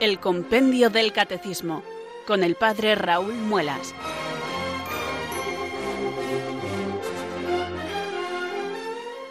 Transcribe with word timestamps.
El 0.00 0.18
Compendio 0.18 0.88
del 0.88 1.12
Catecismo, 1.12 1.82
con 2.26 2.42
el 2.42 2.54
Padre 2.54 2.94
Raúl 2.94 3.34
Muelas. 3.34 3.94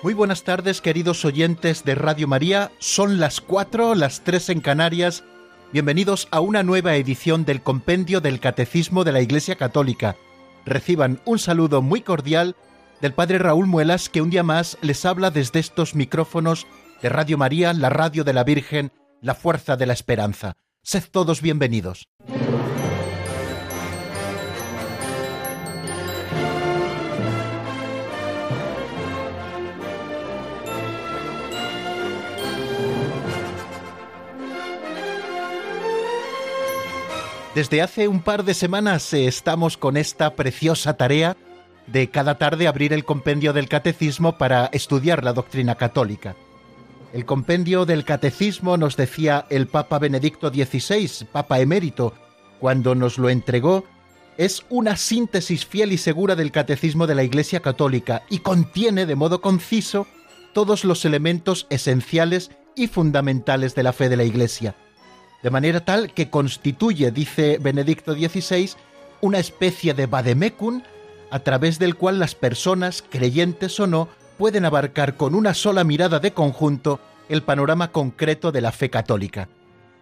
Muy 0.03 0.13
buenas 0.13 0.43
tardes, 0.43 0.79
queridos 0.79 1.25
oyentes 1.25 1.83
de 1.85 1.95
Radio 1.95 2.27
María. 2.27 2.71
Son 2.77 3.19
las 3.19 3.41
cuatro, 3.41 3.95
las 3.95 4.23
tres 4.23 4.49
en 4.49 4.61
Canarias. 4.61 5.23
Bienvenidos 5.73 6.27
a 6.29 6.39
una 6.39 6.61
nueva 6.61 6.95
edición 6.97 7.45
del 7.45 7.63
Compendio 7.63 8.21
del 8.21 8.39
Catecismo 8.39 9.03
de 9.03 9.11
la 9.11 9.21
Iglesia 9.21 9.55
Católica. 9.55 10.17
Reciban 10.67 11.19
un 11.25 11.39
saludo 11.39 11.81
muy 11.81 12.01
cordial 12.01 12.55
del 13.01 13.15
Padre 13.15 13.39
Raúl 13.39 13.65
Muelas, 13.65 14.07
que 14.07 14.21
un 14.21 14.29
día 14.29 14.43
más 14.43 14.77
les 14.81 15.03
habla 15.03 15.31
desde 15.31 15.59
estos 15.59 15.95
micrófonos 15.95 16.67
de 17.01 17.09
Radio 17.09 17.39
María, 17.39 17.73
la 17.73 17.89
radio 17.89 18.23
de 18.23 18.33
la 18.33 18.43
Virgen, 18.43 18.91
la 19.21 19.35
fuerza 19.35 19.75
de 19.77 19.85
la 19.85 19.93
esperanza. 19.93 20.53
Sed 20.81 21.03
todos 21.11 21.41
bienvenidos. 21.41 22.07
Desde 37.55 37.81
hace 37.81 38.07
un 38.07 38.21
par 38.21 38.45
de 38.45 38.53
semanas 38.53 39.11
eh, 39.13 39.27
estamos 39.27 39.75
con 39.75 39.97
esta 39.97 40.35
preciosa 40.35 40.93
tarea 40.93 41.35
de 41.87 42.09
cada 42.09 42.37
tarde 42.37 42.67
abrir 42.67 42.93
el 42.93 43.03
compendio 43.03 43.51
del 43.53 43.67
catecismo 43.67 44.37
para 44.37 44.67
estudiar 44.67 45.23
la 45.23 45.33
doctrina 45.33 45.75
católica. 45.75 46.35
El 47.11 47.25
compendio 47.25 47.85
del 47.85 48.05
catecismo 48.05 48.77
nos 48.77 48.95
decía 48.95 49.47
el 49.49 49.67
Papa 49.67 49.97
Benedicto 49.97 50.49
XVI, 50.49 51.25
Papa 51.31 51.59
emérito, 51.59 52.13
cuando 52.59 52.93
nos 52.93 53.17
lo 53.17 53.29
entregó, 53.29 53.83
es 54.37 54.63
una 54.69 54.95
síntesis 54.95 55.65
fiel 55.65 55.91
y 55.91 55.97
segura 55.97 56.35
del 56.35 56.51
catecismo 56.51 57.07
de 57.07 57.15
la 57.15 57.23
Iglesia 57.23 57.61
Católica 57.61 58.21
y 58.29 58.39
contiene 58.39 59.07
de 59.07 59.15
modo 59.15 59.41
conciso 59.41 60.05
todos 60.53 60.85
los 60.85 61.03
elementos 61.03 61.65
esenciales 61.71 62.51
y 62.75 62.87
fundamentales 62.87 63.73
de 63.73 63.83
la 63.83 63.91
fe 63.91 64.07
de 64.07 64.17
la 64.17 64.23
Iglesia. 64.23 64.75
De 65.41 65.49
manera 65.49 65.83
tal 65.83 66.13
que 66.13 66.29
constituye, 66.29 67.11
dice 67.11 67.57
Benedicto 67.59 68.13
XVI, 68.13 68.71
una 69.21 69.39
especie 69.39 69.95
de 69.95 70.05
vademecum 70.05 70.83
a 71.31 71.39
través 71.39 71.79
del 71.79 71.95
cual 71.95 72.19
las 72.19 72.35
personas, 72.35 73.03
creyentes 73.07 73.79
o 73.79 73.87
no, 73.87 74.09
pueden 74.39 74.63
abarcar 74.63 75.17
con 75.17 75.35
una 75.35 75.53
sola 75.53 75.83
mirada 75.83 76.19
de 76.19 76.31
conjunto 76.31 77.01
el 77.27 77.43
panorama 77.43 77.91
concreto 77.91 78.53
de 78.53 78.61
la 78.61 78.71
fe 78.71 78.89
católica. 78.89 79.49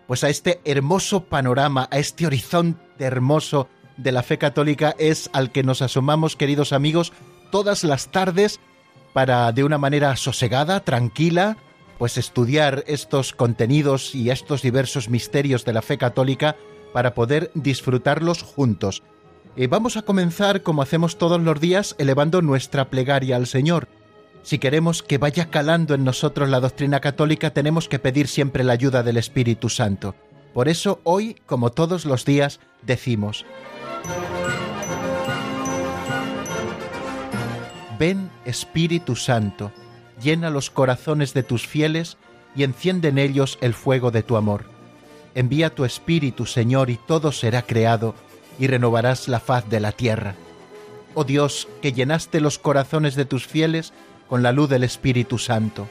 Pues 0.06 0.24
a 0.24 0.30
este 0.30 0.62
hermoso 0.64 1.24
panorama, 1.24 1.90
a 1.92 1.98
este 1.98 2.28
horizonte 2.28 3.04
hermoso 3.04 3.68
de 3.98 4.12
la 4.12 4.22
fe 4.22 4.38
católica 4.38 4.96
es 5.00 5.32
al 5.34 5.52
que 5.52 5.64
nos 5.64 5.82
asomamos, 5.82 6.36
queridos 6.36 6.72
amigos, 6.72 7.14
todas 7.52 7.84
las 7.84 8.10
tardes 8.10 8.60
para, 9.12 9.52
de 9.52 9.64
una 9.64 9.80
manera 9.80 10.16
sosegada, 10.16 10.82
tranquila, 10.82 11.58
pues 11.98 12.20
estudiar 12.20 12.84
estos 12.86 13.34
contenidos 13.34 14.14
y 14.14 14.30
estos 14.30 14.62
diversos 14.62 15.10
misterios 15.10 15.66
de 15.66 15.74
la 15.74 15.82
fe 15.82 15.98
católica 15.98 16.56
para 16.94 17.16
poder 17.16 17.50
disfrutarlos 17.56 18.44
juntos. 18.44 19.02
Eh, 19.56 19.66
vamos 19.66 19.98
a 19.98 20.04
comenzar, 20.04 20.62
como 20.62 20.84
hacemos 20.84 21.18
todos 21.18 21.42
los 21.42 21.60
días, 21.60 21.96
elevando 21.98 22.44
nuestra 22.44 22.92
plegaria 22.92 23.36
al 23.36 23.48
Señor. 23.48 23.88
Si 24.48 24.60
queremos 24.60 25.04
que 25.04 25.18
vaya 25.18 25.50
calando 25.50 25.94
en 25.94 26.06
nosotros 26.06 26.48
la 26.48 26.62
doctrina 26.62 27.02
católica, 27.02 27.50
tenemos 27.50 27.90
que 27.90 28.00
pedir 28.00 28.30
siempre 28.30 28.64
la 28.64 28.72
ayuda 28.72 29.04
del 29.04 29.18
Espíritu 29.18 29.68
Santo. 29.68 30.16
Por 30.54 30.70
eso 30.70 31.02
hoy, 31.04 31.36
como 31.46 31.74
todos 31.74 32.06
los 32.06 32.24
días, 32.24 32.62
decimos, 32.82 33.46
Ven 38.00 38.30
Espíritu 38.46 39.18
Santo 39.18 39.74
llena 40.24 40.50
los 40.50 40.70
corazones 40.70 41.34
de 41.34 41.44
tus 41.44 41.68
fieles 41.68 42.16
y 42.56 42.64
enciende 42.64 43.10
en 43.10 43.18
ellos 43.18 43.58
el 43.60 43.74
fuego 43.74 44.12
de 44.12 44.24
tu 44.24 44.38
amor. 44.38 44.64
Envía 45.36 45.76
tu 45.76 45.84
Espíritu, 45.84 46.46
Señor, 46.46 46.90
y 46.90 46.96
todo 46.96 47.34
será 47.34 47.64
creado, 47.64 48.16
y 48.58 48.68
renovarás 48.68 49.28
la 49.28 49.42
faz 49.42 49.70
de 49.70 49.82
la 49.82 49.92
tierra. 49.92 50.36
Oh 51.16 51.26
Dios, 51.26 51.68
que 51.82 51.92
llenaste 51.92 52.40
los 52.40 52.60
corazones 52.60 53.16
de 53.16 53.26
tus 53.26 53.46
fieles 53.46 53.92
con 54.28 54.44
la 54.44 54.52
luz 54.52 54.70
del 54.70 54.84
Espíritu 54.84 55.38
Santo, 55.38 55.88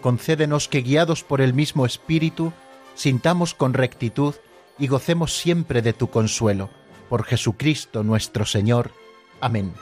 concédenos 0.00 0.68
que 0.68 0.82
guiados 0.82 1.22
por 1.22 1.40
el 1.40 1.54
mismo 1.54 1.86
Espíritu, 1.86 2.52
sintamos 2.94 3.54
con 3.54 3.74
rectitud 3.74 4.34
y 4.78 4.86
gocemos 4.86 5.36
siempre 5.36 5.82
de 5.82 5.92
tu 5.92 6.10
consuelo. 6.10 6.70
Por 7.08 7.24
Jesucristo 7.24 8.02
nuestro 8.02 8.46
Señor. 8.46 8.92
Amén. 9.40 9.74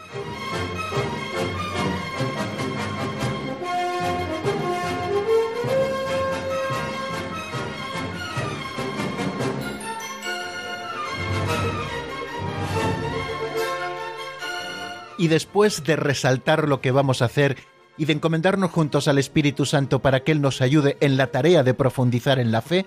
y 15.21 15.29
después 15.29 15.85
de 15.85 15.97
resaltar 15.97 16.67
lo 16.67 16.81
que 16.81 16.93
vamos 16.93 17.21
a 17.21 17.27
hacer 17.27 17.59
y 18.01 18.07
de 18.07 18.15
encomendarnos 18.15 18.71
juntos 18.71 19.09
al 19.09 19.19
Espíritu 19.19 19.67
Santo 19.67 19.99
para 19.99 20.21
que 20.21 20.33
Él 20.33 20.41
nos 20.41 20.63
ayude 20.63 20.97
en 21.01 21.19
la 21.19 21.27
tarea 21.27 21.63
de 21.63 21.75
profundizar 21.75 22.39
en 22.39 22.51
la 22.51 22.63
fe, 22.63 22.87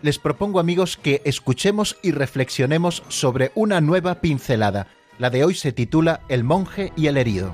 les 0.00 0.18
propongo 0.18 0.58
amigos 0.58 0.96
que 0.96 1.20
escuchemos 1.26 1.98
y 2.02 2.12
reflexionemos 2.12 3.02
sobre 3.08 3.52
una 3.54 3.82
nueva 3.82 4.22
pincelada. 4.22 4.86
La 5.18 5.28
de 5.28 5.44
hoy 5.44 5.54
se 5.54 5.72
titula 5.72 6.22
El 6.30 6.44
monje 6.44 6.94
y 6.96 7.08
el 7.08 7.18
herido. 7.18 7.52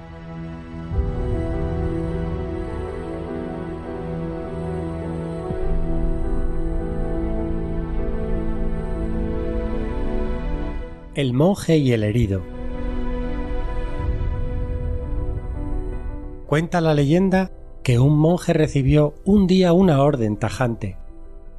El 11.16 11.32
monje 11.32 11.77
y 11.77 11.91
el 11.91 12.04
herido 12.04 12.50
Cuenta 16.50 16.81
la 16.81 16.94
leyenda 16.94 17.53
que 17.84 18.00
un 18.00 18.19
monje 18.19 18.53
recibió 18.53 19.15
un 19.25 19.47
día 19.47 19.72
una 19.72 20.03
orden 20.03 20.37
tajante. 20.37 20.97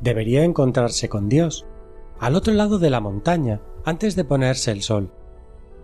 Debería 0.02 0.44
encontrarse 0.44 1.08
con 1.08 1.30
Dios, 1.30 1.66
al 2.20 2.36
otro 2.36 2.54
lado 2.54 2.78
de 2.78 2.90
la 2.90 3.00
montaña, 3.00 3.62
antes 3.86 4.18
de 4.18 4.26
ponerse 4.26 4.70
el 4.70 4.82
sol. 4.82 5.10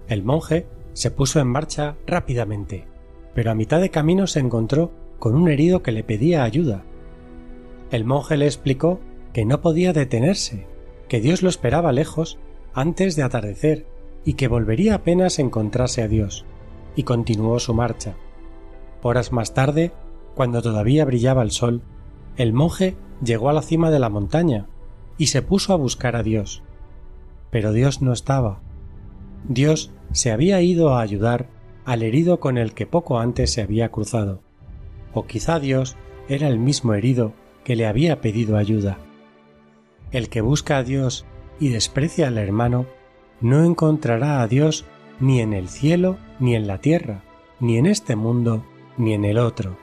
El 0.09 0.25
monje 0.25 0.67
se 0.91 1.09
puso 1.09 1.39
en 1.39 1.47
marcha 1.47 1.95
rápidamente, 2.05 2.85
pero 3.33 3.49
a 3.49 3.55
mitad 3.55 3.79
de 3.79 3.91
camino 3.91 4.27
se 4.27 4.41
encontró 4.41 4.91
con 5.19 5.35
un 5.35 5.47
herido 5.47 5.81
que 5.81 5.93
le 5.93 6.03
pedía 6.03 6.43
ayuda. 6.43 6.83
El 7.91 8.03
monje 8.03 8.35
le 8.35 8.45
explicó 8.45 8.99
que 9.31 9.45
no 9.45 9.61
podía 9.61 9.93
detenerse, 9.93 10.67
que 11.07 11.21
Dios 11.21 11.43
lo 11.43 11.47
esperaba 11.47 11.93
lejos 11.93 12.39
antes 12.73 13.15
de 13.15 13.23
atardecer 13.23 13.85
y 14.25 14.33
que 14.33 14.49
volvería 14.49 14.95
apenas 14.95 15.39
encontrase 15.39 16.01
a 16.01 16.09
Dios, 16.09 16.43
y 16.97 17.03
continuó 17.03 17.57
su 17.59 17.73
marcha. 17.73 18.17
Horas 19.01 19.31
más 19.31 19.53
tarde, 19.53 19.91
cuando 20.35 20.61
todavía 20.61 21.05
brillaba 21.05 21.43
el 21.43 21.51
sol, 21.51 21.81
el 22.35 22.53
monje 22.53 22.95
llegó 23.23 23.49
a 23.49 23.53
la 23.53 23.61
cima 23.61 23.89
de 23.89 23.99
la 23.99 24.09
montaña 24.09 24.67
y 25.17 25.27
se 25.27 25.41
puso 25.41 25.73
a 25.73 25.77
buscar 25.77 26.15
a 26.15 26.23
Dios. 26.23 26.63
Pero 27.49 27.71
Dios 27.71 28.01
no 28.01 28.13
estaba. 28.13 28.59
Dios 29.47 29.91
se 30.11 30.31
había 30.31 30.61
ido 30.61 30.93
a 30.93 31.01
ayudar 31.01 31.49
al 31.85 32.03
herido 32.03 32.39
con 32.39 32.57
el 32.57 32.73
que 32.73 32.85
poco 32.85 33.19
antes 33.19 33.51
se 33.51 33.61
había 33.61 33.89
cruzado. 33.89 34.41
O 35.13 35.25
quizá 35.25 35.59
Dios 35.59 35.95
era 36.27 36.47
el 36.47 36.59
mismo 36.59 36.93
herido 36.93 37.33
que 37.63 37.75
le 37.75 37.87
había 37.87 38.21
pedido 38.21 38.57
ayuda. 38.57 38.97
El 40.11 40.29
que 40.29 40.41
busca 40.41 40.77
a 40.77 40.83
Dios 40.83 41.25
y 41.59 41.69
desprecia 41.69 42.27
al 42.27 42.37
hermano, 42.37 42.85
no 43.41 43.63
encontrará 43.63 44.41
a 44.41 44.47
Dios 44.47 44.85
ni 45.19 45.41
en 45.41 45.53
el 45.53 45.69
cielo, 45.69 46.17
ni 46.39 46.55
en 46.55 46.67
la 46.67 46.79
tierra, 46.79 47.23
ni 47.59 47.77
en 47.77 47.85
este 47.85 48.15
mundo, 48.15 48.65
ni 48.97 49.13
en 49.13 49.25
el 49.25 49.37
otro. 49.37 49.77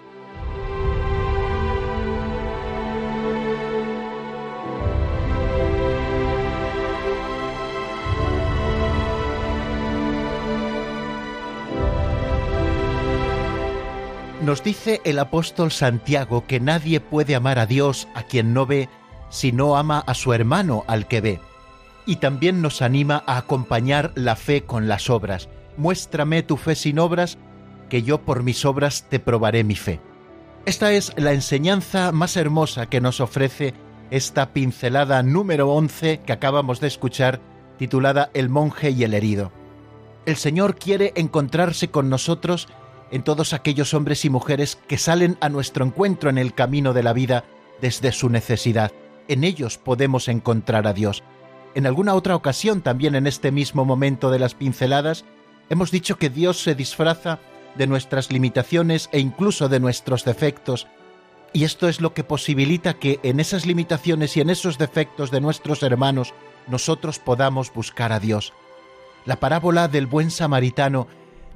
Nos 14.44 14.62
dice 14.62 15.00
el 15.05 15.19
apóstol 15.20 15.72
Santiago 15.72 16.46
que 16.46 16.60
nadie 16.60 17.00
puede 17.00 17.34
amar 17.34 17.58
a 17.58 17.64
Dios 17.64 18.08
a 18.14 18.25
quien 18.25 18.52
no 18.52 18.67
ve 18.67 18.90
si 19.31 19.52
no 19.52 19.78
ama 19.78 20.05
a 20.06 20.12
su 20.12 20.34
hermano 20.34 20.84
al 20.87 21.08
que 21.08 21.22
ve. 21.22 21.40
Y 22.05 22.17
también 22.17 22.60
nos 22.60 22.82
anima 22.82 23.25
a 23.26 23.38
acompañar 23.38 24.12
la 24.17 24.37
fe 24.37 24.62
con 24.62 24.87
las 24.87 25.08
obras. 25.08 25.49
Muéstrame 25.78 26.43
tu 26.43 26.58
fe 26.58 26.75
sin 26.75 26.99
obras 26.99 27.38
que 27.94 28.02
yo 28.02 28.23
por 28.23 28.43
mis 28.43 28.64
obras 28.64 29.06
te 29.08 29.20
probaré 29.20 29.62
mi 29.62 29.76
fe. 29.76 30.00
Esta 30.67 30.91
es 30.91 31.12
la 31.17 31.32
enseñanza 31.32 32.11
más 32.11 32.37
hermosa 32.37 32.87
que 32.87 33.00
nos 33.00 33.20
ofrece 33.20 33.73
esta 34.11 34.52
pincelada 34.52 35.23
número 35.23 35.70
11 35.70 36.23
que 36.26 36.32
acabamos 36.32 36.81
de 36.81 36.88
escuchar, 36.88 37.41
titulada 37.79 38.32
El 38.35 38.49
monje 38.49 38.91
y 38.91 39.05
el 39.05 39.14
herido. 39.14 39.52
El 40.26 40.35
Señor 40.35 40.75
quiere 40.75 41.12
encontrarse 41.14 41.87
con 41.87 42.11
nosotros 42.11 42.67
en 43.12 43.23
todos 43.23 43.52
aquellos 43.52 43.94
hombres 43.94 44.25
y 44.25 44.29
mujeres 44.29 44.76
que 44.88 44.99
salen 44.99 45.38
a 45.41 45.49
nuestro 45.49 45.85
encuentro 45.85 46.31
en 46.31 46.38
el 46.38 46.52
camino 46.52 46.94
de 46.94 47.05
la 47.05 47.12
vida 47.12 47.44
desde 47.81 48.11
su 48.11 48.29
necesidad. 48.29 48.91
En 49.29 49.44
ellos 49.44 49.79
podemos 49.79 50.26
encontrar 50.26 50.88
a 50.88 50.94
Dios. 50.94 51.23
En 51.76 51.87
alguna 51.87 52.14
otra 52.14 52.35
ocasión, 52.35 52.82
también 52.82 53.14
en 53.14 53.29
este 53.29 53.52
mismo 53.52 53.85
momento 53.85 54.32
de 54.32 54.41
las 54.41 54.56
pinceladas, 54.56 55.25
hemos 55.70 55.93
dicho 55.93 56.17
que 56.17 56.29
Dios 56.29 56.61
se 56.61 56.75
disfraza 56.75 57.38
de 57.76 57.86
nuestras 57.86 58.30
limitaciones 58.30 59.08
e 59.12 59.18
incluso 59.20 59.68
de 59.68 59.80
nuestros 59.80 60.24
defectos, 60.24 60.86
y 61.52 61.64
esto 61.64 61.88
es 61.88 62.00
lo 62.00 62.14
que 62.14 62.24
posibilita 62.24 62.94
que 62.94 63.20
en 63.22 63.38
esas 63.38 63.64
limitaciones 63.64 64.36
y 64.36 64.40
en 64.40 64.50
esos 64.50 64.76
defectos 64.76 65.30
de 65.30 65.40
nuestros 65.40 65.82
hermanos 65.82 66.34
nosotros 66.66 67.18
podamos 67.18 67.72
buscar 67.72 68.12
a 68.12 68.20
Dios. 68.20 68.52
La 69.24 69.36
parábola 69.36 69.88
del 69.88 70.06
buen 70.06 70.30
samaritano 70.30 71.06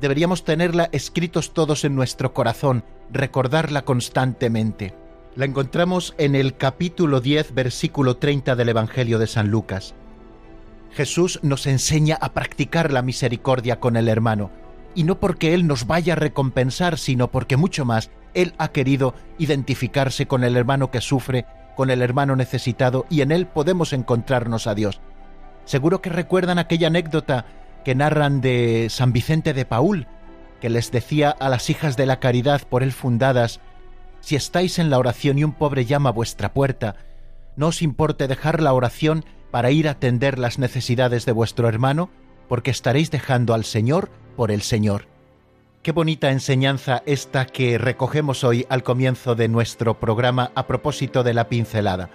deberíamos 0.01 0.45
tenerla 0.45 0.89
escritos 0.93 1.53
todos 1.53 1.85
en 1.85 1.95
nuestro 1.95 2.33
corazón, 2.33 2.85
recordarla 3.11 3.85
constantemente. 3.85 4.95
La 5.35 5.45
encontramos 5.45 6.15
en 6.19 6.35
el 6.35 6.57
capítulo 6.57 7.21
10, 7.21 7.55
versículo 7.55 8.17
30 8.17 8.57
del 8.57 8.69
Evangelio 8.69 9.19
de 9.19 9.27
San 9.27 9.51
Lucas. 9.51 9.95
Jesús 10.93 11.41
nos 11.43 11.67
enseña 11.67 12.17
a 12.21 12.33
practicar 12.33 12.93
la 12.93 13.03
misericordia 13.03 13.81
con 13.81 13.97
el 13.97 14.09
hermano, 14.09 14.51
y 14.95 15.05
no 15.05 15.21
porque 15.21 15.55
Él 15.55 15.67
nos 15.67 15.87
vaya 15.87 16.15
a 16.15 16.17
recompensar, 16.17 16.99
sino 16.99 17.31
porque 17.31 17.57
mucho 17.57 17.85
más 17.85 18.11
Él 18.35 18.55
ha 18.59 18.69
querido 18.69 19.15
identificarse 19.39 20.27
con 20.27 20.45
el 20.45 20.57
hermano 20.57 20.91
que 20.91 21.01
sufre, 21.01 21.47
con 21.77 21.91
el 21.91 22.03
hermano 22.03 22.37
necesitado, 22.37 23.07
y 23.11 23.21
en 23.21 23.33
Él 23.33 23.47
podemos 23.47 23.93
encontrarnos 23.93 24.67
a 24.67 24.75
Dios. 24.75 25.01
Seguro 25.65 26.01
que 26.01 26.11
recuerdan 26.11 26.59
aquella 26.59 26.87
anécdota 26.87 27.45
que 27.85 27.95
narran 27.95 28.41
de 28.41 28.89
San 28.91 29.13
Vicente 29.13 29.55
de 29.55 29.65
Paul, 29.65 30.07
que 30.61 30.71
les 30.71 30.91
decía 30.91 31.31
a 31.31 31.49
las 31.49 31.71
hijas 31.71 31.97
de 31.97 32.07
la 32.07 32.21
caridad 32.21 32.63
por 32.69 32.83
él 32.83 32.93
fundadas, 32.93 33.61
si 34.21 34.37
estáis 34.37 34.79
en 34.79 34.91
la 34.91 34.99
oración 34.99 35.39
y 35.39 35.45
un 35.45 35.53
pobre 35.53 35.85
llama 35.85 36.11
a 36.11 36.13
vuestra 36.13 36.53
puerta, 36.53 36.97
no 37.57 37.69
os 37.69 37.83
importe 37.83 38.29
dejar 38.29 38.63
la 38.63 38.73
oración 38.73 39.25
para 39.51 39.71
ir 39.71 39.89
a 39.89 39.93
atender 39.93 40.39
las 40.39 40.59
necesidades 40.59 41.25
de 41.25 41.33
vuestro 41.33 41.69
hermano, 41.69 42.11
porque 42.49 42.71
estaréis 42.71 43.11
dejando 43.11 43.55
al 43.55 43.65
Señor 43.65 44.11
por 44.37 44.51
el 44.51 44.63
Señor. 44.63 45.07
Qué 45.83 45.93
bonita 45.93 46.31
enseñanza 46.31 47.03
esta 47.07 47.47
que 47.47 47.79
recogemos 47.79 48.45
hoy 48.45 48.67
al 48.69 48.83
comienzo 48.83 49.35
de 49.35 49.49
nuestro 49.49 50.01
programa 50.01 50.51
a 50.55 50.67
propósito 50.67 51.23
de 51.23 51.35
la 51.35 51.49
pincelada. 51.49 52.11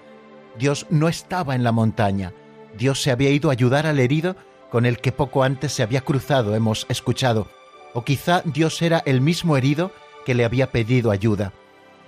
Dios 0.57 0.85
no 0.89 1.07
estaba 1.07 1.55
en 1.55 1.63
la 1.63 1.71
montaña, 1.71 2.33
Dios 2.77 3.01
se 3.01 3.11
había 3.11 3.29
ido 3.29 3.49
a 3.49 3.53
ayudar 3.53 3.85
al 3.85 3.99
herido 3.99 4.35
con 4.69 4.85
el 4.85 4.97
que 4.97 5.11
poco 5.11 5.43
antes 5.43 5.71
se 5.71 5.83
había 5.83 6.01
cruzado, 6.01 6.55
hemos 6.55 6.85
escuchado, 6.89 7.47
o 7.93 8.03
quizá 8.03 8.41
Dios 8.45 8.81
era 8.81 9.01
el 9.05 9.21
mismo 9.21 9.55
herido 9.55 9.91
que 10.25 10.33
le 10.33 10.45
había 10.45 10.71
pedido 10.71 11.11
ayuda. 11.11 11.53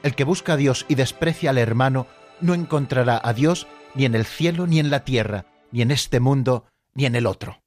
El 0.04 0.16
que 0.16 0.24
busca 0.24 0.54
a 0.54 0.58
Dios 0.58 0.86
y 0.88 0.96
desprecia 0.96 1.52
al 1.52 1.58
hermano 1.58 2.08
no 2.42 2.54
encontrará 2.54 3.20
a 3.24 3.34
Dios 3.34 3.68
ni 3.94 4.06
en 4.06 4.16
el 4.16 4.26
cielo 4.26 4.68
ni 4.68 4.80
en 4.80 4.90
la 4.90 5.04
tierra, 5.04 5.46
ni 5.72 5.82
en 5.82 5.92
este 5.92 6.20
mundo 6.20 6.66
ni 6.94 7.06
en 7.06 7.16
el 7.16 7.26
otro. 7.26 7.65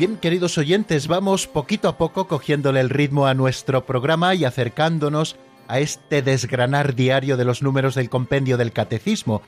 Bien, 0.00 0.16
queridos 0.16 0.56
oyentes, 0.56 1.08
vamos 1.08 1.46
poquito 1.46 1.86
a 1.86 1.98
poco 1.98 2.26
cogiéndole 2.26 2.80
el 2.80 2.88
ritmo 2.88 3.26
a 3.26 3.34
nuestro 3.34 3.84
programa 3.84 4.34
y 4.34 4.46
acercándonos 4.46 5.36
a 5.68 5.78
este 5.78 6.22
desgranar 6.22 6.94
diario 6.94 7.36
de 7.36 7.44
los 7.44 7.60
números 7.60 7.96
del 7.96 8.08
compendio 8.08 8.56
del 8.56 8.72
catecismo. 8.72 9.42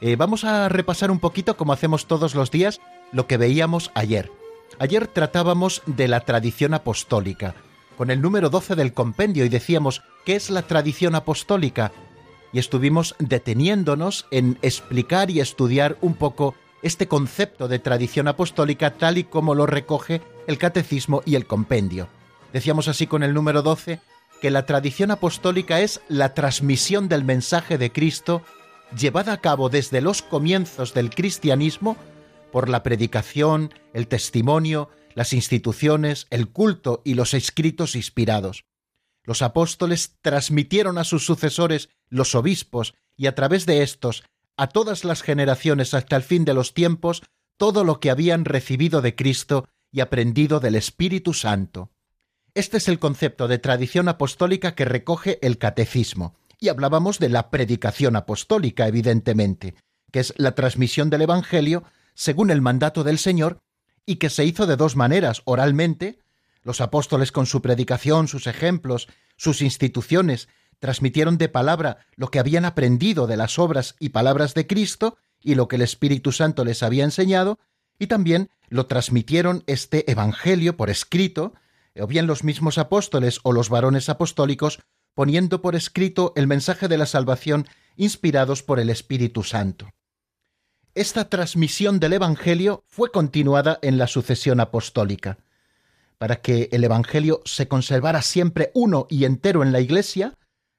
Eh, 0.00 0.16
vamos 0.16 0.42
a 0.42 0.68
repasar 0.68 1.12
un 1.12 1.20
poquito, 1.20 1.56
como 1.56 1.72
hacemos 1.72 2.06
todos 2.06 2.34
los 2.34 2.50
días, 2.50 2.80
lo 3.12 3.28
que 3.28 3.36
veíamos 3.36 3.92
ayer. 3.94 4.32
Ayer 4.80 5.06
tratábamos 5.06 5.82
de 5.86 6.08
la 6.08 6.22
tradición 6.22 6.74
apostólica, 6.74 7.54
con 7.96 8.10
el 8.10 8.20
número 8.20 8.50
12 8.50 8.74
del 8.74 8.94
compendio, 8.94 9.44
y 9.44 9.50
decíamos, 9.50 10.02
¿qué 10.24 10.34
es 10.34 10.50
la 10.50 10.62
tradición 10.62 11.14
apostólica? 11.14 11.92
Y 12.52 12.58
estuvimos 12.58 13.14
deteniéndonos 13.20 14.26
en 14.32 14.58
explicar 14.62 15.30
y 15.30 15.38
estudiar 15.38 15.96
un 16.00 16.14
poco 16.14 16.56
este 16.82 17.08
concepto 17.08 17.68
de 17.68 17.78
tradición 17.78 18.28
apostólica 18.28 18.94
tal 18.94 19.18
y 19.18 19.24
como 19.24 19.54
lo 19.54 19.66
recoge 19.66 20.20
el 20.46 20.58
catecismo 20.58 21.22
y 21.24 21.36
el 21.36 21.46
compendio. 21.46 22.08
Decíamos 22.52 22.88
así 22.88 23.06
con 23.06 23.22
el 23.22 23.34
número 23.34 23.62
12 23.62 24.00
que 24.40 24.50
la 24.50 24.66
tradición 24.66 25.12
apostólica 25.12 25.80
es 25.80 26.00
la 26.08 26.34
transmisión 26.34 27.08
del 27.08 27.24
mensaje 27.24 27.78
de 27.78 27.92
Cristo 27.92 28.42
llevada 28.98 29.32
a 29.32 29.40
cabo 29.40 29.68
desde 29.68 30.00
los 30.00 30.20
comienzos 30.20 30.94
del 30.94 31.10
cristianismo 31.10 31.96
por 32.50 32.68
la 32.68 32.82
predicación, 32.82 33.72
el 33.94 34.08
testimonio, 34.08 34.90
las 35.14 35.32
instituciones, 35.32 36.26
el 36.30 36.48
culto 36.50 37.02
y 37.04 37.14
los 37.14 37.34
escritos 37.34 37.94
inspirados. 37.94 38.64
Los 39.24 39.42
apóstoles 39.42 40.16
transmitieron 40.20 40.98
a 40.98 41.04
sus 41.04 41.24
sucesores, 41.24 41.88
los 42.08 42.34
obispos, 42.34 42.94
y 43.16 43.26
a 43.26 43.34
través 43.34 43.66
de 43.66 43.82
estos 43.82 44.24
a 44.56 44.68
todas 44.68 45.04
las 45.04 45.22
generaciones 45.22 45.94
hasta 45.94 46.16
el 46.16 46.22
fin 46.22 46.44
de 46.44 46.54
los 46.54 46.74
tiempos 46.74 47.22
todo 47.56 47.84
lo 47.84 48.00
que 48.00 48.10
habían 48.10 48.44
recibido 48.44 49.02
de 49.02 49.14
Cristo 49.14 49.68
y 49.90 50.00
aprendido 50.00 50.60
del 50.60 50.74
Espíritu 50.74 51.34
Santo. 51.34 51.90
Este 52.54 52.76
es 52.78 52.88
el 52.88 52.98
concepto 52.98 53.48
de 53.48 53.58
tradición 53.58 54.08
apostólica 54.08 54.74
que 54.74 54.84
recoge 54.84 55.38
el 55.42 55.58
catecismo. 55.58 56.34
Y 56.58 56.68
hablábamos 56.68 57.18
de 57.18 57.28
la 57.28 57.50
predicación 57.50 58.14
apostólica, 58.14 58.86
evidentemente, 58.86 59.74
que 60.10 60.20
es 60.20 60.34
la 60.36 60.54
transmisión 60.54 61.10
del 61.10 61.22
Evangelio 61.22 61.84
según 62.14 62.50
el 62.50 62.60
mandato 62.60 63.04
del 63.04 63.18
Señor 63.18 63.58
y 64.04 64.16
que 64.16 64.30
se 64.30 64.44
hizo 64.44 64.66
de 64.66 64.76
dos 64.76 64.96
maneras, 64.96 65.42
oralmente, 65.44 66.18
los 66.62 66.80
apóstoles 66.80 67.32
con 67.32 67.46
su 67.46 67.62
predicación, 67.62 68.28
sus 68.28 68.46
ejemplos, 68.46 69.08
sus 69.36 69.62
instituciones, 69.62 70.48
transmitieron 70.82 71.38
de 71.38 71.48
palabra 71.48 71.98
lo 72.16 72.32
que 72.32 72.40
habían 72.40 72.64
aprendido 72.64 73.28
de 73.28 73.36
las 73.36 73.60
obras 73.60 73.94
y 74.00 74.08
palabras 74.08 74.52
de 74.52 74.66
Cristo 74.66 75.16
y 75.40 75.54
lo 75.54 75.68
que 75.68 75.76
el 75.76 75.82
Espíritu 75.82 76.32
Santo 76.32 76.64
les 76.64 76.82
había 76.82 77.04
enseñado, 77.04 77.60
y 78.00 78.08
también 78.08 78.50
lo 78.68 78.86
transmitieron 78.86 79.62
este 79.68 80.10
Evangelio 80.10 80.76
por 80.76 80.90
escrito, 80.90 81.54
o 81.96 82.08
bien 82.08 82.26
los 82.26 82.42
mismos 82.42 82.78
apóstoles 82.78 83.38
o 83.44 83.52
los 83.52 83.68
varones 83.68 84.08
apostólicos, 84.08 84.80
poniendo 85.14 85.62
por 85.62 85.76
escrito 85.76 86.32
el 86.34 86.48
mensaje 86.48 86.88
de 86.88 86.98
la 86.98 87.06
salvación 87.06 87.68
inspirados 87.96 88.64
por 88.64 88.80
el 88.80 88.90
Espíritu 88.90 89.44
Santo. 89.44 89.88
Esta 90.96 91.28
transmisión 91.28 92.00
del 92.00 92.14
Evangelio 92.14 92.82
fue 92.88 93.12
continuada 93.12 93.78
en 93.82 93.98
la 93.98 94.08
sucesión 94.08 94.58
apostólica. 94.58 95.38
Para 96.18 96.40
que 96.40 96.68
el 96.72 96.82
Evangelio 96.82 97.40
se 97.44 97.68
conservara 97.68 98.20
siempre 98.20 98.72
uno 98.74 99.06
y 99.08 99.26
entero 99.26 99.62
en 99.62 99.70
la 99.70 99.80
Iglesia, 99.80 100.36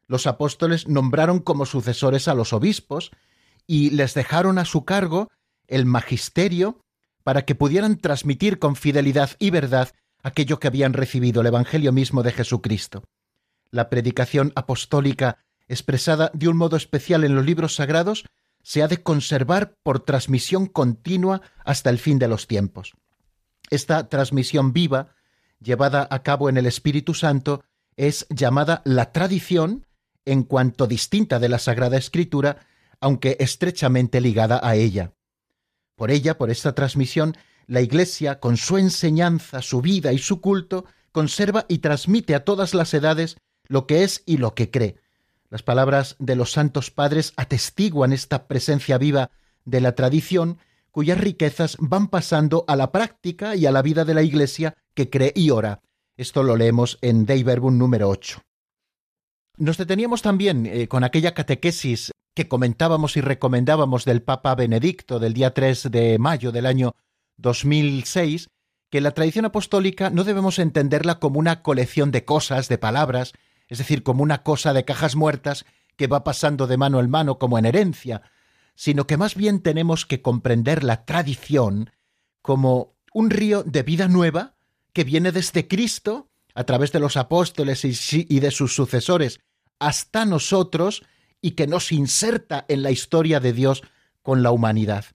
los 0.08 0.28
apóstoles 0.28 0.88
nombraron 0.88 1.40
como 1.40 1.66
sucesores 1.66 2.28
a 2.28 2.34
los 2.34 2.54
obispos 2.54 3.12
y 3.68 3.92
les 3.92 4.14
dejaron 4.14 4.58
a 4.58 4.66
su 4.66 4.86
cargo 4.86 5.32
el 5.68 5.86
magisterio 5.86 6.82
para 7.24 7.46
que 7.46 7.56
pudieran 7.56 7.98
transmitir 7.98 8.60
con 8.60 8.76
fidelidad 8.76 9.32
y 9.40 9.50
verdad 9.50 9.90
aquello 10.22 10.60
que 10.60 10.68
habían 10.68 10.94
recibido 10.94 11.42
el 11.42 11.48
Evangelio 11.48 11.92
mismo 11.92 12.24
de 12.24 12.32
Jesucristo. 12.32 13.04
La 13.72 13.90
predicación 13.90 14.52
apostólica, 14.56 15.38
expresada 15.68 16.32
de 16.34 16.48
un 16.48 16.58
modo 16.58 16.76
especial 16.76 17.24
en 17.24 17.36
los 17.36 17.46
libros 17.46 17.76
sagrados, 17.76 18.26
se 18.62 18.82
ha 18.82 18.88
de 18.88 19.04
conservar 19.04 19.76
por 19.84 20.00
transmisión 20.00 20.68
continua 20.68 21.42
hasta 21.66 21.90
el 21.90 22.00
fin 22.00 22.20
de 22.20 22.28
los 22.28 22.48
tiempos. 22.48 22.94
Esta 23.70 24.08
transmisión 24.08 24.72
viva, 24.72 25.16
llevada 25.60 26.08
a 26.10 26.24
cabo 26.24 26.50
en 26.50 26.58
el 26.58 26.66
Espíritu 26.66 27.14
Santo, 27.14 27.64
es 27.96 28.26
llamada 28.30 28.82
la 28.86 29.12
tradición 29.12 29.86
en 30.26 30.44
cuanto 30.44 30.88
distinta 30.88 31.40
de 31.40 31.50
la 31.50 31.60
Sagrada 31.60 31.98
Escritura, 31.98 32.66
aunque 33.00 33.38
estrechamente 33.40 34.22
ligada 34.22 34.60
a 34.64 34.76
ella. 34.76 35.14
Por 35.96 36.12
ella, 36.12 36.38
por 36.38 36.50
esta 36.50 36.74
transmisión, 36.74 37.36
la 37.68 37.82
Iglesia, 37.82 38.40
con 38.40 38.58
su 38.58 38.78
enseñanza, 38.78 39.62
su 39.62 39.82
vida 39.82 40.14
y 40.14 40.18
su 40.18 40.42
culto, 40.42 40.86
conserva 41.12 41.66
y 41.68 41.80
transmite 41.80 42.36
a 42.36 42.44
todas 42.44 42.74
las 42.74 42.94
edades 42.94 43.38
lo 43.68 43.88
que 43.88 44.04
es 44.04 44.24
y 44.26 44.38
lo 44.38 44.56
que 44.56 44.70
cree. 44.70 44.98
Las 45.50 45.64
palabras 45.64 46.16
de 46.20 46.36
los 46.36 46.52
santos 46.52 46.92
padres 46.92 47.34
atestiguan 47.38 48.12
esta 48.12 48.48
presencia 48.48 48.98
viva 48.98 49.32
de 49.66 49.82
la 49.82 49.96
tradición 49.96 50.58
cuyas 50.92 51.18
riquezas 51.18 51.78
van 51.80 52.08
pasando 52.08 52.66
a 52.68 52.76
la 52.76 52.92
práctica 52.92 53.56
y 53.56 53.66
a 53.66 53.72
la 53.72 53.82
vida 53.82 54.06
de 54.06 54.14
la 54.14 54.22
Iglesia 54.22 54.76
que 54.94 55.10
cree 55.10 55.34
y 55.36 55.50
ora. 55.50 55.82
Esto 56.18 56.44
lo 56.44 56.56
leemos 56.56 57.00
en 57.02 57.26
Dei 57.26 57.44
Verbum 57.44 57.78
número 57.78 58.10
8. 58.10 58.42
Nos 59.58 59.78
deteníamos 59.78 60.24
también 60.24 60.66
eh, 60.66 60.88
con 60.88 61.04
aquella 61.04 61.36
catequesis 61.36 62.12
que 62.34 62.48
comentábamos 62.48 63.16
y 63.18 63.22
recomendábamos 63.22 64.04
del 64.04 64.24
Papa 64.24 64.56
Benedicto 64.56 65.20
del 65.20 65.34
día 65.34 65.54
3 65.54 65.92
de 65.92 66.18
mayo 66.18 66.52
del 66.52 66.66
año 66.66 66.96
2006, 67.38 68.50
que 68.90 69.02
la 69.02 69.12
tradición 69.12 69.46
apostólica 69.46 70.10
no 70.10 70.24
debemos 70.24 70.58
entenderla 70.58 71.20
como 71.20 71.38
una 71.38 71.62
colección 71.62 72.12
de 72.12 72.26
cosas, 72.26 72.68
de 72.68 72.80
palabras, 72.80 73.34
es 73.68 73.78
decir, 73.78 74.02
como 74.02 74.24
una 74.24 74.42
cosa 74.42 74.74
de 74.74 74.86
cajas 74.86 75.16
muertas 75.16 75.66
que 75.98 76.08
va 76.08 76.24
pasando 76.24 76.66
de 76.66 76.78
mano 76.78 77.00
en 77.00 77.12
mano 77.12 77.38
como 77.38 77.60
en 77.60 77.66
herencia, 77.66 78.24
sino 78.74 79.06
que 79.06 79.18
más 79.18 79.36
bien 79.36 79.62
tenemos 79.62 80.08
que 80.08 80.24
comprender 80.24 80.84
la 80.84 81.06
tradición 81.06 81.92
como 82.42 82.96
un 83.14 83.30
río 83.30 83.62
de 83.62 83.84
vida 83.84 84.08
nueva 84.08 84.56
que 84.94 85.04
viene 85.04 85.32
desde 85.32 85.68
Cristo, 85.68 86.32
a 86.56 86.64
través 86.64 86.92
de 86.92 87.00
los 87.00 87.18
apóstoles 87.18 87.84
y 87.86 88.40
de 88.40 88.52
sus 88.52 88.76
sucesores, 88.76 89.40
hasta 89.80 90.26
nosotros, 90.26 91.04
y 91.42 91.52
que 91.52 91.68
nos 91.68 91.92
inserta 91.92 92.66
en 92.70 92.84
la 92.84 92.92
historia 92.92 93.40
de 93.40 93.54
Dios 93.54 93.84
con 94.22 94.44
la 94.44 94.52
humanidad. 94.52 95.06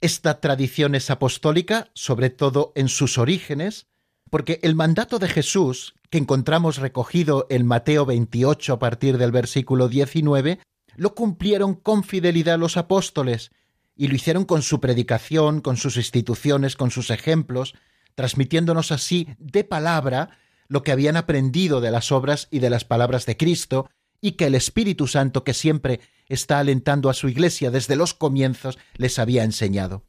Esta 0.00 0.40
tradición 0.40 0.94
es 0.94 1.10
apostólica, 1.10 1.90
sobre 1.94 2.30
todo 2.30 2.72
en 2.74 2.88
sus 2.88 3.18
orígenes, 3.18 3.86
porque 4.30 4.60
el 4.62 4.74
mandato 4.74 5.18
de 5.18 5.28
Jesús, 5.28 5.94
que 6.10 6.18
encontramos 6.18 6.78
recogido 6.78 7.46
en 7.50 7.66
Mateo 7.66 8.06
28 8.06 8.72
a 8.72 8.78
partir 8.78 9.18
del 9.18 9.32
versículo 9.32 9.88
19, 9.88 10.60
lo 10.96 11.14
cumplieron 11.14 11.74
con 11.74 12.04
fidelidad 12.04 12.58
los 12.58 12.76
apóstoles, 12.76 13.50
y 13.94 14.08
lo 14.08 14.14
hicieron 14.14 14.44
con 14.44 14.62
su 14.62 14.80
predicación, 14.80 15.60
con 15.60 15.76
sus 15.76 15.96
instituciones, 15.96 16.76
con 16.76 16.90
sus 16.90 17.10
ejemplos, 17.10 17.74
transmitiéndonos 18.14 18.92
así 18.92 19.28
de 19.38 19.64
palabra 19.64 20.38
lo 20.72 20.82
que 20.82 20.90
habían 20.90 21.18
aprendido 21.18 21.82
de 21.82 21.90
las 21.90 22.12
obras 22.12 22.48
y 22.50 22.60
de 22.60 22.70
las 22.70 22.86
palabras 22.86 23.26
de 23.26 23.36
Cristo, 23.36 23.90
y 24.22 24.32
que 24.32 24.46
el 24.46 24.54
Espíritu 24.54 25.06
Santo, 25.06 25.44
que 25.44 25.52
siempre 25.52 26.00
está 26.28 26.60
alentando 26.60 27.10
a 27.10 27.14
su 27.14 27.28
Iglesia 27.28 27.70
desde 27.70 27.94
los 27.94 28.14
comienzos, 28.14 28.78
les 28.96 29.18
había 29.18 29.44
enseñado. 29.44 30.06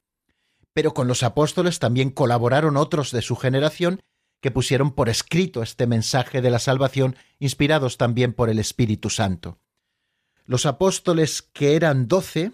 Pero 0.72 0.94
con 0.94 1.10
los 1.10 1.22
apóstoles 1.22 1.80
también 1.80 2.12
colaboraron 2.12 2.78
otros 2.78 3.12
de 3.12 3.22
su 3.22 3.36
generación 3.36 4.04
que 4.40 4.52
pusieron 4.52 4.92
por 4.92 5.10
escrito 5.10 5.64
este 5.64 5.86
mensaje 5.86 6.42
de 6.42 6.50
la 6.50 6.60
salvación, 6.60 7.18
inspirados 7.40 7.98
también 7.98 8.32
por 8.32 8.50
el 8.50 8.58
Espíritu 8.58 9.10
Santo. 9.10 9.60
Los 10.46 10.66
apóstoles, 10.66 11.42
que 11.42 11.76
eran 11.76 12.08
doce, 12.08 12.54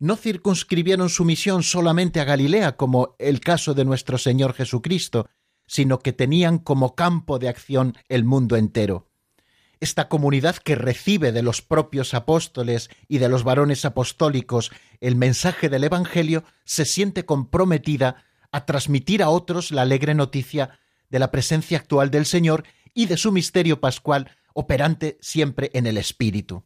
no 0.00 0.16
circunscribieron 0.16 1.08
su 1.08 1.24
misión 1.24 1.62
solamente 1.62 2.18
a 2.18 2.24
Galilea, 2.24 2.76
como 2.76 3.14
el 3.20 3.38
caso 3.38 3.74
de 3.74 3.84
nuestro 3.84 4.18
Señor 4.18 4.54
Jesucristo, 4.54 5.28
sino 5.74 5.98
que 5.98 6.12
tenían 6.12 6.58
como 6.58 6.94
campo 6.94 7.40
de 7.40 7.48
acción 7.48 7.96
el 8.08 8.22
mundo 8.22 8.54
entero. 8.54 9.08
Esta 9.80 10.08
comunidad 10.08 10.54
que 10.54 10.76
recibe 10.76 11.32
de 11.32 11.42
los 11.42 11.62
propios 11.62 12.14
apóstoles 12.14 12.90
y 13.08 13.18
de 13.18 13.28
los 13.28 13.42
varones 13.42 13.84
apostólicos 13.84 14.70
el 15.00 15.16
mensaje 15.16 15.68
del 15.68 15.82
Evangelio 15.82 16.44
se 16.64 16.84
siente 16.84 17.24
comprometida 17.24 18.22
a 18.52 18.66
transmitir 18.66 19.20
a 19.20 19.30
otros 19.30 19.72
la 19.72 19.82
alegre 19.82 20.14
noticia 20.14 20.78
de 21.10 21.18
la 21.18 21.32
presencia 21.32 21.78
actual 21.78 22.12
del 22.12 22.24
Señor 22.24 22.62
y 22.94 23.06
de 23.06 23.16
su 23.16 23.32
misterio 23.32 23.80
pascual 23.80 24.30
operante 24.52 25.18
siempre 25.20 25.72
en 25.74 25.88
el 25.88 25.98
Espíritu. 25.98 26.62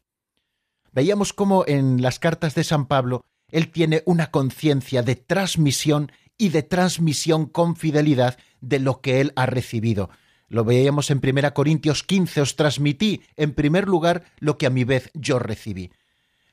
Veíamos 0.91 1.33
cómo 1.33 1.63
en 1.65 2.03
las 2.03 2.19
cartas 2.19 2.53
de 2.53 2.63
San 2.63 2.85
Pablo 2.85 3.25
él 3.51 3.71
tiene 3.71 4.03
una 4.05 4.29
conciencia 4.29 5.01
de 5.01 5.15
transmisión 5.15 6.11
y 6.37 6.49
de 6.49 6.61
transmisión 6.61 7.47
con 7.47 7.75
fidelidad 7.75 8.37
de 8.61 8.79
lo 8.79 9.01
que 9.01 9.21
él 9.21 9.33
ha 9.35 9.45
recibido. 9.45 10.09
Lo 10.47 10.63
veíamos 10.63 11.11
en 11.11 11.21
1 11.23 11.53
Corintios 11.53 12.03
15, 12.03 12.41
os 12.41 12.55
transmití 12.55 13.21
en 13.37 13.53
primer 13.53 13.87
lugar 13.87 14.23
lo 14.39 14.57
que 14.57 14.65
a 14.65 14.71
mi 14.71 14.83
vez 14.83 15.11
yo 15.13 15.39
recibí. 15.39 15.91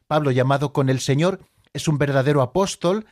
Pablo, 0.07 0.31
llamado 0.31 0.73
con 0.73 0.89
el 0.89 1.01
Señor, 1.01 1.41
es 1.73 1.89
un 1.89 1.99
verdadero 1.99 2.43
apóstol 2.43 3.07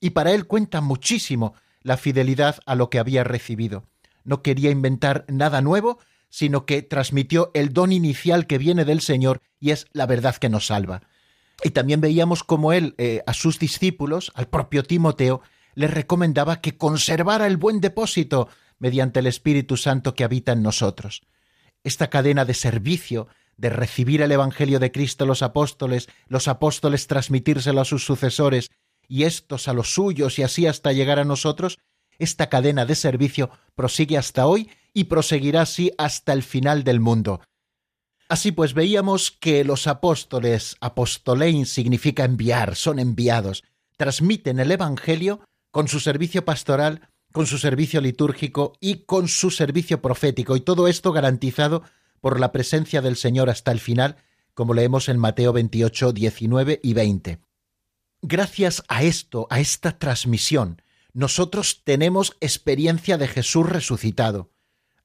y 0.00 0.10
para 0.10 0.32
él 0.32 0.46
cuenta 0.46 0.80
muchísimo 0.80 1.54
la 1.82 1.96
fidelidad 1.96 2.58
a 2.66 2.74
lo 2.74 2.90
que 2.90 2.98
había 2.98 3.24
recibido 3.24 3.84
no 4.24 4.42
quería 4.42 4.70
inventar 4.70 5.24
nada 5.28 5.60
nuevo, 5.60 5.98
sino 6.28 6.66
que 6.66 6.82
transmitió 6.82 7.50
el 7.54 7.72
don 7.72 7.92
inicial 7.92 8.46
que 8.46 8.58
viene 8.58 8.84
del 8.84 9.00
Señor 9.00 9.40
y 9.58 9.70
es 9.70 9.86
la 9.92 10.06
verdad 10.06 10.36
que 10.36 10.48
nos 10.48 10.66
salva. 10.66 11.02
Y 11.62 11.70
también 11.70 12.00
veíamos 12.00 12.44
cómo 12.44 12.72
él 12.72 12.94
eh, 12.96 13.22
a 13.26 13.34
sus 13.34 13.58
discípulos, 13.58 14.32
al 14.34 14.48
propio 14.48 14.82
Timoteo, 14.82 15.42
les 15.74 15.90
recomendaba 15.90 16.60
que 16.60 16.76
conservara 16.76 17.46
el 17.46 17.56
buen 17.56 17.80
depósito 17.80 18.48
mediante 18.78 19.20
el 19.20 19.26
Espíritu 19.26 19.76
Santo 19.76 20.14
que 20.14 20.24
habita 20.24 20.52
en 20.52 20.62
nosotros. 20.62 21.22
Esta 21.84 22.10
cadena 22.10 22.44
de 22.44 22.54
servicio, 22.54 23.28
de 23.56 23.70
recibir 23.70 24.22
el 24.22 24.32
Evangelio 24.32 24.80
de 24.80 24.90
Cristo 24.90 25.26
los 25.26 25.42
apóstoles, 25.42 26.08
los 26.28 26.48
apóstoles 26.48 27.06
transmitírselo 27.06 27.80
a 27.80 27.84
sus 27.84 28.04
sucesores 28.04 28.70
y 29.06 29.24
estos 29.24 29.68
a 29.68 29.72
los 29.72 29.92
suyos 29.94 30.38
y 30.38 30.42
así 30.42 30.66
hasta 30.66 30.92
llegar 30.92 31.18
a 31.18 31.24
nosotros, 31.24 31.78
esta 32.18 32.48
cadena 32.48 32.86
de 32.86 32.94
servicio 32.94 33.50
prosigue 33.74 34.16
hasta 34.18 34.46
hoy 34.46 34.70
y 34.92 35.04
proseguirá 35.04 35.62
así 35.62 35.92
hasta 35.98 36.32
el 36.32 36.42
final 36.42 36.84
del 36.84 37.00
mundo. 37.00 37.40
Así 38.28 38.52
pues 38.52 38.74
veíamos 38.74 39.30
que 39.30 39.64
los 39.64 39.86
apóstoles, 39.86 40.76
apostolein 40.80 41.66
significa 41.66 42.24
enviar, 42.24 42.76
son 42.76 42.98
enviados, 42.98 43.64
transmiten 43.96 44.60
el 44.60 44.70
Evangelio 44.70 45.40
con 45.70 45.88
su 45.88 46.00
servicio 46.00 46.44
pastoral, 46.44 47.08
con 47.32 47.46
su 47.46 47.58
servicio 47.58 48.00
litúrgico 48.00 48.72
y 48.80 49.04
con 49.04 49.28
su 49.28 49.50
servicio 49.50 50.02
profético, 50.02 50.56
y 50.56 50.60
todo 50.60 50.88
esto 50.88 51.12
garantizado 51.12 51.82
por 52.20 52.40
la 52.40 52.52
presencia 52.52 53.02
del 53.02 53.16
Señor 53.16 53.50
hasta 53.50 53.72
el 53.72 53.80
final, 53.80 54.16
como 54.54 54.74
leemos 54.74 55.08
en 55.08 55.18
Mateo 55.18 55.52
28, 55.52 56.12
19 56.12 56.80
y 56.82 56.92
20. 56.92 57.38
Gracias 58.22 58.82
a 58.88 59.02
esto, 59.02 59.46
a 59.48 59.60
esta 59.60 59.98
transmisión, 59.98 60.82
nosotros 61.12 61.82
tenemos 61.84 62.36
experiencia 62.40 63.16
de 63.18 63.28
Jesús 63.28 63.68
resucitado. 63.68 64.50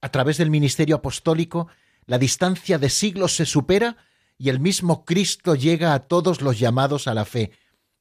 A 0.02 0.10
través 0.10 0.38
del 0.38 0.52
ministerio 0.52 0.98
apostólico, 0.98 1.68
la 2.06 2.18
distancia 2.18 2.78
de 2.78 2.90
siglos 2.90 3.36
se 3.36 3.46
supera 3.46 3.98
y 4.38 4.50
el 4.50 4.60
mismo 4.60 5.06
Cristo 5.06 5.56
llega 5.56 5.94
a 5.94 6.08
todos 6.08 6.42
los 6.42 6.60
llamados 6.60 7.08
a 7.08 7.14
la 7.14 7.26
fe. 7.26 7.52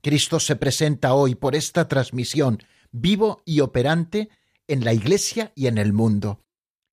Cristo 0.04 0.38
se 0.38 0.54
presenta 0.54 1.14
hoy 1.14 1.34
por 1.34 1.56
esta 1.56 1.88
transmisión, 1.88 2.58
vivo 2.92 3.42
y 3.46 3.60
operante, 3.60 4.28
en 4.68 4.84
la 4.84 4.92
Iglesia 4.92 5.50
y 5.54 5.66
en 5.66 5.78
el 5.78 5.94
mundo. 5.94 6.44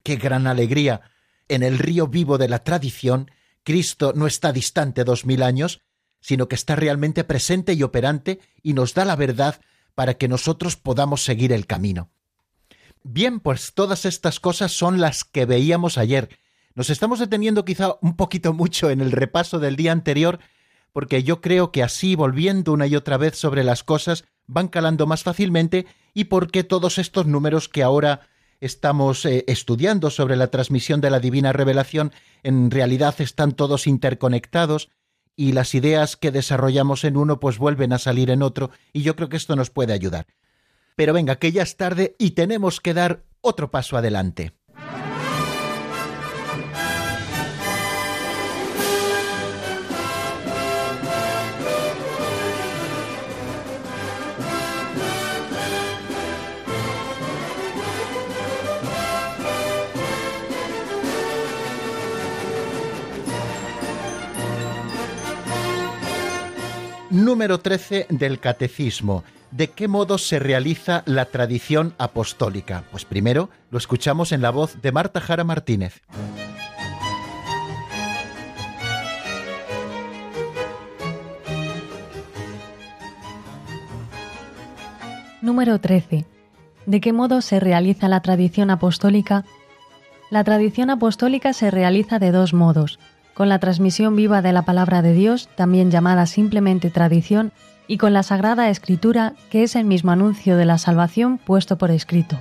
¡Qué 0.02 0.16
gran 0.16 0.48
alegría! 0.48 1.02
En 1.50 1.62
el 1.62 1.78
río 1.78 2.08
vivo 2.08 2.38
de 2.38 2.48
la 2.48 2.64
tradición, 2.64 3.30
Cristo 3.66 4.14
no 4.16 4.28
está 4.28 4.54
distante 4.54 5.04
dos 5.04 5.26
mil 5.26 5.44
años, 5.44 5.82
sino 6.22 6.48
que 6.48 6.56
está 6.56 6.78
realmente 6.78 7.26
presente 7.26 7.74
y 7.74 7.84
operante 7.84 8.40
y 8.64 8.72
nos 8.72 8.94
da 8.94 9.04
la 9.04 9.18
verdad 9.18 9.60
para 9.94 10.14
que 10.14 10.30
nosotros 10.30 10.78
podamos 10.78 11.22
seguir 11.26 11.52
el 11.52 11.68
camino. 11.68 12.12
Bien, 13.04 13.42
pues 13.42 13.74
todas 13.74 14.06
estas 14.06 14.40
cosas 14.40 14.72
son 14.72 15.02
las 15.02 15.26
que 15.26 15.46
veíamos 15.46 15.98
ayer. 15.98 16.30
Nos 16.76 16.90
estamos 16.90 17.20
deteniendo 17.20 17.66
quizá 17.66 17.98
un 18.02 18.16
poquito 18.16 18.54
mucho 18.54 18.90
en 18.90 19.02
el 19.02 19.12
repaso 19.12 19.60
del 19.60 19.76
día 19.76 19.92
anterior, 19.92 20.40
porque 20.94 21.24
yo 21.24 21.42
creo 21.42 21.72
que 21.72 21.84
así, 21.84 22.16
volviendo 22.16 22.74
una 22.74 22.88
y 22.88 22.96
otra 22.96 23.18
vez 23.18 23.38
sobre 23.38 23.64
las 23.64 23.84
cosas, 23.84 24.26
van 24.48 24.68
calando 24.68 25.08
más 25.08 25.24
fácilmente 25.24 25.86
y 26.14 26.26
porque 26.26 26.64
todos 26.64 26.98
estos 26.98 27.26
números 27.26 27.70
que 27.70 27.84
ahora 27.84 28.28
estamos 28.60 29.26
eh, 29.26 29.44
estudiando 29.48 30.10
sobre 30.10 30.36
la 30.36 30.48
transmisión 30.48 31.02
de 31.02 31.10
la 31.10 31.20
divina 31.20 31.52
revelación 31.54 32.12
en 32.44 32.70
realidad 32.70 33.16
están 33.20 33.54
todos 33.54 33.88
interconectados 33.88 34.90
y 35.36 35.54
las 35.54 35.74
ideas 35.74 36.18
que 36.18 36.32
desarrollamos 36.32 37.04
en 37.04 37.18
uno 37.18 37.40
pues 37.40 37.58
vuelven 37.58 37.94
a 37.94 37.98
salir 37.98 38.30
en 38.30 38.44
otro 38.44 38.70
y 38.94 39.02
yo 39.02 39.16
creo 39.16 39.30
que 39.30 39.38
esto 39.38 39.56
nos 39.56 39.70
puede 39.70 39.94
ayudar. 39.94 40.28
Pero 40.96 41.14
venga, 41.14 41.38
que 41.38 41.52
ya 41.52 41.64
es 41.64 41.78
tarde 41.78 42.16
y 42.20 42.32
tenemos 42.32 42.82
que 42.82 42.94
dar 42.94 43.24
otro 43.42 43.72
paso 43.72 43.98
adelante. 43.98 44.52
Número 67.12 67.60
13 67.60 68.06
del 68.10 68.40
Catecismo. 68.40 69.26
¿De 69.52 69.68
qué 69.68 69.90
modo 69.90 70.18
se 70.18 70.40
realiza 70.40 71.04
la 71.06 71.26
tradición 71.26 71.94
apostólica? 71.98 72.86
Pues 72.90 73.04
primero 73.04 73.50
lo 73.70 73.78
escuchamos 73.78 74.32
en 74.32 74.42
la 74.42 74.50
voz 74.50 74.82
de 74.82 74.94
Marta 74.94 75.20
Jara 75.20 75.44
Martínez. 75.44 76.02
Número 85.42 85.82
13. 85.82 86.26
¿De 86.86 87.02
qué 87.02 87.12
modo 87.12 87.42
se 87.42 87.60
realiza 87.60 88.08
la 88.08 88.22
tradición 88.22 88.70
apostólica? 88.70 89.44
La 90.30 90.46
tradición 90.46 90.90
apostólica 90.90 91.52
se 91.52 91.72
realiza 91.72 92.20
de 92.20 92.32
dos 92.32 92.54
modos, 92.54 93.00
con 93.42 93.50
la 93.50 93.58
transmisión 93.58 94.16
viva 94.16 94.44
de 94.44 94.54
la 94.54 94.62
palabra 94.62 95.02
de 95.02 95.14
Dios, 95.14 95.50
también 95.56 95.90
llamada 95.90 96.28
simplemente 96.28 96.92
tradición, 96.92 97.52
y 97.88 97.98
con 97.98 98.14
la 98.14 98.22
Sagrada 98.22 98.70
Escritura, 98.70 99.34
que 99.50 99.64
es 99.64 99.76
el 99.76 99.84
mismo 99.84 100.12
anuncio 100.12 100.58
de 100.58 100.66
la 100.66 100.78
salvación 100.78 101.40
puesto 101.40 101.76
por 101.80 101.90
escrito. 101.90 102.40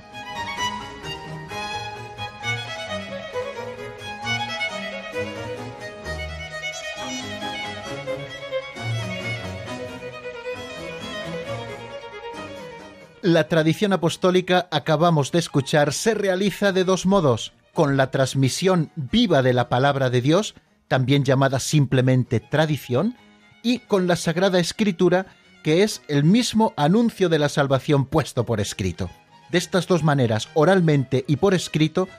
La 13.23 13.47
tradición 13.47 13.93
apostólica, 13.93 14.67
acabamos 14.69 15.31
de 15.31 15.39
escuchar, 15.39 15.93
se 15.93 16.13
realiza 16.13 16.71
de 16.71 16.83
dos 16.83 17.07
modos, 17.07 17.53
con 17.73 17.97
la 17.97 18.11
transmisión 18.11 18.91
viva 18.95 19.41
de 19.41 19.53
la 19.53 19.67
palabra 19.67 20.11
de 20.11 20.21
Dios, 20.21 20.53
también 20.91 21.23
llamada 21.23 21.61
simplemente 21.61 22.41
tradición, 22.41 23.15
y 23.63 23.79
con 23.79 24.07
la 24.07 24.17
Sagrada 24.17 24.59
Escritura, 24.59 25.27
que 25.63 25.83
es 25.83 26.01
el 26.09 26.25
mismo 26.25 26.73
anuncio 26.75 27.29
de 27.29 27.39
la 27.39 27.47
salvación 27.47 28.05
puesto 28.05 28.45
por 28.45 28.59
escrito. 28.59 29.09
De 29.51 29.57
estas 29.57 29.87
dos 29.87 30.03
maneras, 30.03 30.49
oralmente 30.53 31.23
y 31.29 31.37
por 31.37 31.53
escrito, 31.53 32.09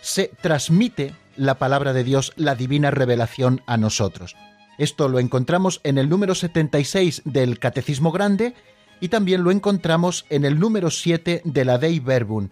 se 0.00 0.28
transmite 0.40 1.14
la 1.36 1.58
palabra 1.58 1.92
de 1.92 2.04
Dios, 2.04 2.32
la 2.36 2.54
divina 2.54 2.90
revelación 2.90 3.60
a 3.66 3.76
nosotros. 3.76 4.34
Esto 4.78 5.10
lo 5.10 5.18
encontramos 5.18 5.82
en 5.84 5.98
el 5.98 6.08
número 6.08 6.34
76 6.34 7.20
del 7.26 7.58
Catecismo 7.58 8.12
Grande 8.12 8.54
y 8.98 9.08
también 9.08 9.44
lo 9.44 9.50
encontramos 9.50 10.24
en 10.30 10.46
el 10.46 10.58
número 10.58 10.90
7 10.90 11.42
de 11.44 11.64
la 11.66 11.76
Dei 11.76 12.00
Verbum. 12.00 12.48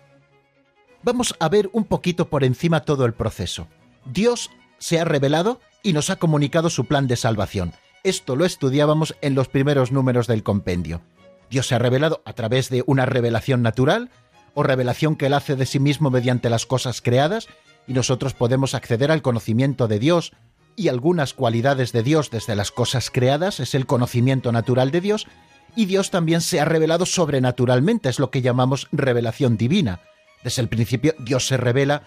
Vamos 1.02 1.34
a 1.40 1.48
ver 1.48 1.70
un 1.72 1.84
poquito 1.84 2.28
por 2.28 2.44
encima 2.44 2.80
todo 2.80 3.06
el 3.06 3.14
proceso. 3.14 3.66
Dios 4.04 4.50
se 4.76 4.98
ha 4.98 5.04
revelado 5.04 5.60
y 5.82 5.92
nos 5.92 6.10
ha 6.10 6.16
comunicado 6.16 6.70
su 6.70 6.84
plan 6.84 7.06
de 7.06 7.16
salvación. 7.16 7.72
Esto 8.02 8.36
lo 8.36 8.44
estudiábamos 8.44 9.14
en 9.20 9.34
los 9.34 9.48
primeros 9.48 9.92
números 9.92 10.26
del 10.26 10.42
compendio. 10.42 11.02
Dios 11.50 11.66
se 11.66 11.74
ha 11.74 11.78
revelado 11.78 12.22
a 12.24 12.32
través 12.32 12.70
de 12.70 12.82
una 12.86 13.06
revelación 13.06 13.62
natural 13.62 14.10
o 14.54 14.62
revelación 14.62 15.16
que 15.16 15.26
él 15.26 15.34
hace 15.34 15.56
de 15.56 15.66
sí 15.66 15.80
mismo 15.80 16.10
mediante 16.10 16.50
las 16.50 16.66
cosas 16.66 17.00
creadas 17.00 17.48
y 17.86 17.92
nosotros 17.92 18.34
podemos 18.34 18.74
acceder 18.74 19.10
al 19.10 19.22
conocimiento 19.22 19.88
de 19.88 19.98
Dios 19.98 20.32
y 20.76 20.88
algunas 20.88 21.34
cualidades 21.34 21.92
de 21.92 22.02
Dios 22.02 22.30
desde 22.30 22.54
las 22.54 22.70
cosas 22.70 23.10
creadas, 23.10 23.60
es 23.60 23.74
el 23.74 23.86
conocimiento 23.86 24.52
natural 24.52 24.90
de 24.90 25.00
Dios, 25.00 25.26
y 25.76 25.84
Dios 25.84 26.10
también 26.10 26.40
se 26.40 26.60
ha 26.60 26.64
revelado 26.64 27.06
sobrenaturalmente, 27.06 28.08
es 28.08 28.18
lo 28.18 28.30
que 28.30 28.42
llamamos 28.42 28.88
revelación 28.92 29.56
divina. 29.56 30.00
Desde 30.42 30.62
el 30.62 30.68
principio 30.68 31.14
Dios 31.18 31.46
se 31.46 31.56
revela 31.56 32.02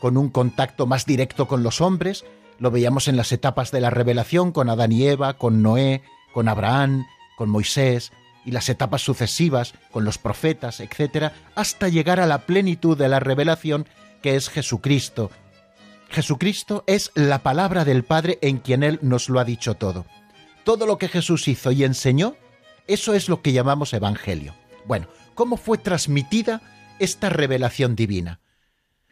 con 0.00 0.16
un 0.16 0.28
contacto 0.28 0.86
más 0.86 1.06
directo 1.06 1.46
con 1.46 1.62
los 1.62 1.80
hombres, 1.80 2.24
lo 2.58 2.70
veíamos 2.70 3.08
en 3.08 3.16
las 3.16 3.32
etapas 3.32 3.70
de 3.70 3.80
la 3.80 3.90
revelación 3.90 4.52
con 4.52 4.70
Adán 4.70 4.92
y 4.92 5.06
Eva, 5.06 5.34
con 5.34 5.62
Noé, 5.62 6.02
con 6.32 6.48
Abraham, 6.48 7.06
con 7.36 7.50
Moisés, 7.50 8.12
y 8.44 8.52
las 8.52 8.68
etapas 8.68 9.02
sucesivas 9.02 9.74
con 9.90 10.04
los 10.04 10.18
profetas, 10.18 10.80
etc., 10.80 11.32
hasta 11.54 11.88
llegar 11.88 12.20
a 12.20 12.26
la 12.26 12.46
plenitud 12.46 12.96
de 12.96 13.08
la 13.08 13.20
revelación 13.20 13.86
que 14.22 14.36
es 14.36 14.48
Jesucristo. 14.48 15.30
Jesucristo 16.08 16.84
es 16.86 17.10
la 17.14 17.42
palabra 17.42 17.84
del 17.84 18.04
Padre 18.04 18.38
en 18.42 18.58
quien 18.58 18.82
Él 18.82 19.00
nos 19.02 19.28
lo 19.28 19.40
ha 19.40 19.44
dicho 19.44 19.74
todo. 19.74 20.06
Todo 20.64 20.86
lo 20.86 20.98
que 20.98 21.08
Jesús 21.08 21.48
hizo 21.48 21.72
y 21.72 21.84
enseñó 21.84 22.36
eso 22.86 23.14
es 23.14 23.28
lo 23.28 23.42
que 23.42 23.52
llamamos 23.52 23.92
Evangelio. 23.92 24.54
Bueno, 24.84 25.08
¿cómo 25.34 25.56
fue 25.56 25.78
transmitida 25.78 26.62
esta 26.98 27.28
revelación 27.28 27.96
divina? 27.96 28.40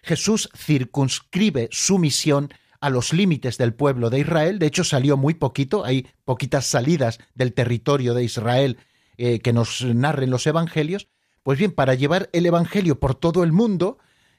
Jesús 0.03 0.49
circunscribe 0.57 1.69
su 1.73 1.99
misión 1.99 2.53
a 2.85 2.91
los 2.91 3.15
límites 3.15 3.57
del 3.57 3.73
pueblo 3.73 4.11
de 4.11 4.19
Israel, 4.19 4.59
de 4.59 4.67
hecho 4.67 4.85
salió 4.85 5.17
muy 5.17 5.33
poquito, 5.33 5.87
hay 5.87 6.07
poquitas 6.27 6.67
salidas 6.67 7.19
del 7.35 7.55
territorio 7.55 8.13
de 8.13 8.25
Israel 8.25 8.77
eh, 9.17 9.41
que 9.41 9.55
nos 9.55 9.83
narren 9.83 10.29
los 10.29 10.47
evangelios, 10.47 11.09
pues 11.43 11.59
bien, 11.59 11.73
para 11.73 11.95
llevar 11.95 12.29
el 12.35 12.45
Evangelio 12.45 13.01
por 13.01 13.15
todo 13.15 13.43
el 13.43 13.53
mundo, 13.53 13.97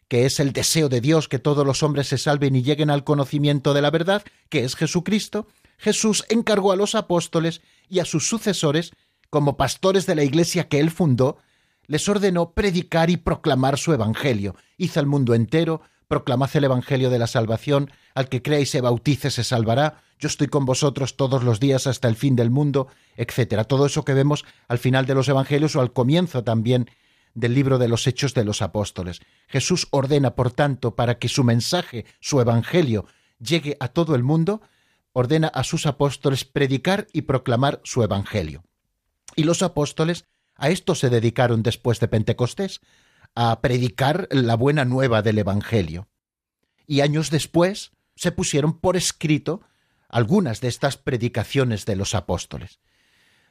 que 0.08 0.28
es 0.28 0.40
el 0.40 0.54
deseo 0.54 0.90
de 0.90 1.02
Dios 1.02 1.28
que 1.28 1.40
todos 1.40 1.66
los 1.66 1.82
hombres 1.82 2.08
se 2.08 2.20
salven 2.20 2.56
y 2.56 2.62
lleguen 2.62 2.92
al 2.92 3.04
conocimiento 3.04 3.74
de 3.74 3.82
la 3.82 3.90
verdad, 3.90 4.24
que 4.50 4.64
es 4.64 4.76
Jesucristo, 4.76 5.48
Jesús 5.80 6.24
encargó 6.30 6.72
a 6.72 6.76
los 6.76 6.94
apóstoles 6.94 7.64
y 7.90 7.98
a 7.98 8.06
sus 8.06 8.30
sucesores 8.30 8.92
como 9.32 9.58
pastores 9.58 10.06
de 10.06 10.14
la 10.14 10.24
iglesia 10.24 10.68
que 10.68 10.80
él 10.80 10.92
fundó, 10.92 11.40
les 11.88 12.08
ordenó 12.08 12.52
predicar 12.52 13.10
y 13.10 13.18
proclamar 13.18 13.80
su 13.80 13.92
evangelio. 13.92 14.56
Hizo 14.78 15.00
al 15.00 15.08
mundo 15.08 15.34
entero, 15.34 15.82
proclamad 16.08 16.50
el 16.56 16.66
evangelio 16.66 17.10
de 17.10 17.20
la 17.20 17.28
salvación, 17.28 17.92
al 18.14 18.30
que 18.30 18.42
crea 18.42 18.60
y 18.60 18.66
se 18.66 18.82
bautice 18.82 19.32
se 19.32 19.44
salvará, 19.44 20.02
yo 20.20 20.28
estoy 20.28 20.48
con 20.48 20.66
vosotros 20.66 21.18
todos 21.18 21.44
los 21.44 21.60
días 21.60 21.88
hasta 21.88 22.08
el 22.08 22.16
fin 22.16 22.36
del 22.36 22.50
mundo, 22.50 22.88
etcétera. 23.18 23.66
Todo 23.66 23.86
eso 23.86 24.06
que 24.06 24.14
vemos 24.14 24.46
al 24.68 24.78
final 24.78 25.06
de 25.06 25.16
los 25.16 25.28
evangelios 25.28 25.76
o 25.76 25.82
al 25.82 25.92
comienzo 25.92 26.44
también 26.44 26.90
del 27.34 27.54
libro 27.54 27.78
de 27.78 27.90
los 27.90 28.08
Hechos 28.08 28.34
de 28.34 28.46
los 28.46 28.62
Apóstoles. 28.62 29.20
Jesús 29.48 29.88
ordena, 29.92 30.36
por 30.36 30.52
tanto, 30.52 30.96
para 30.96 31.20
que 31.20 31.28
su 31.28 31.44
mensaje, 31.44 32.06
su 32.22 32.40
evangelio, 32.40 33.06
llegue 33.40 33.76
a 33.82 33.90
todo 33.90 34.16
el 34.16 34.24
mundo, 34.24 34.62
ordena 35.12 35.48
a 35.50 35.64
sus 35.64 35.86
apóstoles 35.86 36.46
predicar 36.46 37.08
y 37.12 37.24
proclamar 37.24 37.82
su 37.84 38.02
evangelio. 38.02 38.64
Y 39.36 39.44
los 39.44 39.62
apóstoles 39.62 40.26
a 40.56 40.70
esto 40.70 40.96
se 40.96 41.10
dedicaron 41.10 41.62
después 41.62 42.00
de 42.00 42.08
Pentecostés, 42.08 42.80
a 43.36 43.62
predicar 43.62 44.28
la 44.32 44.56
buena 44.56 44.86
nueva 44.86 45.22
del 45.22 45.38
Evangelio. 45.38 46.08
Y 46.88 47.02
años 47.02 47.30
después 47.30 47.92
se 48.16 48.32
pusieron 48.32 48.80
por 48.80 48.96
escrito 48.96 49.62
algunas 50.08 50.62
de 50.62 50.70
estas 50.70 50.98
predicaciones 50.98 51.86
de 51.86 51.98
los 51.98 52.16
apóstoles. 52.16 52.80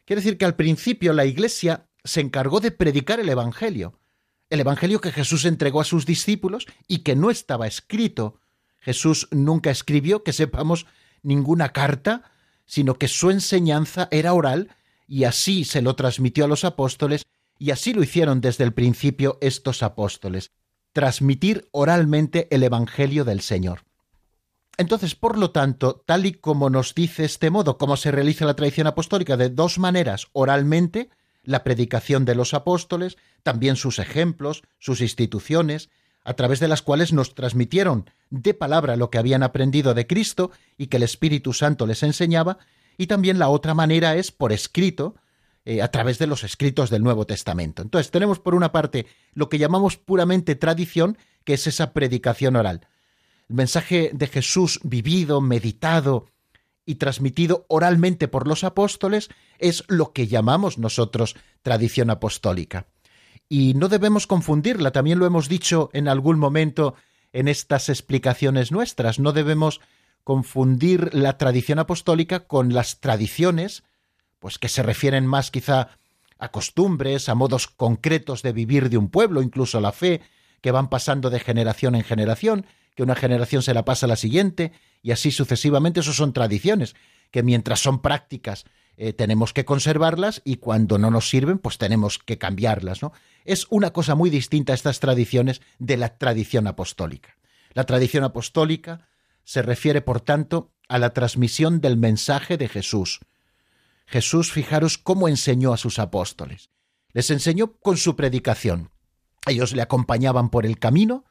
Quiere 0.04 0.22
decir 0.22 0.38
que 0.38 0.46
al 0.46 0.56
principio 0.56 1.12
la 1.12 1.26
Iglesia 1.26 1.86
se 2.02 2.20
encargó 2.20 2.60
de 2.60 2.70
predicar 2.70 3.20
el 3.20 3.28
Evangelio, 3.28 4.00
el 4.50 4.60
Evangelio 4.60 5.00
que 5.00 5.12
Jesús 5.12 5.44
entregó 5.44 5.80
a 5.80 5.84
sus 5.84 6.06
discípulos 6.06 6.66
y 6.86 6.98
que 6.98 7.16
no 7.16 7.30
estaba 7.30 7.66
escrito. 7.66 8.40
Jesús 8.78 9.28
nunca 9.30 9.70
escribió, 9.70 10.22
que 10.22 10.32
sepamos, 10.32 10.86
ninguna 11.22 11.70
carta, 11.70 12.30
sino 12.66 12.94
que 12.94 13.08
su 13.08 13.30
enseñanza 13.30 14.08
era 14.10 14.32
oral 14.32 14.74
y 15.06 15.24
así 15.24 15.64
se 15.64 15.82
lo 15.82 15.96
transmitió 15.96 16.44
a 16.44 16.48
los 16.48 16.64
apóstoles, 16.64 17.26
y 17.58 17.70
así 17.70 17.94
lo 17.94 18.02
hicieron 18.02 18.40
desde 18.40 18.64
el 18.64 18.72
principio 18.72 19.38
estos 19.40 19.82
apóstoles, 19.82 20.52
transmitir 20.92 21.68
oralmente 21.72 22.48
el 22.50 22.62
Evangelio 22.62 23.24
del 23.24 23.40
Señor. 23.40 23.84
Entonces, 24.76 25.14
por 25.14 25.38
lo 25.38 25.50
tanto, 25.50 26.02
tal 26.04 26.26
y 26.26 26.32
como 26.32 26.68
nos 26.68 26.94
dice 26.94 27.24
este 27.24 27.50
modo, 27.50 27.78
cómo 27.78 27.96
se 27.96 28.10
realiza 28.10 28.44
la 28.44 28.56
tradición 28.56 28.86
apostólica 28.86 29.36
de 29.36 29.50
dos 29.50 29.78
maneras, 29.78 30.26
oralmente, 30.32 31.10
la 31.44 31.62
predicación 31.62 32.24
de 32.24 32.34
los 32.34 32.54
apóstoles, 32.54 33.16
también 33.42 33.76
sus 33.76 33.98
ejemplos, 33.98 34.62
sus 34.78 35.00
instituciones, 35.00 35.90
a 36.24 36.34
través 36.34 36.58
de 36.58 36.68
las 36.68 36.82
cuales 36.82 37.12
nos 37.12 37.34
transmitieron 37.34 38.10
de 38.30 38.54
palabra 38.54 38.96
lo 38.96 39.10
que 39.10 39.18
habían 39.18 39.42
aprendido 39.42 39.94
de 39.94 40.06
Cristo 40.06 40.50
y 40.78 40.86
que 40.86 40.96
el 40.96 41.02
Espíritu 41.02 41.52
Santo 41.52 41.86
les 41.86 42.02
enseñaba, 42.02 42.58
y 42.96 43.06
también 43.06 43.38
la 43.38 43.48
otra 43.48 43.74
manera 43.74 44.16
es 44.16 44.32
por 44.32 44.52
escrito, 44.52 45.16
eh, 45.64 45.82
a 45.82 45.88
través 45.88 46.18
de 46.18 46.26
los 46.26 46.44
escritos 46.44 46.90
del 46.90 47.02
Nuevo 47.02 47.26
Testamento. 47.26 47.82
Entonces 47.82 48.10
tenemos 48.10 48.38
por 48.38 48.54
una 48.54 48.72
parte 48.72 49.06
lo 49.32 49.48
que 49.48 49.58
llamamos 49.58 49.96
puramente 49.96 50.54
tradición, 50.56 51.16
que 51.44 51.54
es 51.54 51.66
esa 51.66 51.92
predicación 51.92 52.56
oral. 52.56 52.86
El 53.48 53.56
mensaje 53.56 54.10
de 54.12 54.26
Jesús 54.26 54.80
vivido, 54.82 55.40
meditado 55.40 56.26
y 56.86 56.96
transmitido 56.96 57.64
oralmente 57.68 58.28
por 58.28 58.46
los 58.46 58.64
apóstoles 58.64 59.30
es 59.58 59.84
lo 59.88 60.12
que 60.12 60.26
llamamos 60.26 60.78
nosotros 60.78 61.36
tradición 61.62 62.10
apostólica. 62.10 62.86
Y 63.48 63.74
no 63.74 63.88
debemos 63.88 64.26
confundirla, 64.26 64.90
también 64.90 65.18
lo 65.18 65.26
hemos 65.26 65.48
dicho 65.48 65.90
en 65.92 66.08
algún 66.08 66.38
momento 66.38 66.94
en 67.32 67.48
estas 67.48 67.88
explicaciones 67.88 68.70
nuestras, 68.70 69.18
no 69.18 69.32
debemos 69.32 69.80
confundir 70.24 71.14
la 71.14 71.36
tradición 71.36 71.78
apostólica 71.78 72.46
con 72.46 72.72
las 72.72 73.00
tradiciones, 73.00 73.82
pues 74.44 74.58
que 74.58 74.68
se 74.68 74.82
refieren 74.82 75.26
más 75.26 75.50
quizá 75.50 75.88
a 76.38 76.50
costumbres, 76.50 77.30
a 77.30 77.34
modos 77.34 77.66
concretos 77.66 78.42
de 78.42 78.52
vivir 78.52 78.90
de 78.90 78.98
un 78.98 79.08
pueblo, 79.08 79.40
incluso 79.40 79.80
la 79.80 79.90
fe, 79.90 80.20
que 80.60 80.70
van 80.70 80.90
pasando 80.90 81.30
de 81.30 81.40
generación 81.40 81.94
en 81.94 82.04
generación, 82.04 82.66
que 82.94 83.02
una 83.02 83.14
generación 83.14 83.62
se 83.62 83.72
la 83.72 83.86
pasa 83.86 84.04
a 84.04 84.10
la 84.10 84.16
siguiente, 84.16 84.72
y 85.00 85.12
así 85.12 85.30
sucesivamente, 85.30 86.00
eso 86.00 86.12
son 86.12 86.34
tradiciones, 86.34 86.94
que 87.30 87.42
mientras 87.42 87.80
son 87.80 88.02
prácticas 88.02 88.66
eh, 88.98 89.14
tenemos 89.14 89.54
que 89.54 89.64
conservarlas 89.64 90.42
y 90.44 90.56
cuando 90.56 90.98
no 90.98 91.10
nos 91.10 91.30
sirven, 91.30 91.56
pues 91.56 91.78
tenemos 91.78 92.18
que 92.18 92.36
cambiarlas, 92.36 93.00
¿no? 93.00 93.14
Es 93.46 93.66
una 93.70 93.94
cosa 93.94 94.14
muy 94.14 94.28
distinta 94.28 94.74
estas 94.74 95.00
tradiciones 95.00 95.62
de 95.78 95.96
la 95.96 96.18
tradición 96.18 96.66
apostólica. 96.66 97.38
La 97.72 97.84
tradición 97.84 98.24
apostólica 98.24 99.08
se 99.42 99.62
refiere, 99.62 100.02
por 100.02 100.20
tanto, 100.20 100.70
a 100.86 100.98
la 100.98 101.14
transmisión 101.14 101.80
del 101.80 101.96
mensaje 101.96 102.58
de 102.58 102.68
Jesús. 102.68 103.20
Jesús, 104.06 104.52
fijaros 104.52 104.98
cómo 104.98 105.28
enseñó 105.28 105.72
a 105.72 105.76
sus 105.76 105.98
apóstoles. 105.98 106.70
Les 107.12 107.30
enseñó 107.30 107.76
con 107.78 107.96
su 107.96 108.16
predicación. 108.16 108.90
Ellos 109.46 109.72
le 109.74 109.82
acompañaban 109.82 110.50
por 110.50 110.66
el 110.66 110.78
camino 110.78 111.24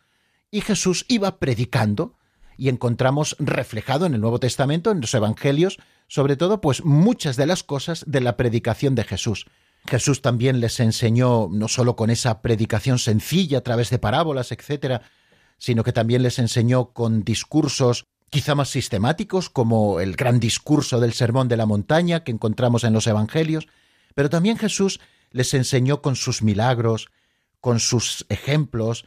y 0.52 0.62
Jesús 0.62 1.06
iba 1.08 1.40
predicando 1.40 2.18
y 2.58 2.70
encontramos 2.70 3.36
reflejado 3.40 4.06
en 4.06 4.14
el 4.14 4.22
Nuevo 4.22 4.40
Testamento, 4.40 4.92
en 4.92 5.02
los 5.02 5.14
Evangelios, 5.14 5.80
sobre 6.08 6.36
todo, 6.36 6.62
pues 6.62 6.84
muchas 6.86 7.36
de 7.36 7.48
las 7.48 7.64
cosas 7.64 8.04
de 8.08 8.22
la 8.22 8.38
predicación 8.38 8.96
de 8.96 9.04
Jesús. 9.04 9.46
Jesús 9.88 10.22
también 10.22 10.60
les 10.60 10.80
enseñó 10.80 11.50
no 11.52 11.68
solo 11.68 11.96
con 11.96 12.10
esa 12.10 12.42
predicación 12.42 13.00
sencilla 13.00 13.58
a 13.58 13.64
través 13.64 13.90
de 13.90 14.00
parábolas, 14.00 14.52
etcétera, 14.52 15.02
sino 15.58 15.84
que 15.84 15.92
también 15.92 16.24
les 16.24 16.40
enseñó 16.40 16.94
con 16.94 17.24
discursos 17.24 18.06
quizá 18.34 18.56
más 18.56 18.70
sistemáticos, 18.70 19.52
como 19.52 20.00
el 20.00 20.16
gran 20.16 20.40
discurso 20.40 21.00
del 21.00 21.14
Sermón 21.14 21.48
de 21.48 21.56
la 21.56 21.68
Montaña 21.68 22.24
que 22.24 22.32
encontramos 22.32 22.84
en 22.84 22.92
los 22.92 23.06
Evangelios, 23.06 23.68
pero 24.16 24.28
también 24.28 24.58
Jesús 24.58 25.00
les 25.30 25.54
enseñó 25.54 26.02
con 26.02 26.16
sus 26.16 26.42
milagros, 26.42 27.12
con 27.62 27.80
sus 27.80 28.26
ejemplos, 28.30 29.06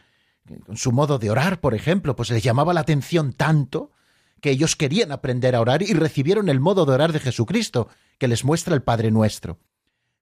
con 0.65 0.77
su 0.77 0.93
modo 0.93 1.19
de 1.19 1.29
orar, 1.29 1.59
por 1.59 1.75
ejemplo, 1.75 2.15
pues 2.15 2.29
les 2.29 2.41
llamaba 2.41 2.73
la 2.73 2.79
atención 2.79 3.33
tanto 3.33 3.91
que 4.39 4.49
ellos 4.49 4.77
querían 4.77 5.11
aprender 5.11 5.57
a 5.57 5.61
orar 5.61 5.81
y 5.81 5.91
recibieron 5.91 6.47
el 6.47 6.61
modo 6.61 6.85
de 6.85 6.93
orar 6.93 7.11
de 7.11 7.19
Jesucristo, 7.19 7.89
que 8.19 8.29
les 8.29 8.45
muestra 8.45 8.75
el 8.75 8.81
Padre 8.81 9.11
nuestro. 9.11 9.59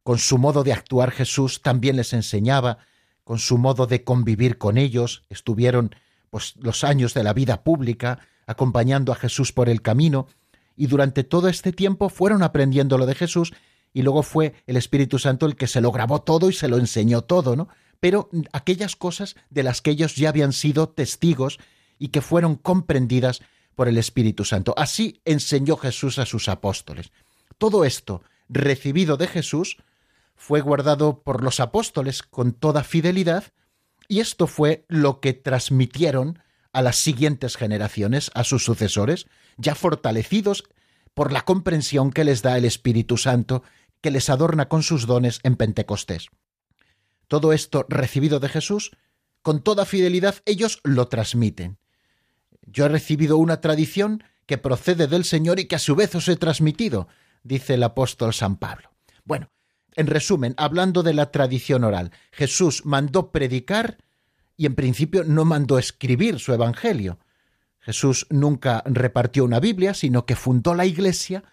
Con 0.02 0.18
su 0.18 0.40
modo 0.40 0.64
de 0.64 0.74
actuar 0.74 1.12
Jesús 1.12 1.62
también 1.62 1.96
les 1.96 2.12
enseñaba, 2.14 2.80
con 3.24 3.38
su 3.38 3.60
modo 3.60 3.86
de 3.86 4.04
convivir 4.04 4.58
con 4.58 4.80
ellos, 4.80 5.26
estuvieron 5.30 5.96
pues 6.32 6.56
los 6.58 6.84
años 6.84 7.14
de 7.14 7.24
la 7.24 7.34
vida 7.34 7.64
pública 7.64 8.20
acompañando 8.48 9.12
a 9.12 9.16
Jesús 9.16 9.52
por 9.52 9.70
el 9.70 9.82
camino 9.82 10.28
y 10.76 10.88
durante 10.88 11.24
todo 11.24 11.48
este 11.48 11.72
tiempo 11.72 12.10
fueron 12.10 12.44
aprendiendo 12.44 12.98
lo 12.98 13.06
de 13.06 13.16
Jesús 13.16 13.54
y 13.94 14.02
luego 14.02 14.24
fue 14.24 14.54
el 14.68 14.78
Espíritu 14.78 15.20
Santo 15.20 15.46
el 15.46 15.56
que 15.56 15.68
se 15.68 15.82
lo 15.82 15.92
grabó 15.92 16.22
todo 16.22 16.50
y 16.50 16.54
se 16.54 16.68
lo 16.68 16.78
enseñó 16.78 17.22
todo, 17.22 17.56
¿no? 17.56 17.70
Pero 18.00 18.30
aquellas 18.52 18.96
cosas 18.96 19.36
de 19.50 19.64
las 19.64 19.82
que 19.82 19.92
ellos 19.92 20.16
ya 20.16 20.30
habían 20.30 20.52
sido 20.52 20.90
testigos 20.90 21.60
y 21.98 22.10
que 22.10 22.22
fueron 22.22 22.56
comprendidas 22.56 23.42
por 23.74 23.88
el 23.88 23.98
Espíritu 23.98 24.44
Santo. 24.44 24.74
Así 24.78 25.22
enseñó 25.26 25.78
Jesús 25.78 26.20
a 26.20 26.26
sus 26.26 26.50
apóstoles. 26.50 27.12
Todo 27.58 27.86
esto, 27.86 28.22
recibido 28.50 29.18
de 29.18 29.28
Jesús, 29.28 29.78
fue 30.36 30.62
guardado 30.62 31.22
por 31.22 31.44
los 31.44 31.60
apóstoles 31.60 32.22
con 32.22 32.52
toda 32.52 32.84
fidelidad, 32.84 33.46
y 34.08 34.20
esto 34.20 34.48
fue 34.48 34.86
lo 34.88 35.20
que 35.20 35.34
transmitieron 35.34 36.40
a 36.76 36.82
las 36.82 36.98
siguientes 36.98 37.56
generaciones, 37.56 38.32
a 38.34 38.44
sus 38.44 38.66
sucesores, 38.66 39.28
ya 39.56 39.76
fortalecidos 39.76 40.66
por 41.14 41.32
la 41.32 41.46
comprensión 41.46 42.12
que 42.12 42.26
les 42.26 42.42
da 42.42 42.58
el 42.58 42.66
Espíritu 42.66 43.16
Santo, 43.16 43.64
que 44.02 44.12
les 44.12 44.30
adorna 44.30 44.68
con 44.68 44.84
sus 44.84 45.08
dones 45.08 45.40
en 45.44 45.56
Pentecostés. 45.56 46.28
Todo 47.30 47.54
esto 47.54 47.86
recibido 47.88 48.42
de 48.42 48.50
Jesús, 48.50 48.92
con 49.42 49.64
toda 49.64 49.86
fidelidad 49.86 50.36
ellos 50.46 50.82
lo 50.84 51.08
transmiten. 51.08 51.78
Yo 52.62 52.86
he 52.86 52.90
recibido 52.90 53.38
una 53.38 53.62
tradición 53.62 54.26
que 54.46 54.58
procede 54.58 55.08
del 55.08 55.24
Señor 55.24 55.62
y 55.62 55.66
que 55.66 55.78
a 55.78 55.80
su 55.80 55.96
vez 55.96 56.14
os 56.14 56.28
he 56.28 56.36
transmitido, 56.36 57.08
dice 57.44 57.76
el 57.76 57.84
apóstol 57.84 58.34
San 58.34 58.58
Pablo. 58.58 58.92
Bueno, 59.24 59.50
en 59.96 60.08
resumen, 60.08 60.56
hablando 60.58 61.04
de 61.04 61.14
la 61.14 61.32
tradición 61.32 61.86
oral, 61.86 62.12
Jesús 62.34 62.86
mandó 62.86 63.32
predicar 63.32 63.98
y 64.58 64.66
en 64.66 64.76
principio 64.76 65.24
no 65.24 65.46
mandó 65.46 65.78
escribir 65.78 66.40
su 66.40 66.54
Evangelio. 66.54 67.20
Jesús 67.80 68.26
nunca 68.30 68.82
repartió 68.86 69.46
una 69.46 69.60
Biblia, 69.60 69.94
sino 69.94 70.26
que 70.26 70.36
fundó 70.36 70.74
la 70.74 70.86
Iglesia, 70.86 71.44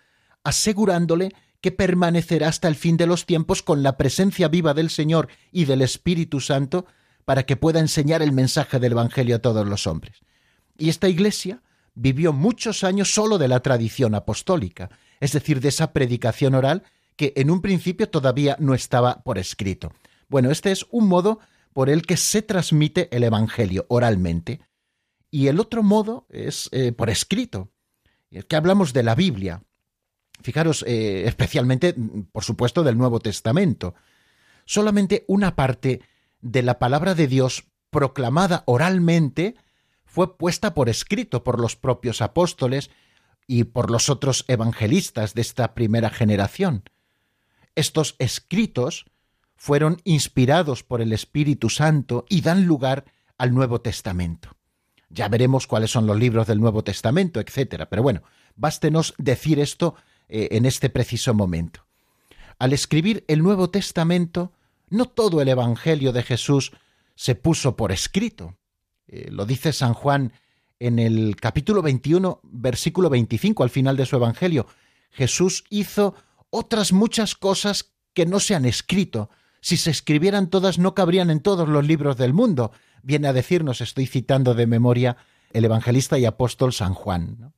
asegurándole 0.45 1.33
que 1.61 1.73
permanecerá 1.73 2.49
hasta 2.49 2.69
el 2.69 2.75
fin 2.75 2.97
de 2.97 3.07
los 3.07 3.27
tiempos 3.27 3.63
con 3.63 3.83
la 3.83 3.97
presencia 3.97 4.49
viva 4.49 4.75
del 4.75 4.91
Señor 4.91 5.29
y 5.53 5.65
del 5.65 5.83
Espíritu 5.83 6.41
Santo 6.41 6.87
para 7.25 7.45
que 7.45 7.57
pueda 7.57 7.79
enseñar 7.79 8.23
el 8.23 8.33
mensaje 8.33 8.81
del 8.81 8.93
Evangelio 8.93 9.37
a 9.37 9.39
todos 9.39 9.67
los 9.67 9.87
hombres. 9.87 10.21
Y 10.77 10.89
esta 10.89 11.09
iglesia 11.09 11.63
vivió 11.95 12.33
muchos 12.33 12.83
años 12.83 13.15
solo 13.15 13.39
de 13.39 13.49
la 13.49 13.61
tradición 13.61 14.15
apostólica, 14.15 14.91
es 15.21 15.33
decir, 15.33 15.61
de 15.61 15.69
esa 15.69 15.93
predicación 15.93 16.55
oral 16.55 16.83
que 17.17 17.33
en 17.37 17.51
un 17.51 17.61
principio 17.61 18.09
todavía 18.09 18.57
no 18.59 18.75
estaba 18.75 19.23
por 19.23 19.39
escrito. 19.39 19.93
Bueno, 20.29 20.51
este 20.51 20.73
es 20.73 20.87
un 20.91 21.07
modo 21.07 21.41
por 21.73 21.89
el 21.89 22.03
que 22.03 22.17
se 22.17 22.43
transmite 22.43 23.09
el 23.15 23.25
Evangelio 23.25 23.87
oralmente. 23.89 24.61
Y 25.31 25.49
el 25.49 25.61
otro 25.61 25.83
modo 25.83 26.27
es 26.29 26.69
eh, 26.73 26.93
por 26.93 27.11
escrito, 27.11 27.73
que 28.49 28.57
hablamos 28.57 28.93
de 28.93 29.03
la 29.03 29.15
Biblia. 29.15 29.63
Fijaros, 30.43 30.85
eh, 30.87 31.25
especialmente, 31.27 31.95
por 32.33 32.45
supuesto, 32.45 32.83
del 32.83 32.99
Nuevo 32.99 33.21
Testamento. 33.21 33.95
Solamente 34.65 35.25
una 35.29 35.55
parte 35.57 36.03
de 36.41 36.63
la 36.63 36.79
palabra 36.79 37.15
de 37.15 37.27
Dios 37.27 37.65
proclamada 37.91 38.63
oralmente 38.67 39.55
fue 40.05 40.37
puesta 40.37 40.75
por 40.75 40.89
escrito 40.89 41.45
por 41.45 41.61
los 41.61 41.77
propios 41.77 42.21
apóstoles 42.21 42.91
y 43.47 43.65
por 43.65 43.91
los 43.91 44.11
otros 44.11 44.45
evangelistas 44.49 45.35
de 45.35 45.43
esta 45.43 45.75
primera 45.75 46.11
generación. 46.11 46.85
Estos 47.75 48.17
escritos 48.19 49.07
fueron 49.63 49.99
inspirados 50.03 50.83
por 50.83 51.01
el 51.01 51.13
Espíritu 51.13 51.71
Santo 51.71 52.27
y 52.29 52.41
dan 52.41 52.67
lugar 52.67 53.05
al 53.39 53.55
Nuevo 53.55 53.81
Testamento. 53.81 54.57
Ya 55.09 55.29
veremos 55.29 55.69
cuáles 55.69 55.93
son 55.93 56.05
los 56.05 56.19
libros 56.19 56.49
del 56.49 56.59
Nuevo 56.59 56.83
Testamento, 56.83 57.39
etc. 57.39 57.85
Pero 57.89 58.03
bueno, 58.03 58.25
bástenos 58.57 59.15
decir 59.19 59.61
esto 59.61 59.95
eh, 60.29 60.49
en 60.51 60.67
este 60.67 60.91
preciso 60.91 61.33
momento. 61.33 61.87
Al 62.59 62.73
escribir 62.73 63.25
el 63.29 63.41
Nuevo 63.41 63.71
Testamento, 63.71 64.51
no 64.89 65.05
todo 65.05 65.41
el 65.41 65.49
Evangelio 65.49 66.11
de 66.11 66.25
Jesús 66.25 66.73
se 67.15 67.37
puso 67.37 67.77
por 67.77 67.93
escrito. 67.93 68.57
Eh, 69.07 69.29
lo 69.31 69.47
dice 69.47 69.73
San 69.73 69.95
Juan 69.95 70.33
en 70.81 70.99
el 70.99 71.37
capítulo 71.37 71.83
21, 71.83 72.41
versículo 72.43 73.09
25, 73.11 73.63
al 73.63 73.71
final 73.71 73.97
de 73.97 74.07
su 74.07 74.17
Evangelio. 74.17 74.67
Jesús 75.13 75.63
hizo 75.71 76.17
otras 76.51 76.93
muchas 76.93 77.37
cosas 77.37 77.93
que 78.13 78.27
no 78.27 78.41
se 78.41 78.57
han 78.57 78.65
escrito. 78.65 79.31
Si 79.63 79.77
se 79.77 79.91
escribieran 79.91 80.51
todas 80.51 80.79
no 80.79 80.95
cabrían 80.95 81.31
en 81.31 81.41
todos 81.41 81.69
los 81.69 81.87
libros 81.87 82.17
del 82.17 82.35
mundo. 82.35 82.73
Viene 83.05 83.29
a 83.29 83.33
decirnos, 83.33 83.81
estoy 83.81 84.07
citando 84.07 84.55
de 84.55 84.67
memoria, 84.67 85.17
el 85.53 85.65
evangelista 85.65 86.19
y 86.19 86.25
apóstol 86.25 86.73
San 86.73 86.95
Juan. 86.95 87.55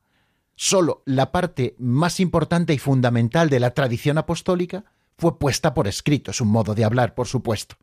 Solo 0.55 1.03
la 1.07 1.33
parte 1.33 1.75
más 1.79 2.21
importante 2.21 2.75
y 2.75 2.79
fundamental 2.79 3.49
de 3.49 3.59
la 3.59 3.71
tradición 3.71 4.19
apostólica 4.19 4.85
fue 5.17 5.39
puesta 5.39 5.73
por 5.73 5.89
escrito, 5.89 6.31
es 6.31 6.43
un 6.43 6.49
modo 6.49 6.75
de 6.75 6.85
hablar, 6.85 7.15
por 7.15 7.27
supuesto. 7.27 7.77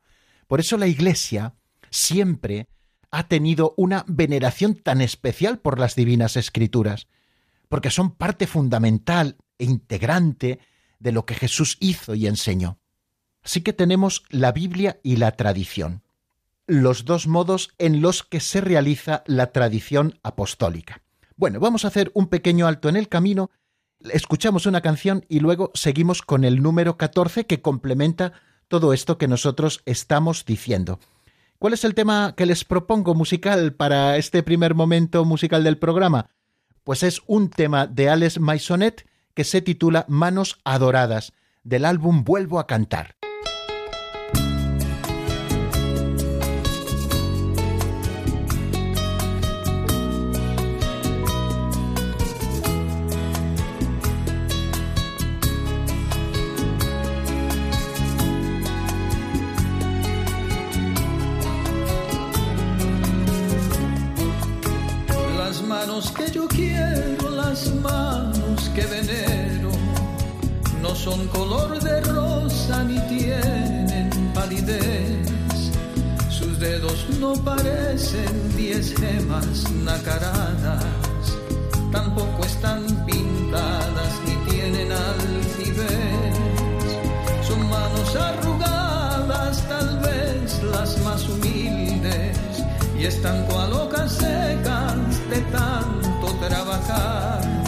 Por 0.48 0.60
eso 0.60 0.78
la 0.78 0.88
Iglesia 0.88 1.56
siempre 1.90 2.68
ha 3.10 3.28
tenido 3.28 3.74
una 3.76 4.06
veneración 4.08 4.76
tan 4.76 5.02
especial 5.02 5.58
por 5.60 5.80
las 5.80 5.96
divinas 5.96 6.38
escrituras, 6.38 7.08
porque 7.70 7.90
son 7.90 8.12
parte 8.12 8.46
fundamental 8.46 9.38
e 9.58 9.66
integrante 9.66 10.60
de 11.00 11.12
lo 11.12 11.26
que 11.26 11.34
Jesús 11.34 11.78
hizo 11.80 12.14
y 12.14 12.28
enseñó. 12.28 12.81
Así 13.44 13.62
que 13.62 13.74
tenemos 13.74 14.24
la 14.30 14.52
Biblia 14.52 15.00
y 15.04 15.16
la 15.16 15.32
tradición, 15.32 16.04
los 16.68 17.06
dos 17.06 17.28
modos 17.28 17.70
en 17.80 18.02
los 18.02 18.24
que 18.24 18.40
se 18.40 18.62
realiza 18.62 19.24
la 19.26 19.52
tradición 19.52 20.20
apostólica. 20.24 21.02
Bueno, 21.36 21.60
vamos 21.60 21.86
a 21.86 21.88
hacer 21.88 22.12
un 22.14 22.28
pequeño 22.28 22.68
alto 22.68 22.88
en 22.88 22.96
el 22.96 23.10
camino, 23.10 23.50
escuchamos 24.12 24.66
una 24.66 24.82
canción 24.82 25.26
y 25.28 25.40
luego 25.40 25.72
seguimos 25.74 26.22
con 26.22 26.44
el 26.44 26.62
número 26.62 26.98
14 26.98 27.46
que 27.46 27.62
complementa 27.62 28.34
todo 28.68 28.94
esto 28.94 29.18
que 29.18 29.28
nosotros 29.28 29.82
estamos 29.86 30.46
diciendo. 30.46 31.00
¿Cuál 31.58 31.74
es 31.74 31.84
el 31.84 31.94
tema 31.94 32.34
que 32.36 32.46
les 32.46 32.64
propongo 32.64 33.14
musical 33.14 33.74
para 33.74 34.18
este 34.18 34.44
primer 34.44 34.74
momento 34.76 35.26
musical 35.26 35.64
del 35.64 35.78
programa? 35.78 36.30
Pues 36.84 37.04
es 37.04 37.22
un 37.28 37.50
tema 37.50 37.86
de 37.86 38.10
Alex 38.10 38.40
Maisonet 38.40 39.08
que 39.34 39.44
se 39.44 39.62
titula 39.62 40.06
Manos 40.08 40.60
Adoradas, 40.64 41.34
del 41.64 41.86
álbum 41.86 42.24
Vuelvo 42.24 42.60
a 42.60 42.68
Cantar. 42.68 43.16
son 71.04 71.28
color 71.30 71.80
de 71.80 72.00
rosa 72.02 72.84
ni 72.84 73.00
tienen 73.08 74.10
palidez. 74.36 75.28
Sus 76.30 76.60
dedos 76.60 77.08
no 77.20 77.34
parecen 77.34 78.56
diez 78.56 78.94
gemas 78.94 79.72
nacaradas, 79.84 80.84
tampoco 81.92 82.44
están 82.46 82.84
pintadas 83.08 84.14
ni 84.26 84.36
tienen 84.52 84.92
altivez. 84.92 86.36
Son 87.48 87.60
manos 87.68 88.16
arrugadas, 88.16 89.68
tal 89.68 90.00
vez 90.00 90.62
las 90.64 91.00
más 91.04 91.28
humildes, 91.28 92.38
y 93.00 93.06
están 93.06 93.44
cual 93.48 93.74
hojas 93.74 94.12
secas 94.12 95.30
de 95.32 95.42
tanto 95.52 96.28
trabajar 96.48 97.61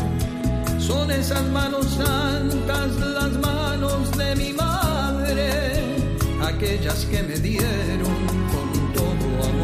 son 0.88 1.10
esas 1.12 1.46
manos 1.50 1.86
santas 1.86 2.96
las 3.00 3.32
manos 3.40 4.12
de 4.18 4.36
mi 4.36 4.52
madre, 4.52 5.82
aquellas 6.42 7.06
que 7.06 7.24
me 7.24 7.36
dieron 7.40 8.28
como 8.94 9.64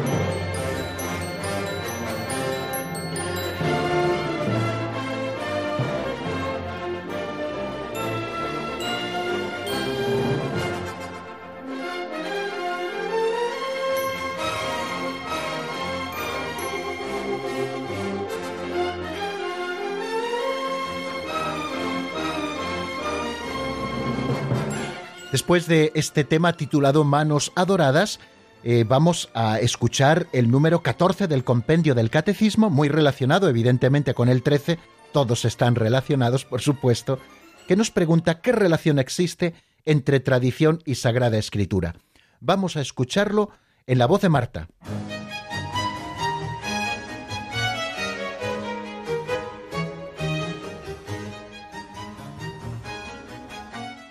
Después 25.31 25.65
de 25.65 25.93
este 25.95 26.25
tema 26.25 26.53
titulado 26.53 27.05
Manos 27.05 27.53
Adoradas, 27.55 28.19
eh, 28.65 28.83
vamos 28.85 29.29
a 29.33 29.59
escuchar 29.61 30.27
el 30.33 30.51
número 30.51 30.83
14 30.83 31.27
del 31.27 31.45
compendio 31.45 31.95
del 31.95 32.09
Catecismo, 32.09 32.69
muy 32.69 32.89
relacionado 32.89 33.47
evidentemente 33.47 34.13
con 34.13 34.27
el 34.27 34.43
13, 34.43 34.77
todos 35.13 35.45
están 35.45 35.75
relacionados, 35.75 36.43
por 36.43 36.59
supuesto, 36.59 37.17
que 37.65 37.77
nos 37.77 37.91
pregunta 37.91 38.41
qué 38.41 38.51
relación 38.51 38.99
existe 38.99 39.53
entre 39.85 40.19
tradición 40.19 40.81
y 40.85 40.95
Sagrada 40.95 41.37
Escritura. 41.37 41.95
Vamos 42.41 42.75
a 42.75 42.81
escucharlo 42.81 43.51
en 43.87 43.99
la 43.99 44.07
voz 44.07 44.21
de 44.21 44.29
Marta. 44.29 44.67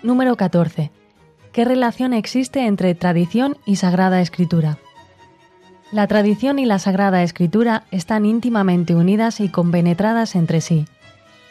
Número 0.01 0.35
14. 0.35 1.00
¿Qué 1.51 1.65
relación 1.65 2.13
existe 2.13 2.65
entre 2.65 2.95
tradición 2.95 3.57
y 3.65 3.75
Sagrada 3.75 4.21
Escritura? 4.21 4.77
La 5.91 6.07
tradición 6.07 6.59
y 6.59 6.65
la 6.65 6.79
Sagrada 6.79 7.23
Escritura 7.23 7.83
están 7.91 8.25
íntimamente 8.25 8.95
unidas 8.95 9.41
y 9.41 9.49
compenetradas 9.49 10.35
entre 10.35 10.61
sí. 10.61 10.85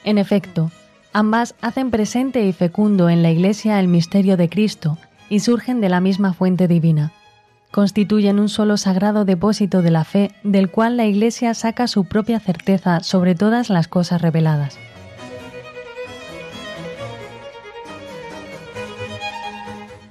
En 0.03 0.17
efecto, 0.17 0.71
ambas 1.13 1.55
hacen 1.61 1.91
presente 1.91 2.47
y 2.47 2.55
fecundo 2.55 3.11
en 3.11 3.23
la 3.23 3.31
Iglesia 3.31 3.79
el 3.79 3.89
misterio 3.89 4.39
de 4.39 4.49
Cristo 4.49 4.97
y 5.29 5.41
surgen 5.41 5.83
de 5.83 5.91
la 5.91 6.01
misma 6.01 6.33
fuente 6.33 6.67
divina. 6.67 7.13
Constituyen 7.71 8.41
un 8.41 8.49
solo 8.49 8.79
sagrado 8.79 9.27
depósito 9.27 9.83
de 9.83 9.91
la 9.91 10.05
fe 10.05 10.31
del 10.43 10.71
cual 10.71 10.97
la 10.97 11.05
Iglesia 11.05 11.53
saca 11.53 11.87
su 11.87 12.07
propia 12.07 12.41
certeza 12.41 13.01
sobre 13.01 13.35
todas 13.35 13.69
las 13.69 13.87
cosas 13.87 14.23
reveladas. 14.23 14.79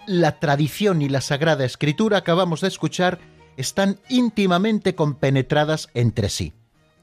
La 0.09 0.39
tradición 0.39 1.03
y 1.03 1.07
la 1.07 1.21
Sagrada 1.21 1.65
Escritura 1.65 2.17
acabamos 2.17 2.61
de 2.61 2.67
escuchar 2.67 3.19
están 3.57 3.99
íntimamente 4.09 4.95
compenetradas 4.95 5.87
entre 5.93 6.29
sí. 6.29 6.53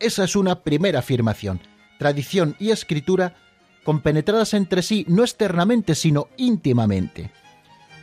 Esa 0.01 0.25
es 0.25 0.35
una 0.35 0.64
primera 0.64 0.99
afirmación. 0.99 1.61
Tradición 2.01 2.57
y 2.59 2.71
escritura 2.71 3.37
compenetradas 3.85 4.55
entre 4.55 4.83
sí 4.83 5.07
no 5.09 5.23
externamente, 5.23 5.95
sino 5.95 6.27
íntimamente. 6.37 7.31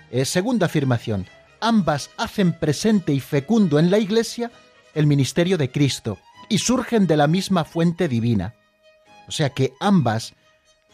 Eh, 0.10 0.24
segunda 0.24 0.68
afirmación, 0.68 1.28
ambas 1.60 2.10
hacen 2.16 2.58
presente 2.58 3.12
y 3.12 3.20
fecundo 3.20 3.80
en 3.80 3.92
la 3.92 4.00
Iglesia 4.00 4.52
el 4.94 5.06
ministerio 5.06 5.58
de 5.58 5.70
Cristo 5.70 6.18
y 6.48 6.60
surgen 6.60 7.08
de 7.08 7.18
la 7.18 7.28
misma 7.28 7.66
fuente 7.66 8.08
divina. 8.08 8.56
O 9.28 9.34
sea 9.34 9.50
que 9.50 9.74
ambas 9.82 10.34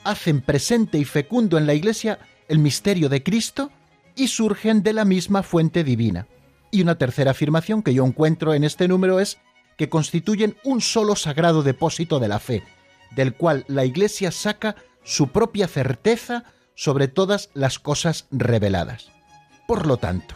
hacen 0.04 0.41
presente 0.41 0.98
y 0.98 1.06
fecundo 1.06 1.60
en 1.60 1.67
la 1.67 1.76
Iglesia 1.76 2.17
el 2.48 2.58
misterio 2.58 3.08
de 3.08 3.22
Cristo 3.22 3.72
y 4.19 4.27
surgen 4.27 4.84
de 4.84 4.93
la 4.93 5.05
misma 5.05 5.43
fuente 5.43 5.84
divina. 5.84 6.27
Y 6.71 6.82
una 6.82 6.97
tercera 6.97 7.32
afirmación 7.32 7.82
que 7.82 7.93
yo 7.93 8.05
encuentro 8.05 8.53
en 8.53 8.63
este 8.63 8.88
número 8.88 9.19
es 9.19 9.39
que 9.77 9.89
constituyen 9.89 10.58
un 10.65 10.82
solo 10.82 11.15
sagrado 11.15 11.63
depósito 11.63 12.19
de 12.19 12.27
la 12.27 12.39
fe, 12.39 12.63
del 13.15 13.34
cual 13.34 13.63
la 13.67 13.86
Iglesia 13.86 14.32
saca 14.32 14.75
su 15.03 15.29
propia 15.29 15.67
certeza 15.67 16.43
sobre 16.75 17.08
todas 17.08 17.49
las 17.53 17.79
cosas 17.79 18.27
reveladas. 18.29 19.10
Por 19.67 19.88
lo 19.88 19.97
tanto, 19.97 20.36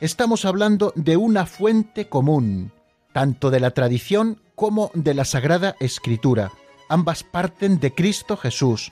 estamos 0.00 0.44
hablando 0.44 0.92
de 0.96 1.16
una 1.16 1.46
fuente 1.46 2.08
común, 2.08 2.72
tanto 3.12 3.50
de 3.50 3.60
la 3.60 3.70
tradición 3.70 4.42
como 4.56 4.90
de 4.94 5.14
la 5.14 5.24
Sagrada 5.24 5.76
Escritura. 5.78 6.50
Ambas 6.88 7.22
parten 7.22 7.78
de 7.78 7.94
Cristo 7.94 8.36
Jesús, 8.36 8.90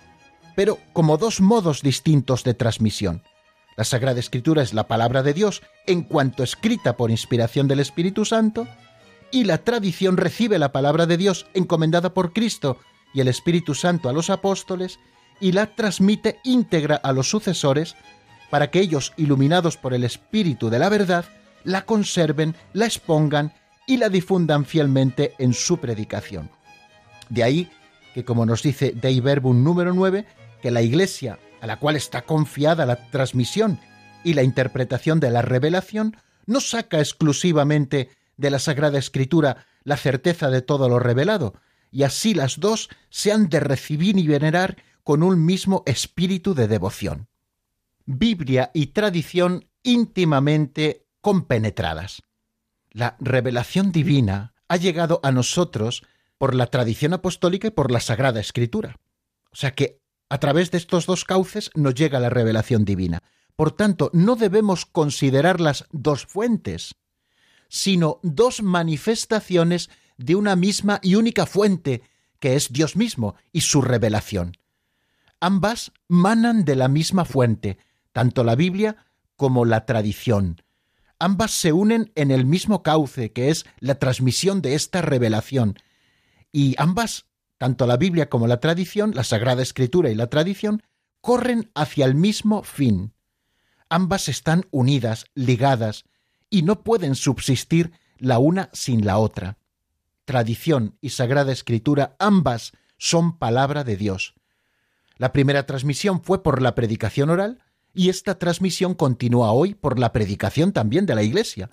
pero 0.55 0.79
como 0.92 1.18
dos 1.18 1.40
modos 1.40 1.83
distintos 1.83 2.44
de 2.44 2.55
transmisión. 2.55 3.22
La 3.79 3.85
Sagrada 3.85 4.19
Escritura 4.19 4.61
es 4.61 4.75
la 4.75 4.88
palabra 4.88 5.23
de 5.23 5.33
Dios 5.33 5.62
en 5.87 6.03
cuanto 6.03 6.43
escrita 6.43 6.97
por 6.97 7.12
inspiración 7.12 7.69
del 7.69 7.79
Espíritu 7.79 8.25
Santo, 8.25 8.67
y 9.31 9.45
la 9.45 9.59
tradición 9.59 10.17
recibe 10.17 10.59
la 10.59 10.73
palabra 10.73 11.07
de 11.07 11.17
Dios 11.17 11.47
encomendada 11.55 12.12
por 12.12 12.33
Cristo 12.33 12.79
y 13.14 13.21
el 13.21 13.29
Espíritu 13.29 13.77
Santo 13.77 14.09
a 14.09 14.12
los 14.12 14.31
apóstoles 14.31 14.99
y 15.41 15.53
la 15.53 15.77
transmite 15.77 16.41
íntegra 16.43 16.97
a 16.97 17.12
los 17.12 17.31
sucesores 17.31 17.95
para 18.51 18.69
que 18.73 18.81
ellos, 18.81 19.12
iluminados 19.17 19.77
por 19.77 19.95
el 19.95 20.03
Espíritu 20.03 20.71
de 20.71 20.81
la 20.81 20.88
verdad, 20.88 21.27
la 21.62 21.83
conserven, 21.83 22.57
la 22.73 22.87
expongan 22.87 23.53
y 23.87 23.99
la 23.99 24.09
difundan 24.09 24.64
fielmente 24.64 25.35
en 25.38 25.55
su 25.55 25.79
predicación. 25.79 26.51
De 27.29 27.45
ahí 27.45 27.71
que, 28.12 28.25
como 28.25 28.45
nos 28.45 28.61
dice 28.61 28.91
Dei 28.91 29.21
Verbum 29.21 29.62
número 29.62 29.95
9, 29.95 30.27
que 30.61 30.73
la 30.73 30.83
Iglesia, 30.83 31.38
a 31.61 31.66
la 31.66 31.79
cual 31.79 31.97
está 31.97 32.23
confiada 32.23 32.87
la 32.87 33.11
transmisión 33.11 33.81
y 34.25 34.35
la 34.35 34.42
interpretación 34.42 35.21
de 35.21 35.31
la 35.31 35.42
revelación, 35.42 36.16
no 36.47 36.61
saca 36.61 36.99
exclusivamente 36.99 38.11
de 38.37 38.51
la 38.51 38.59
Sagrada 38.59 38.99
Escritura 38.99 39.66
la 39.85 39.97
certeza 39.97 40.51
de 40.51 40.62
todo 40.62 40.88
lo 40.88 40.99
revelado, 40.99 41.55
y 41.90 42.03
así 42.03 42.35
las 42.35 42.61
dos 42.61 42.88
se 43.11 43.33
han 43.33 43.49
de 43.49 43.61
recibir 43.61 44.18
y 44.18 44.27
venerar 44.27 44.77
con 45.03 45.23
un 45.23 45.44
mismo 45.44 45.83
espíritu 45.87 46.55
de 46.55 46.68
devoción. 46.68 47.29
Biblia 48.05 48.71
y 48.75 48.88
tradición 48.88 49.68
íntimamente 49.83 51.07
compenetradas. 51.21 52.23
La 52.90 53.16
revelación 53.21 53.92
divina 53.92 54.55
ha 54.68 54.77
llegado 54.77 55.21
a 55.23 55.33
nosotros 55.33 56.03
por 56.37 56.55
la 56.55 56.66
tradición 56.66 57.14
apostólica 57.14 57.68
y 57.68 57.71
por 57.71 57.90
la 57.90 58.01
Sagrada 58.01 58.40
Escritura. 58.40 58.97
O 59.51 59.57
sea 59.57 59.75
que 59.75 60.01
a 60.29 60.38
través 60.38 60.71
de 60.71 60.79
estos 60.79 61.07
dos 61.07 61.25
cauces 61.25 61.71
nos 61.75 61.95
llega 61.95 62.21
la 62.21 62.31
revelación 62.31 62.85
divina. 62.85 63.23
Por 63.57 63.73
tanto, 63.73 64.11
no 64.12 64.37
debemos 64.37 64.87
considerarlas 64.87 65.87
dos 65.91 66.27
fuentes, 66.27 66.95
sino 67.69 68.21
dos 68.23 68.62
manifestaciones 68.62 69.91
de 70.17 70.35
una 70.35 70.57
misma 70.57 71.01
y 71.03 71.14
única 71.14 71.47
fuente, 71.47 72.03
que 72.41 72.57
es 72.57 72.73
Dios 72.73 72.97
mismo 72.97 73.35
y 73.53 73.62
su 73.62 73.83
revelación. 73.83 74.53
Ambas 75.41 75.93
manan 76.09 76.64
de 76.64 76.77
la 76.77 76.88
misma 76.88 77.25
fuente, 77.25 77.79
tanto 78.12 78.45
la 78.45 78.57
Biblia 78.57 78.97
como 79.37 79.64
la 79.64 79.87
tradición. 79.87 80.62
Ambas 81.21 81.53
se 81.53 81.73
unen 81.73 82.12
en 82.14 82.31
el 82.31 82.45
mismo 82.45 82.83
cauce, 82.83 83.33
que 83.33 83.51
es 83.51 83.64
la 83.81 83.99
transmisión 83.99 84.62
de 84.62 84.75
esta 84.75 85.03
revelación. 85.03 85.79
Y 86.53 86.75
ambas, 86.79 87.27
tanto 87.59 87.87
la 87.87 87.97
Biblia 87.97 88.29
como 88.29 88.47
la 88.47 88.61
tradición, 88.61 89.12
la 89.14 89.25
Sagrada 89.25 89.62
Escritura 89.62 90.11
y 90.11 90.14
la 90.14 90.29
tradición, 90.29 90.83
corren 91.21 91.71
hacia 91.75 92.07
el 92.07 92.14
mismo 92.14 92.62
fin. 92.62 93.12
Ambas 93.88 94.29
están 94.29 94.64
unidas, 94.71 95.27
ligadas, 95.35 96.05
y 96.51 96.62
no 96.62 96.83
pueden 96.83 97.14
subsistir 97.14 97.92
la 98.18 98.38
una 98.38 98.71
sin 98.73 99.05
la 99.05 99.18
otra. 99.18 99.59
Tradición 100.25 100.97
y 101.01 101.11
Sagrada 101.11 101.53
Escritura 101.53 102.16
ambas 102.18 102.73
son 102.97 103.38
palabra 103.38 103.85
de 103.85 103.97
Dios. 103.97 104.35
La 105.16 105.33
primera 105.33 105.66
transmisión 105.66 106.23
fue 106.23 106.42
por 106.42 106.62
la 106.62 106.75
predicación 106.75 107.31
oral 107.31 107.62
y 107.92 108.09
esta 108.09 108.38
transmisión 108.38 108.94
continúa 108.94 109.53
hoy 109.53 109.75
por 109.75 109.99
la 109.99 110.12
predicación 110.12 110.73
también 110.73 111.07
de 111.07 111.14
la 111.14 111.23
Iglesia. 111.23 111.71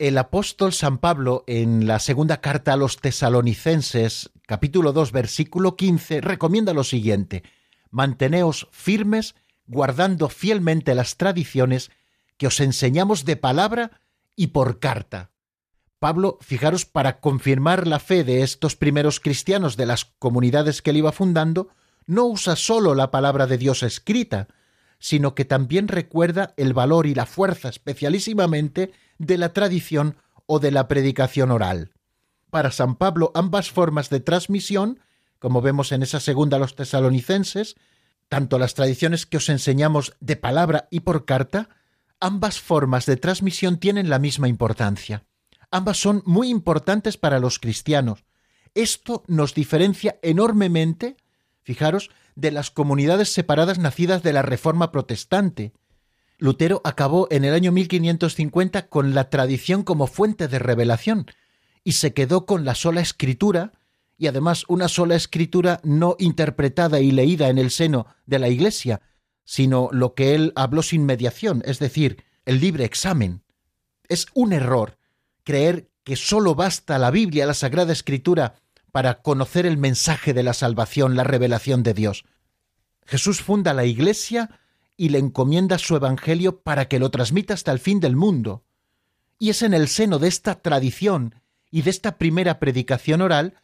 El 0.00 0.16
apóstol 0.16 0.72
San 0.72 0.96
Pablo 0.96 1.44
en 1.46 1.86
la 1.86 1.98
segunda 1.98 2.40
carta 2.40 2.72
a 2.72 2.76
los 2.78 2.96
tesalonicenses, 3.02 4.30
capítulo 4.46 4.94
2, 4.94 5.12
versículo 5.12 5.76
15, 5.76 6.22
recomienda 6.22 6.72
lo 6.72 6.84
siguiente, 6.84 7.42
Manteneos 7.90 8.66
firmes, 8.70 9.34
guardando 9.66 10.30
fielmente 10.30 10.94
las 10.94 11.18
tradiciones 11.18 11.90
que 12.38 12.46
os 12.46 12.60
enseñamos 12.60 13.26
de 13.26 13.36
palabra 13.36 14.00
y 14.36 14.46
por 14.46 14.78
carta. 14.78 15.32
Pablo, 15.98 16.38
fijaros, 16.40 16.86
para 16.86 17.20
confirmar 17.20 17.86
la 17.86 17.98
fe 17.98 18.24
de 18.24 18.42
estos 18.42 18.76
primeros 18.76 19.20
cristianos 19.20 19.76
de 19.76 19.84
las 19.84 20.06
comunidades 20.06 20.80
que 20.80 20.92
él 20.92 20.96
iba 20.96 21.12
fundando, 21.12 21.68
no 22.06 22.24
usa 22.24 22.56
sólo 22.56 22.94
la 22.94 23.10
palabra 23.10 23.46
de 23.46 23.58
Dios 23.58 23.82
escrita, 23.82 24.48
sino 24.98 25.34
que 25.34 25.44
también 25.44 25.88
recuerda 25.88 26.54
el 26.56 26.72
valor 26.72 27.06
y 27.06 27.14
la 27.14 27.26
fuerza 27.26 27.68
especialísimamente 27.68 28.92
de 29.20 29.36
la 29.38 29.52
tradición 29.52 30.16
o 30.46 30.58
de 30.58 30.72
la 30.72 30.88
predicación 30.88 31.50
oral. 31.50 31.92
Para 32.50 32.72
San 32.72 32.96
Pablo 32.96 33.30
ambas 33.34 33.70
formas 33.70 34.10
de 34.10 34.18
transmisión, 34.18 34.98
como 35.38 35.60
vemos 35.60 35.92
en 35.92 36.02
esa 36.02 36.18
segunda 36.18 36.56
a 36.56 36.60
los 36.60 36.74
tesalonicenses, 36.74 37.76
tanto 38.28 38.58
las 38.58 38.74
tradiciones 38.74 39.26
que 39.26 39.36
os 39.36 39.48
enseñamos 39.48 40.16
de 40.20 40.36
palabra 40.36 40.88
y 40.90 41.00
por 41.00 41.26
carta, 41.26 41.68
ambas 42.18 42.60
formas 42.60 43.06
de 43.06 43.16
transmisión 43.16 43.78
tienen 43.78 44.08
la 44.08 44.18
misma 44.18 44.48
importancia. 44.48 45.24
Ambas 45.70 45.98
son 45.98 46.22
muy 46.24 46.48
importantes 46.48 47.16
para 47.16 47.38
los 47.38 47.58
cristianos. 47.58 48.24
Esto 48.74 49.22
nos 49.26 49.54
diferencia 49.54 50.18
enormemente, 50.22 51.16
fijaros, 51.62 52.10
de 52.34 52.50
las 52.50 52.70
comunidades 52.70 53.32
separadas 53.32 53.78
nacidas 53.78 54.22
de 54.22 54.32
la 54.32 54.42
Reforma 54.42 54.90
protestante. 54.92 55.72
Lutero 56.40 56.80
acabó 56.84 57.28
en 57.30 57.44
el 57.44 57.54
año 57.54 57.70
1550 57.70 58.88
con 58.88 59.14
la 59.14 59.28
tradición 59.28 59.82
como 59.82 60.06
fuente 60.06 60.48
de 60.48 60.58
revelación 60.58 61.26
y 61.84 61.92
se 61.92 62.14
quedó 62.14 62.46
con 62.46 62.64
la 62.64 62.74
sola 62.74 63.00
escritura, 63.00 63.72
y 64.16 64.26
además 64.26 64.64
una 64.68 64.88
sola 64.88 65.16
escritura 65.16 65.80
no 65.84 66.16
interpretada 66.18 67.00
y 67.00 67.10
leída 67.10 67.48
en 67.48 67.58
el 67.58 67.70
seno 67.70 68.06
de 68.26 68.38
la 68.38 68.48
Iglesia, 68.48 69.02
sino 69.44 69.88
lo 69.92 70.14
que 70.14 70.34
él 70.34 70.52
habló 70.56 70.82
sin 70.82 71.04
mediación, 71.06 71.62
es 71.64 71.78
decir, 71.78 72.24
el 72.44 72.60
libre 72.60 72.84
examen. 72.84 73.42
Es 74.08 74.26
un 74.34 74.52
error 74.52 74.98
creer 75.44 75.90
que 76.04 76.16
sólo 76.16 76.54
basta 76.54 76.98
la 76.98 77.10
Biblia, 77.10 77.46
la 77.46 77.54
Sagrada 77.54 77.92
Escritura, 77.92 78.54
para 78.92 79.22
conocer 79.22 79.66
el 79.66 79.76
mensaje 79.76 80.34
de 80.34 80.42
la 80.42 80.54
salvación, 80.54 81.16
la 81.16 81.24
revelación 81.24 81.82
de 81.82 81.94
Dios. 81.94 82.24
Jesús 83.06 83.40
funda 83.40 83.74
la 83.74 83.84
Iglesia 83.84 84.59
y 85.00 85.08
le 85.08 85.18
encomienda 85.18 85.78
su 85.78 85.96
Evangelio 85.96 86.60
para 86.60 86.86
que 86.86 86.98
lo 86.98 87.10
transmita 87.10 87.54
hasta 87.54 87.72
el 87.72 87.78
fin 87.78 88.00
del 88.00 88.16
mundo. 88.16 88.66
Y 89.38 89.48
es 89.48 89.62
en 89.62 89.72
el 89.72 89.88
seno 89.88 90.18
de 90.18 90.28
esta 90.28 90.60
tradición 90.60 91.36
y 91.70 91.80
de 91.80 91.88
esta 91.88 92.18
primera 92.18 92.58
predicación 92.58 93.22
oral, 93.22 93.54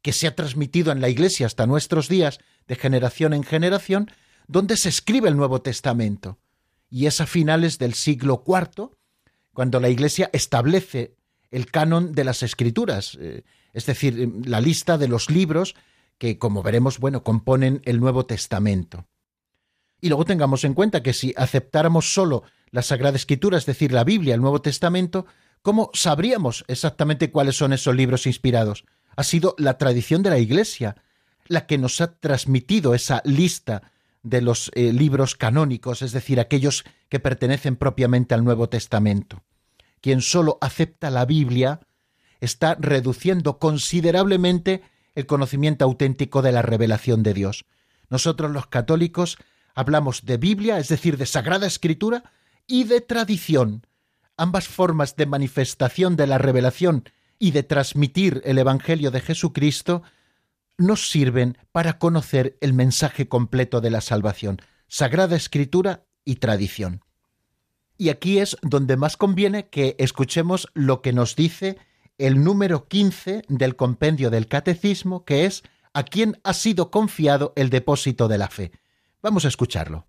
que 0.00 0.14
se 0.14 0.26
ha 0.26 0.34
transmitido 0.34 0.92
en 0.92 1.02
la 1.02 1.10
Iglesia 1.10 1.44
hasta 1.44 1.66
nuestros 1.66 2.08
días, 2.08 2.38
de 2.66 2.76
generación 2.76 3.34
en 3.34 3.42
generación, 3.42 4.10
donde 4.48 4.78
se 4.78 4.88
escribe 4.88 5.28
el 5.28 5.36
Nuevo 5.36 5.60
Testamento. 5.60 6.38
Y 6.88 7.04
es 7.04 7.20
a 7.20 7.26
finales 7.26 7.78
del 7.78 7.92
siglo 7.92 8.42
IV 8.46 8.96
cuando 9.52 9.80
la 9.80 9.90
Iglesia 9.90 10.30
establece 10.32 11.14
el 11.50 11.70
canon 11.70 12.12
de 12.12 12.24
las 12.24 12.42
Escrituras, 12.42 13.18
eh, 13.20 13.44
es 13.74 13.84
decir, 13.84 14.32
la 14.46 14.62
lista 14.62 14.96
de 14.96 15.08
los 15.08 15.28
libros 15.28 15.74
que, 16.16 16.38
como 16.38 16.62
veremos, 16.62 16.98
bueno, 17.00 17.22
componen 17.22 17.82
el 17.84 18.00
Nuevo 18.00 18.24
Testamento. 18.24 19.06
Y 20.00 20.08
luego 20.08 20.24
tengamos 20.24 20.64
en 20.64 20.74
cuenta 20.74 21.02
que 21.02 21.12
si 21.12 21.32
aceptáramos 21.36 22.12
solo 22.12 22.42
la 22.70 22.82
Sagrada 22.82 23.16
Escritura, 23.16 23.58
es 23.58 23.66
decir, 23.66 23.92
la 23.92 24.04
Biblia, 24.04 24.34
el 24.34 24.40
Nuevo 24.40 24.60
Testamento, 24.60 25.26
¿cómo 25.62 25.90
sabríamos 25.94 26.64
exactamente 26.68 27.30
cuáles 27.30 27.56
son 27.56 27.72
esos 27.72 27.94
libros 27.94 28.26
inspirados? 28.26 28.84
Ha 29.16 29.24
sido 29.24 29.54
la 29.58 29.78
tradición 29.78 30.22
de 30.22 30.30
la 30.30 30.38
Iglesia 30.38 30.96
la 31.48 31.66
que 31.66 31.78
nos 31.78 32.00
ha 32.00 32.18
transmitido 32.18 32.94
esa 32.94 33.22
lista 33.24 33.90
de 34.22 34.42
los 34.42 34.70
eh, 34.74 34.92
libros 34.92 35.36
canónicos, 35.36 36.02
es 36.02 36.12
decir, 36.12 36.40
aquellos 36.40 36.84
que 37.08 37.20
pertenecen 37.20 37.76
propiamente 37.76 38.34
al 38.34 38.44
Nuevo 38.44 38.68
Testamento. 38.68 39.44
Quien 40.00 40.20
solo 40.20 40.58
acepta 40.60 41.10
la 41.10 41.24
Biblia 41.24 41.80
está 42.40 42.76
reduciendo 42.78 43.58
considerablemente 43.58 44.82
el 45.14 45.26
conocimiento 45.26 45.84
auténtico 45.84 46.42
de 46.42 46.52
la 46.52 46.62
revelación 46.62 47.22
de 47.22 47.34
Dios. 47.34 47.64
Nosotros 48.10 48.50
los 48.50 48.66
católicos 48.66 49.38
hablamos 49.76 50.24
de 50.24 50.38
Biblia, 50.38 50.78
es 50.78 50.88
decir, 50.88 51.16
de 51.18 51.26
Sagrada 51.26 51.66
Escritura, 51.66 52.24
y 52.66 52.84
de 52.84 53.00
tradición, 53.00 53.86
ambas 54.36 54.66
formas 54.66 55.14
de 55.14 55.26
manifestación 55.26 56.16
de 56.16 56.26
la 56.26 56.38
revelación 56.38 57.04
y 57.38 57.52
de 57.52 57.62
transmitir 57.62 58.42
el 58.44 58.58
Evangelio 58.58 59.12
de 59.12 59.20
Jesucristo, 59.20 60.02
nos 60.78 61.10
sirven 61.10 61.58
para 61.70 61.98
conocer 61.98 62.56
el 62.60 62.72
mensaje 62.72 63.28
completo 63.28 63.80
de 63.80 63.90
la 63.90 64.00
salvación, 64.00 64.60
Sagrada 64.88 65.36
Escritura 65.36 66.06
y 66.24 66.36
tradición. 66.36 67.02
Y 67.98 68.08
aquí 68.08 68.38
es 68.38 68.56
donde 68.62 68.96
más 68.96 69.16
conviene 69.16 69.68
que 69.68 69.94
escuchemos 69.98 70.68
lo 70.74 71.02
que 71.02 71.12
nos 71.12 71.36
dice 71.36 71.78
el 72.18 72.42
número 72.42 72.88
15 72.88 73.42
del 73.48 73.76
compendio 73.76 74.30
del 74.30 74.48
Catecismo, 74.48 75.24
que 75.24 75.44
es 75.44 75.62
a 75.92 76.02
quién 76.02 76.38
ha 76.44 76.54
sido 76.54 76.90
confiado 76.90 77.52
el 77.56 77.70
depósito 77.70 78.26
de 78.28 78.38
la 78.38 78.48
fe. 78.48 78.72
Vamos 79.22 79.44
a 79.44 79.48
escucharlo. 79.48 80.06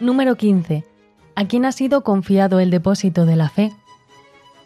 Número 0.00 0.36
15. 0.36 0.84
¿A 1.34 1.44
quién 1.46 1.64
ha 1.64 1.72
sido 1.72 2.02
confiado 2.02 2.60
el 2.60 2.70
depósito 2.70 3.26
de 3.26 3.36
la 3.36 3.48
fe? 3.48 3.72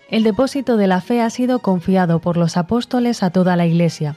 El 0.09 0.25
depósito 0.25 0.77
de 0.77 0.87
la 0.87 1.01
fe 1.01 1.21
ha 1.21 1.31
sido 1.31 1.61
confiado 1.61 2.21
por 2.21 2.37
los 2.37 2.57
apóstoles 2.57 3.23
a 3.23 3.31
toda 3.31 3.57
la 3.57 3.67
Iglesia. 3.67 4.17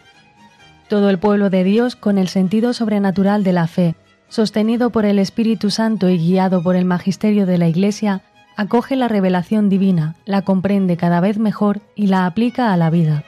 Todo 0.89 1.09
el 1.09 1.19
pueblo 1.19 1.49
de 1.49 1.63
Dios, 1.63 1.95
con 1.95 2.17
el 2.17 2.27
sentido 2.27 2.73
sobrenatural 2.73 3.43
de 3.43 3.53
la 3.53 3.67
fe, 3.67 3.95
sostenido 4.27 4.89
por 4.89 5.05
el 5.05 5.19
Espíritu 5.19 5.69
Santo 5.69 6.09
y 6.09 6.17
guiado 6.17 6.63
por 6.63 6.75
el 6.75 6.85
magisterio 6.85 7.45
de 7.45 7.57
la 7.57 7.67
Iglesia, 7.67 8.23
acoge 8.55 8.95
la 8.95 9.07
revelación 9.07 9.69
divina, 9.69 10.15
la 10.25 10.43
comprende 10.43 10.97
cada 10.97 11.19
vez 11.19 11.37
mejor 11.37 11.81
y 11.95 12.07
la 12.07 12.25
aplica 12.25 12.73
a 12.73 12.77
la 12.77 12.89
vida. 12.89 13.23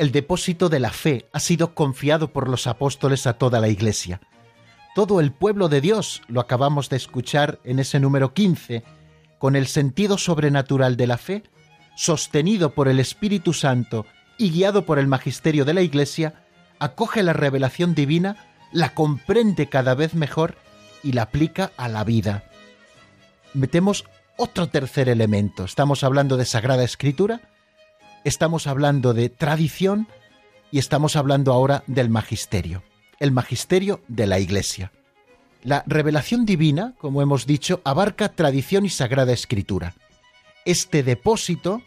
el 0.00 0.12
depósito 0.12 0.70
de 0.70 0.80
la 0.80 0.92
fe 0.92 1.28
ha 1.30 1.40
sido 1.40 1.74
confiado 1.74 2.32
por 2.32 2.48
los 2.48 2.66
apóstoles 2.66 3.26
a 3.26 3.34
toda 3.34 3.60
la 3.60 3.68
Iglesia. 3.68 4.22
Todo 4.94 5.20
el 5.20 5.30
pueblo 5.30 5.68
de 5.68 5.82
Dios, 5.82 6.22
lo 6.26 6.40
acabamos 6.40 6.88
de 6.88 6.96
escuchar 6.96 7.60
en 7.64 7.78
ese 7.78 8.00
número 8.00 8.32
15, 8.32 8.82
con 9.38 9.56
el 9.56 9.66
sentido 9.66 10.16
sobrenatural 10.16 10.96
de 10.96 11.06
la 11.06 11.18
fe, 11.18 11.42
sostenido 11.96 12.70
por 12.70 12.88
el 12.88 12.98
Espíritu 12.98 13.52
Santo 13.52 14.06
y 14.38 14.50
guiado 14.52 14.86
por 14.86 14.98
el 14.98 15.06
magisterio 15.06 15.66
de 15.66 15.74
la 15.74 15.82
Iglesia, 15.82 16.46
acoge 16.78 17.22
la 17.22 17.34
revelación 17.34 17.94
divina, 17.94 18.49
la 18.72 18.94
comprende 18.94 19.68
cada 19.68 19.94
vez 19.94 20.14
mejor 20.14 20.56
y 21.02 21.12
la 21.12 21.22
aplica 21.22 21.72
a 21.76 21.88
la 21.88 22.04
vida. 22.04 22.44
Metemos 23.54 24.04
otro 24.36 24.68
tercer 24.68 25.08
elemento. 25.08 25.64
Estamos 25.64 26.04
hablando 26.04 26.36
de 26.36 26.44
Sagrada 26.44 26.84
Escritura, 26.84 27.40
estamos 28.24 28.66
hablando 28.66 29.12
de 29.12 29.28
tradición 29.28 30.08
y 30.70 30.78
estamos 30.78 31.16
hablando 31.16 31.52
ahora 31.52 31.82
del 31.86 32.10
magisterio, 32.10 32.82
el 33.18 33.32
magisterio 33.32 34.02
de 34.08 34.26
la 34.26 34.38
Iglesia. 34.38 34.92
La 35.62 35.84
revelación 35.86 36.46
divina, 36.46 36.94
como 36.98 37.20
hemos 37.20 37.46
dicho, 37.46 37.82
abarca 37.84 38.30
tradición 38.30 38.86
y 38.86 38.88
sagrada 38.88 39.32
escritura. 39.32 39.94
Este 40.64 41.02
depósito 41.02 41.82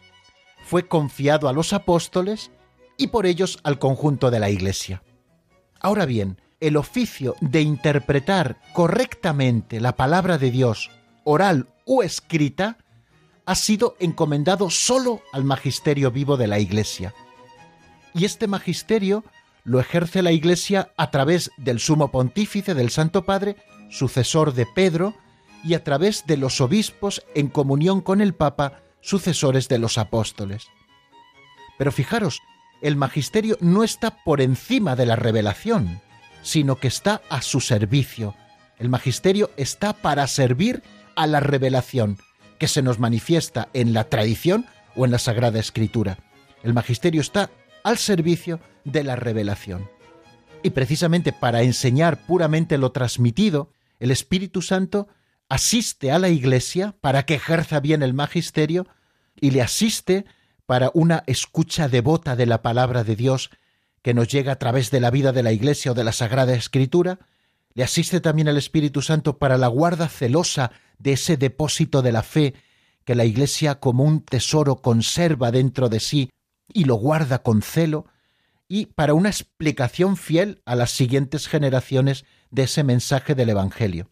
fue 0.64 0.88
confiado 0.88 1.48
a 1.48 1.54
los 1.54 1.74
apóstoles 1.74 2.52
y 2.98 3.08
por 3.08 3.26
ellos 3.26 3.60
al 3.64 3.80
conjunto 3.80 4.30
de 4.30 4.40
la 4.40 4.52
Iglesia. 4.52 5.02
Ahora 5.80 6.06
bien, 6.06 6.38
el 6.64 6.78
oficio 6.78 7.36
de 7.42 7.62
interpretar 7.62 8.56
correctamente 8.72 9.82
la 9.82 9.98
palabra 9.98 10.38
de 10.38 10.50
Dios, 10.50 10.92
oral 11.26 11.68
o 11.86 12.04
escrita, 12.04 12.78
ha 13.46 13.56
sido 13.56 13.98
encomendado 14.00 14.70
solo 14.70 15.22
al 15.34 15.44
magisterio 15.44 16.10
vivo 16.10 16.38
de 16.38 16.48
la 16.48 16.60
Iglesia. 16.60 17.14
Y 18.14 18.24
este 18.24 18.48
magisterio 18.48 19.26
lo 19.66 19.82
ejerce 19.82 20.22
la 20.22 20.32
Iglesia 20.32 20.94
a 20.96 21.12
través 21.12 21.52
del 21.58 21.82
sumo 21.82 22.12
pontífice 22.12 22.74
del 22.74 22.92
Santo 22.92 23.26
Padre, 23.26 23.58
sucesor 23.90 24.54
de 24.54 24.66
Pedro, 24.66 25.14
y 25.66 25.74
a 25.74 25.84
través 25.84 26.26
de 26.26 26.38
los 26.38 26.62
obispos 26.62 27.26
en 27.36 27.50
comunión 27.50 28.00
con 28.00 28.22
el 28.22 28.34
Papa, 28.34 28.84
sucesores 29.02 29.68
de 29.68 29.80
los 29.80 29.98
apóstoles. 29.98 30.68
Pero 31.78 31.92
fijaros, 31.92 32.40
el 32.82 32.96
magisterio 32.96 33.58
no 33.60 33.84
está 33.84 34.24
por 34.24 34.40
encima 34.40 34.96
de 34.96 35.06
la 35.06 35.18
revelación, 35.18 36.02
sino 36.44 36.76
que 36.76 36.88
está 36.88 37.22
a 37.30 37.42
su 37.42 37.60
servicio. 37.60 38.36
El 38.78 38.90
magisterio 38.90 39.50
está 39.58 39.94
para 39.94 40.28
servir 40.28 40.84
a 41.16 41.26
la 41.26 41.40
revelación, 41.40 42.18
que 42.60 42.68
se 42.68 42.82
nos 42.82 43.00
manifiesta 43.00 43.70
en 43.74 43.94
la 43.94 44.04
tradición 44.06 44.68
o 44.96 45.06
en 45.06 45.12
la 45.12 45.20
Sagrada 45.20 45.60
Escritura. 45.60 46.20
El 46.62 46.74
magisterio 46.74 47.22
está 47.22 47.50
al 47.84 47.98
servicio 47.98 48.60
de 48.84 49.04
la 49.04 49.16
revelación. 49.16 49.90
Y 50.64 50.70
precisamente 50.70 51.34
para 51.34 51.64
enseñar 51.64 52.26
puramente 52.26 52.78
lo 52.78 52.92
transmitido, 52.92 53.72
el 54.00 54.12
Espíritu 54.12 54.62
Santo 54.62 55.08
asiste 55.50 56.12
a 56.12 56.20
la 56.20 56.30
Iglesia 56.30 56.96
para 57.02 57.26
que 57.26 57.36
ejerza 57.36 57.80
bien 57.80 58.02
el 58.02 58.14
magisterio 58.14 58.88
y 59.40 59.52
le 59.52 59.62
asiste 59.62 60.26
para 60.66 60.90
una 60.94 61.24
escucha 61.28 61.90
devota 61.90 62.36
de 62.36 62.46
la 62.46 62.62
palabra 62.62 63.04
de 63.04 63.16
Dios 63.16 63.50
que 64.04 64.14
nos 64.14 64.28
llega 64.28 64.52
a 64.52 64.60
través 64.60 64.92
de 64.92 65.00
la 65.00 65.10
vida 65.10 65.32
de 65.32 65.42
la 65.42 65.52
Iglesia 65.52 65.92
o 65.92 65.96
de 65.96 66.04
la 66.04 66.12
Sagrada 66.12 66.54
Escritura, 66.54 67.20
le 67.74 67.84
asiste 67.84 68.22
también 68.22 68.48
el 68.48 68.58
Espíritu 68.58 69.02
Santo 69.02 69.40
para 69.40 69.58
la 69.58 69.68
guarda 69.68 70.08
celosa 70.08 70.72
de 71.00 71.14
ese 71.14 71.38
depósito 71.38 72.04
de 72.04 72.12
la 72.12 72.22
fe 72.22 72.54
que 73.06 73.16
la 73.16 73.26
Iglesia 73.26 73.80
como 73.80 74.04
un 74.04 74.22
tesoro 74.22 74.76
conserva 74.76 75.52
dentro 75.52 75.90
de 75.90 76.00
sí 76.00 76.30
y 76.72 76.84
lo 76.84 76.96
guarda 76.96 77.44
con 77.44 77.62
celo, 77.62 78.06
y 78.68 78.88
para 78.88 79.14
una 79.14 79.30
explicación 79.30 80.18
fiel 80.18 80.62
a 80.66 80.76
las 80.76 80.92
siguientes 80.92 81.48
generaciones 81.48 82.26
de 82.50 82.64
ese 82.64 82.84
mensaje 82.84 83.36
del 83.36 83.50
Evangelio. 83.50 84.10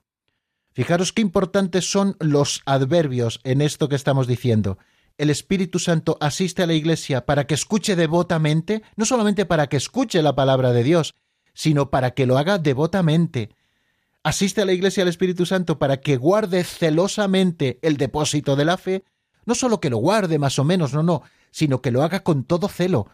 Fijaros 0.74 1.14
qué 1.14 1.22
importantes 1.22 1.89
son 1.89 2.16
los 2.20 2.62
adverbios 2.66 3.39
en 3.44 3.62
esto 3.62 3.89
que 3.89 3.96
estamos 3.96 4.28
diciendo. 4.28 4.78
El 5.22 5.30
Espíritu 5.30 5.78
Santo 5.78 6.17
asiste 6.19 6.63
a 6.63 6.65
la 6.65 6.74
Iglesia 6.74 7.28
para 7.28 7.45
que 7.45 7.53
escuche 7.53 7.95
devotamente, 7.95 8.82
no 8.95 9.05
solamente 9.05 9.45
para 9.45 9.67
que 9.67 9.78
escuche 9.78 10.24
la 10.24 10.34
palabra 10.34 10.72
de 10.72 10.84
Dios, 10.84 11.13
sino 11.53 11.91
para 11.91 12.15
que 12.15 12.26
lo 12.26 12.39
haga 12.39 12.57
devotamente, 12.57 13.51
asiste 14.24 14.63
a 14.63 14.65
la 14.65 14.74
Iglesia 14.74 15.03
al 15.03 15.09
Espíritu 15.09 15.45
Santo 15.45 15.78
para 15.78 15.97
que 15.97 16.17
guarde 16.17 16.63
celosamente 16.63 17.78
el 17.84 17.97
depósito 17.97 18.55
de 18.55 18.65
la 18.65 18.78
fe, 18.78 19.03
no 19.45 19.53
solo 19.53 19.80
que 19.80 19.91
lo 19.91 19.97
guarde 19.97 20.39
más 20.39 20.57
o 20.57 20.63
menos, 20.63 20.91
no, 20.91 21.03
no, 21.03 21.22
sino 21.51 21.84
que 21.84 21.91
lo 21.91 22.01
haga 22.01 22.24
con 22.24 22.43
todo 22.43 22.67
celo, 22.67 23.05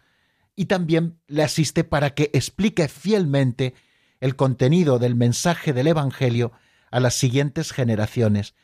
y 0.56 0.64
también 0.64 1.20
le 1.26 1.42
asiste 1.42 1.84
para 1.84 2.14
que 2.14 2.30
explique 2.32 2.88
fielmente 2.88 3.74
el 4.20 4.34
contenido 4.34 4.98
del 4.98 5.14
mensaje 5.14 5.74
del 5.74 5.88
Evangelio 5.88 6.52
a 6.90 7.00
las 7.00 7.12
siguientes 7.12 7.70
generaciones, 7.70 8.54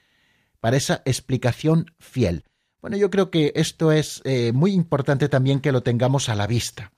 para 0.61 0.79
esa 0.79 1.03
explicación 1.05 1.93
fiel. 1.99 2.47
Bueno, 2.85 2.99
yo 2.99 3.09
creo 3.09 3.31
que 3.31 3.51
esto 3.55 3.93
es 3.93 4.21
eh, 4.27 4.53
muy 4.53 4.73
importante 4.73 5.31
también 5.31 5.61
que 5.61 5.73
lo 5.73 5.83
tengamos 5.83 6.29
a 6.29 6.35
la 6.35 6.47
vista. 6.47 6.93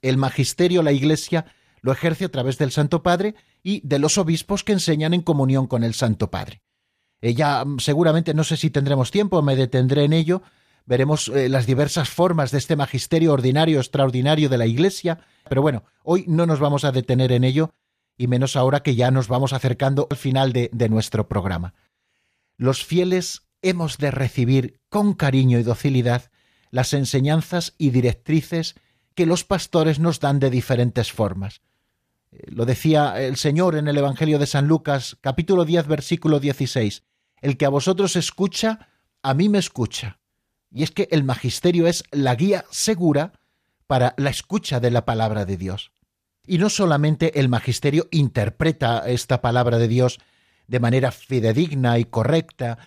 El 0.00 0.16
magisterio, 0.16 0.82
la 0.82 0.92
Iglesia, 0.92 1.44
lo 1.82 1.92
ejerce 1.92 2.24
a 2.24 2.30
través 2.30 2.56
del 2.56 2.70
Santo 2.70 3.02
Padre 3.02 3.34
y 3.62 3.86
de 3.86 3.98
los 3.98 4.16
obispos 4.16 4.64
que 4.64 4.72
enseñan 4.72 5.12
en 5.12 5.20
comunión 5.20 5.66
con 5.66 5.84
el 5.84 5.92
Santo 5.92 6.30
Padre. 6.30 6.62
Ella 7.20 7.62
mm, 7.66 7.80
seguramente 7.80 8.32
no 8.32 8.44
sé 8.44 8.56
si 8.56 8.70
tendremos 8.70 9.10
tiempo, 9.10 9.42
me 9.42 9.56
detendré 9.56 10.04
en 10.04 10.14
ello, 10.14 10.40
veremos 10.86 11.28
eh, 11.28 11.50
las 11.50 11.66
diversas 11.66 12.08
formas 12.08 12.50
de 12.50 12.56
este 12.56 12.74
magisterio 12.74 13.34
ordinario 13.34 13.78
extraordinario 13.78 14.48
de 14.48 14.56
la 14.56 14.64
Iglesia, 14.64 15.20
pero 15.50 15.60
bueno, 15.60 15.84
hoy 16.02 16.24
no 16.28 16.46
nos 16.46 16.60
vamos 16.60 16.84
a 16.84 16.92
detener 16.92 17.30
en 17.32 17.44
ello, 17.44 17.74
y 18.16 18.26
menos 18.26 18.56
ahora 18.56 18.80
que 18.80 18.94
ya 18.94 19.10
nos 19.10 19.28
vamos 19.28 19.52
acercando 19.52 20.06
al 20.10 20.16
final 20.16 20.54
de, 20.54 20.70
de 20.72 20.88
nuestro 20.88 21.28
programa. 21.28 21.74
Los 22.56 22.86
fieles 22.86 23.49
hemos 23.62 23.98
de 23.98 24.10
recibir 24.10 24.80
con 24.88 25.14
cariño 25.14 25.58
y 25.58 25.62
docilidad 25.62 26.30
las 26.70 26.92
enseñanzas 26.92 27.74
y 27.78 27.90
directrices 27.90 28.74
que 29.14 29.26
los 29.26 29.44
pastores 29.44 29.98
nos 29.98 30.20
dan 30.20 30.38
de 30.38 30.50
diferentes 30.50 31.12
formas. 31.12 31.60
Lo 32.30 32.64
decía 32.64 33.20
el 33.20 33.36
Señor 33.36 33.74
en 33.74 33.88
el 33.88 33.98
Evangelio 33.98 34.38
de 34.38 34.46
San 34.46 34.68
Lucas, 34.68 35.16
capítulo 35.20 35.64
10, 35.64 35.88
versículo 35.88 36.38
16. 36.38 37.02
El 37.40 37.56
que 37.56 37.66
a 37.66 37.70
vosotros 37.70 38.14
escucha, 38.16 38.88
a 39.22 39.34
mí 39.34 39.48
me 39.48 39.58
escucha. 39.58 40.20
Y 40.70 40.84
es 40.84 40.92
que 40.92 41.08
el 41.10 41.24
magisterio 41.24 41.88
es 41.88 42.04
la 42.12 42.36
guía 42.36 42.64
segura 42.70 43.32
para 43.88 44.14
la 44.16 44.30
escucha 44.30 44.78
de 44.78 44.92
la 44.92 45.04
palabra 45.04 45.44
de 45.44 45.56
Dios. 45.56 45.90
Y 46.46 46.58
no 46.58 46.70
solamente 46.70 47.40
el 47.40 47.48
magisterio 47.48 48.06
interpreta 48.12 49.08
esta 49.08 49.40
palabra 49.42 49.78
de 49.78 49.88
Dios 49.88 50.18
de 50.68 50.78
manera 50.78 51.10
fidedigna 51.10 51.98
y 51.98 52.04
correcta, 52.04 52.78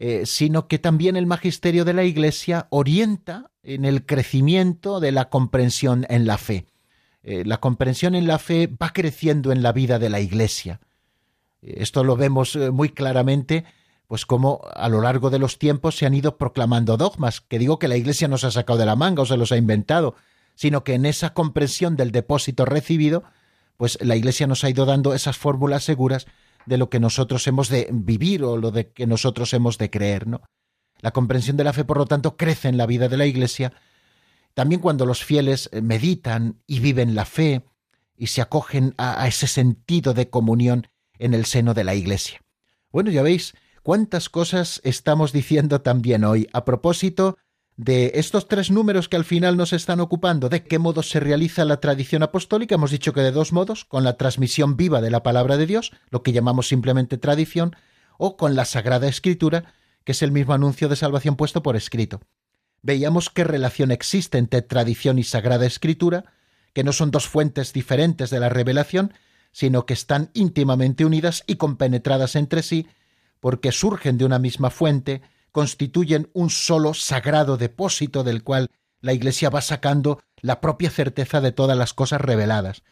eh, 0.00 0.26
sino 0.26 0.68
que 0.68 0.78
también 0.78 1.16
el 1.16 1.26
magisterio 1.26 1.84
de 1.84 1.92
la 1.92 2.04
Iglesia 2.04 2.68
orienta 2.70 3.50
en 3.64 3.84
el 3.84 4.06
crecimiento 4.06 5.00
de 5.00 5.10
la 5.10 5.28
comprensión 5.28 6.06
en 6.08 6.24
la 6.24 6.38
fe. 6.38 6.66
Eh, 7.24 7.42
la 7.44 7.58
comprensión 7.58 8.14
en 8.14 8.28
la 8.28 8.38
fe 8.38 8.68
va 8.68 8.92
creciendo 8.92 9.50
en 9.50 9.60
la 9.60 9.72
vida 9.72 9.98
de 9.98 10.08
la 10.08 10.20
Iglesia. 10.20 10.78
Esto 11.62 12.04
lo 12.04 12.14
vemos 12.14 12.54
eh, 12.54 12.70
muy 12.70 12.90
claramente, 12.90 13.64
pues 14.06 14.24
como 14.24 14.60
a 14.72 14.88
lo 14.88 15.00
largo 15.00 15.30
de 15.30 15.40
los 15.40 15.58
tiempos 15.58 15.96
se 15.96 16.06
han 16.06 16.14
ido 16.14 16.38
proclamando 16.38 16.96
dogmas, 16.96 17.40
que 17.40 17.58
digo 17.58 17.80
que 17.80 17.88
la 17.88 17.96
Iglesia 17.96 18.28
no 18.28 18.38
se 18.38 18.46
ha 18.46 18.50
sacado 18.52 18.78
de 18.78 18.86
la 18.86 18.94
manga 18.94 19.22
o 19.22 19.26
se 19.26 19.36
los 19.36 19.50
ha 19.50 19.56
inventado, 19.56 20.14
sino 20.54 20.84
que 20.84 20.94
en 20.94 21.06
esa 21.06 21.34
comprensión 21.34 21.96
del 21.96 22.12
depósito 22.12 22.64
recibido, 22.64 23.24
pues 23.76 23.98
la 24.00 24.14
Iglesia 24.14 24.46
nos 24.46 24.62
ha 24.62 24.70
ido 24.70 24.86
dando 24.86 25.12
esas 25.12 25.36
fórmulas 25.36 25.82
seguras 25.82 26.26
de 26.68 26.78
lo 26.78 26.90
que 26.90 27.00
nosotros 27.00 27.46
hemos 27.46 27.68
de 27.68 27.88
vivir 27.90 28.44
o 28.44 28.56
lo 28.56 28.70
de 28.70 28.92
que 28.92 29.06
nosotros 29.06 29.52
hemos 29.54 29.78
de 29.78 29.90
creer, 29.90 30.26
¿no? 30.26 30.42
La 31.00 31.12
comprensión 31.12 31.56
de 31.56 31.64
la 31.64 31.72
fe, 31.72 31.84
por 31.84 31.96
lo 31.96 32.06
tanto, 32.06 32.36
crece 32.36 32.68
en 32.68 32.76
la 32.76 32.86
vida 32.86 33.08
de 33.08 33.16
la 33.16 33.26
Iglesia. 33.26 33.72
También 34.54 34.80
cuando 34.80 35.06
los 35.06 35.24
fieles 35.24 35.68
eh, 35.72 35.80
meditan 35.80 36.60
y 36.66 36.80
viven 36.80 37.14
la 37.14 37.24
fe 37.24 37.64
y 38.16 38.26
se 38.28 38.42
acogen 38.42 38.94
a, 38.98 39.26
ese 39.28 39.46
sentido 39.46 40.12
de 40.12 40.28
comunión 40.28 40.88
en 41.18 41.34
el 41.34 41.46
seno 41.46 41.72
de 41.72 41.84
la 41.84 41.94
Iglesia. 41.94 42.42
Bueno, 42.90 43.10
ya 43.10 43.22
veis 43.22 43.54
cuántas 43.82 44.28
cosas 44.28 44.80
estamos 44.84 45.32
diciendo 45.32 45.80
también 45.82 46.24
hoy 46.24 46.48
a 46.52 46.64
propósito 46.64 47.38
de 47.78 48.10
estos 48.16 48.48
tres 48.48 48.72
números 48.72 49.08
que 49.08 49.16
al 49.16 49.24
final 49.24 49.56
nos 49.56 49.72
están 49.72 50.00
ocupando, 50.00 50.48
de 50.48 50.64
qué 50.64 50.80
modo 50.80 51.04
se 51.04 51.20
realiza 51.20 51.64
la 51.64 51.78
tradición 51.78 52.24
apostólica, 52.24 52.74
hemos 52.74 52.90
dicho 52.90 53.12
que 53.12 53.20
de 53.20 53.30
dos 53.30 53.52
modos, 53.52 53.84
con 53.84 54.02
la 54.02 54.16
transmisión 54.16 54.76
viva 54.76 55.00
de 55.00 55.12
la 55.12 55.22
palabra 55.22 55.56
de 55.56 55.66
Dios, 55.66 55.92
lo 56.10 56.24
que 56.24 56.32
llamamos 56.32 56.66
simplemente 56.66 57.18
tradición, 57.18 57.76
o 58.18 58.36
con 58.36 58.56
la 58.56 58.64
Sagrada 58.64 59.06
Escritura, 59.06 59.72
que 60.02 60.10
es 60.10 60.22
el 60.22 60.32
mismo 60.32 60.54
anuncio 60.54 60.88
de 60.88 60.96
salvación 60.96 61.36
puesto 61.36 61.62
por 61.62 61.76
escrito. 61.76 62.20
Veíamos 62.82 63.30
qué 63.30 63.44
relación 63.44 63.92
existe 63.92 64.38
entre 64.38 64.62
tradición 64.62 65.20
y 65.20 65.22
Sagrada 65.22 65.64
Escritura, 65.64 66.24
que 66.72 66.82
no 66.82 66.92
son 66.92 67.12
dos 67.12 67.28
fuentes 67.28 67.72
diferentes 67.72 68.30
de 68.30 68.40
la 68.40 68.48
revelación, 68.48 69.14
sino 69.52 69.86
que 69.86 69.94
están 69.94 70.30
íntimamente 70.34 71.04
unidas 71.04 71.44
y 71.46 71.54
compenetradas 71.54 72.34
entre 72.34 72.64
sí, 72.64 72.88
porque 73.38 73.70
surgen 73.70 74.18
de 74.18 74.24
una 74.24 74.40
misma 74.40 74.70
fuente, 74.70 75.22
constituyen 75.52 76.30
un 76.32 76.50
solo 76.50 76.94
sagrado 76.94 77.56
depósito 77.56 78.24
del 78.24 78.42
cual 78.42 78.70
la 79.00 79.12
Iglesia 79.12 79.50
va 79.50 79.60
sacando 79.60 80.20
la 80.40 80.60
propia 80.60 80.90
certeza 80.90 81.40
de 81.40 81.52
todas 81.52 81.76
las 81.76 81.94
cosas 81.94 82.20
reveladas. 82.20 82.82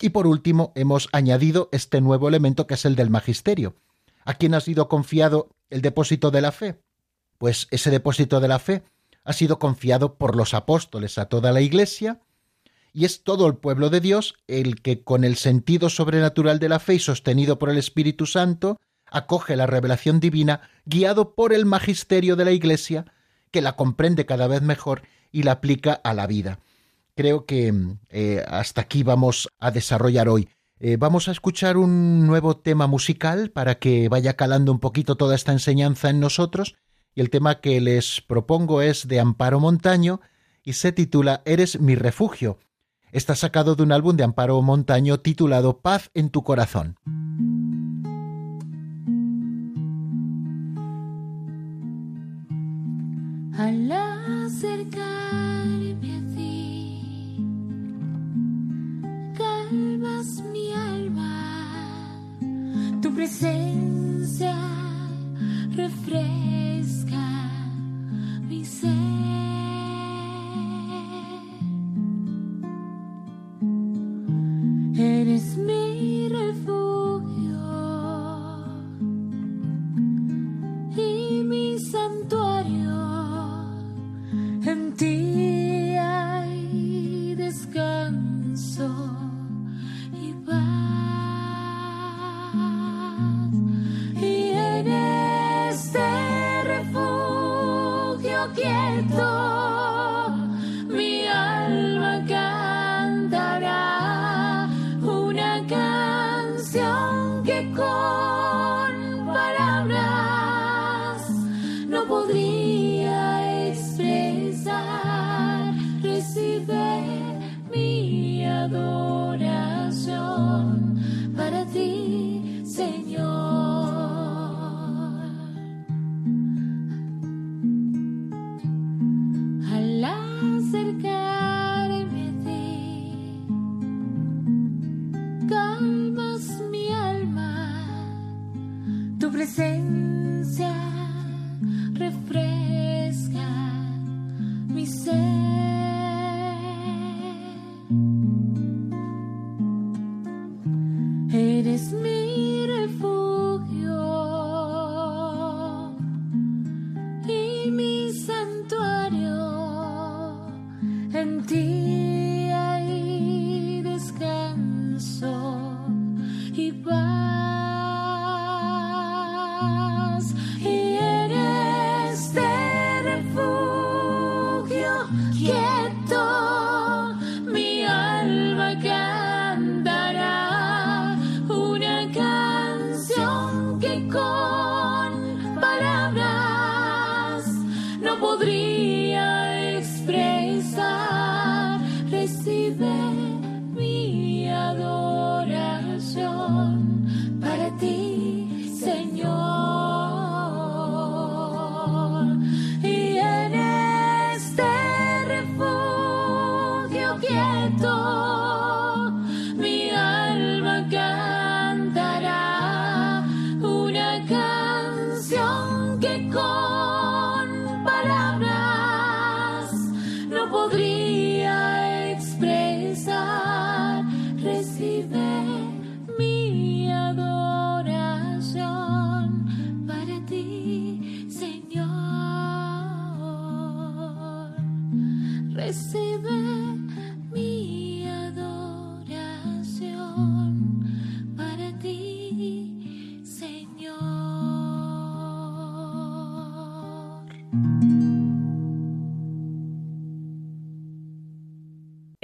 Y 0.00 0.10
por 0.10 0.26
último, 0.26 0.72
hemos 0.74 1.08
añadido 1.12 1.68
este 1.72 2.00
nuevo 2.00 2.28
elemento 2.28 2.66
que 2.66 2.74
es 2.74 2.84
el 2.84 2.96
del 2.96 3.10
magisterio. 3.10 3.76
¿A 4.24 4.34
quién 4.34 4.54
ha 4.54 4.60
sido 4.60 4.88
confiado 4.88 5.50
el 5.70 5.82
depósito 5.82 6.30
de 6.30 6.40
la 6.40 6.52
fe? 6.52 6.80
Pues 7.38 7.68
ese 7.70 7.90
depósito 7.90 8.40
de 8.40 8.48
la 8.48 8.58
fe 8.58 8.82
ha 9.24 9.32
sido 9.32 9.58
confiado 9.58 10.16
por 10.16 10.36
los 10.36 10.54
apóstoles 10.54 11.18
a 11.18 11.26
toda 11.26 11.52
la 11.52 11.60
Iglesia, 11.60 12.20
y 12.92 13.04
es 13.04 13.24
todo 13.24 13.48
el 13.48 13.56
pueblo 13.56 13.90
de 13.90 14.00
Dios 14.00 14.36
el 14.46 14.80
que, 14.80 15.02
con 15.02 15.24
el 15.24 15.36
sentido 15.36 15.90
sobrenatural 15.90 16.60
de 16.60 16.68
la 16.68 16.78
fe 16.78 16.94
y 16.94 16.98
sostenido 17.00 17.58
por 17.58 17.70
el 17.70 17.76
Espíritu 17.76 18.24
Santo, 18.24 18.80
acoge 19.14 19.56
la 19.56 19.66
revelación 19.66 20.20
divina 20.20 20.60
guiado 20.84 21.34
por 21.34 21.54
el 21.54 21.64
magisterio 21.64 22.36
de 22.36 22.44
la 22.44 22.50
Iglesia, 22.50 23.06
que 23.50 23.62
la 23.62 23.76
comprende 23.76 24.26
cada 24.26 24.48
vez 24.48 24.60
mejor 24.60 25.02
y 25.30 25.44
la 25.44 25.52
aplica 25.52 25.92
a 25.92 26.12
la 26.12 26.26
vida. 26.26 26.58
Creo 27.14 27.46
que 27.46 27.72
eh, 28.10 28.44
hasta 28.48 28.80
aquí 28.80 29.04
vamos 29.04 29.48
a 29.60 29.70
desarrollar 29.70 30.28
hoy. 30.28 30.48
Eh, 30.80 30.96
vamos 30.98 31.28
a 31.28 31.32
escuchar 31.32 31.76
un 31.76 32.26
nuevo 32.26 32.56
tema 32.56 32.88
musical 32.88 33.50
para 33.50 33.76
que 33.76 34.08
vaya 34.08 34.34
calando 34.34 34.72
un 34.72 34.80
poquito 34.80 35.14
toda 35.14 35.36
esta 35.36 35.52
enseñanza 35.52 36.10
en 36.10 36.18
nosotros, 36.18 36.74
y 37.14 37.20
el 37.20 37.30
tema 37.30 37.60
que 37.60 37.80
les 37.80 38.20
propongo 38.20 38.82
es 38.82 39.06
de 39.06 39.20
Amparo 39.20 39.60
Montaño 39.60 40.20
y 40.64 40.72
se 40.72 40.90
titula 40.90 41.42
Eres 41.44 41.80
mi 41.80 41.94
refugio. 41.94 42.58
Está 43.12 43.36
sacado 43.36 43.76
de 43.76 43.84
un 43.84 43.92
álbum 43.92 44.16
de 44.16 44.24
Amparo 44.24 44.60
Montaño 44.60 45.20
titulado 45.20 45.78
Paz 45.78 46.10
en 46.14 46.30
tu 46.30 46.42
corazón. 46.42 46.96
Mi 60.52 60.72
alma, 60.72 61.34
tu 63.00 63.12
presencia 63.14 64.54
refresca 65.76 67.26
mi 68.48 68.64
ser. 68.64 69.63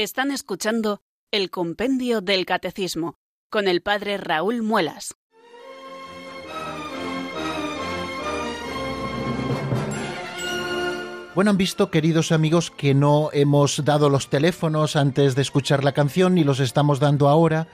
Están 0.01 0.31
escuchando 0.31 1.03
el 1.31 1.51
Compendio 1.51 2.23
del 2.23 2.47
Catecismo 2.47 3.19
con 3.51 3.69
el 3.69 3.83
Padre 3.83 4.17
Raúl 4.17 4.63
Muelas. 4.63 5.15
Bueno, 11.35 11.51
han 11.51 11.59
visto, 11.59 11.91
queridos 11.91 12.33
amigos, 12.33 12.71
que 12.71 12.95
no 12.95 13.29
hemos 13.35 13.85
dado 13.85 14.09
los 14.09 14.31
teléfonos 14.31 14.97
antes 14.97 15.35
de 15.35 15.43
escuchar 15.43 15.85
la 15.85 15.93
canción 15.93 16.39
y 16.39 16.45
los 16.45 16.61
estamos 16.61 16.99
dando 16.99 17.29
ahora. 17.29 17.69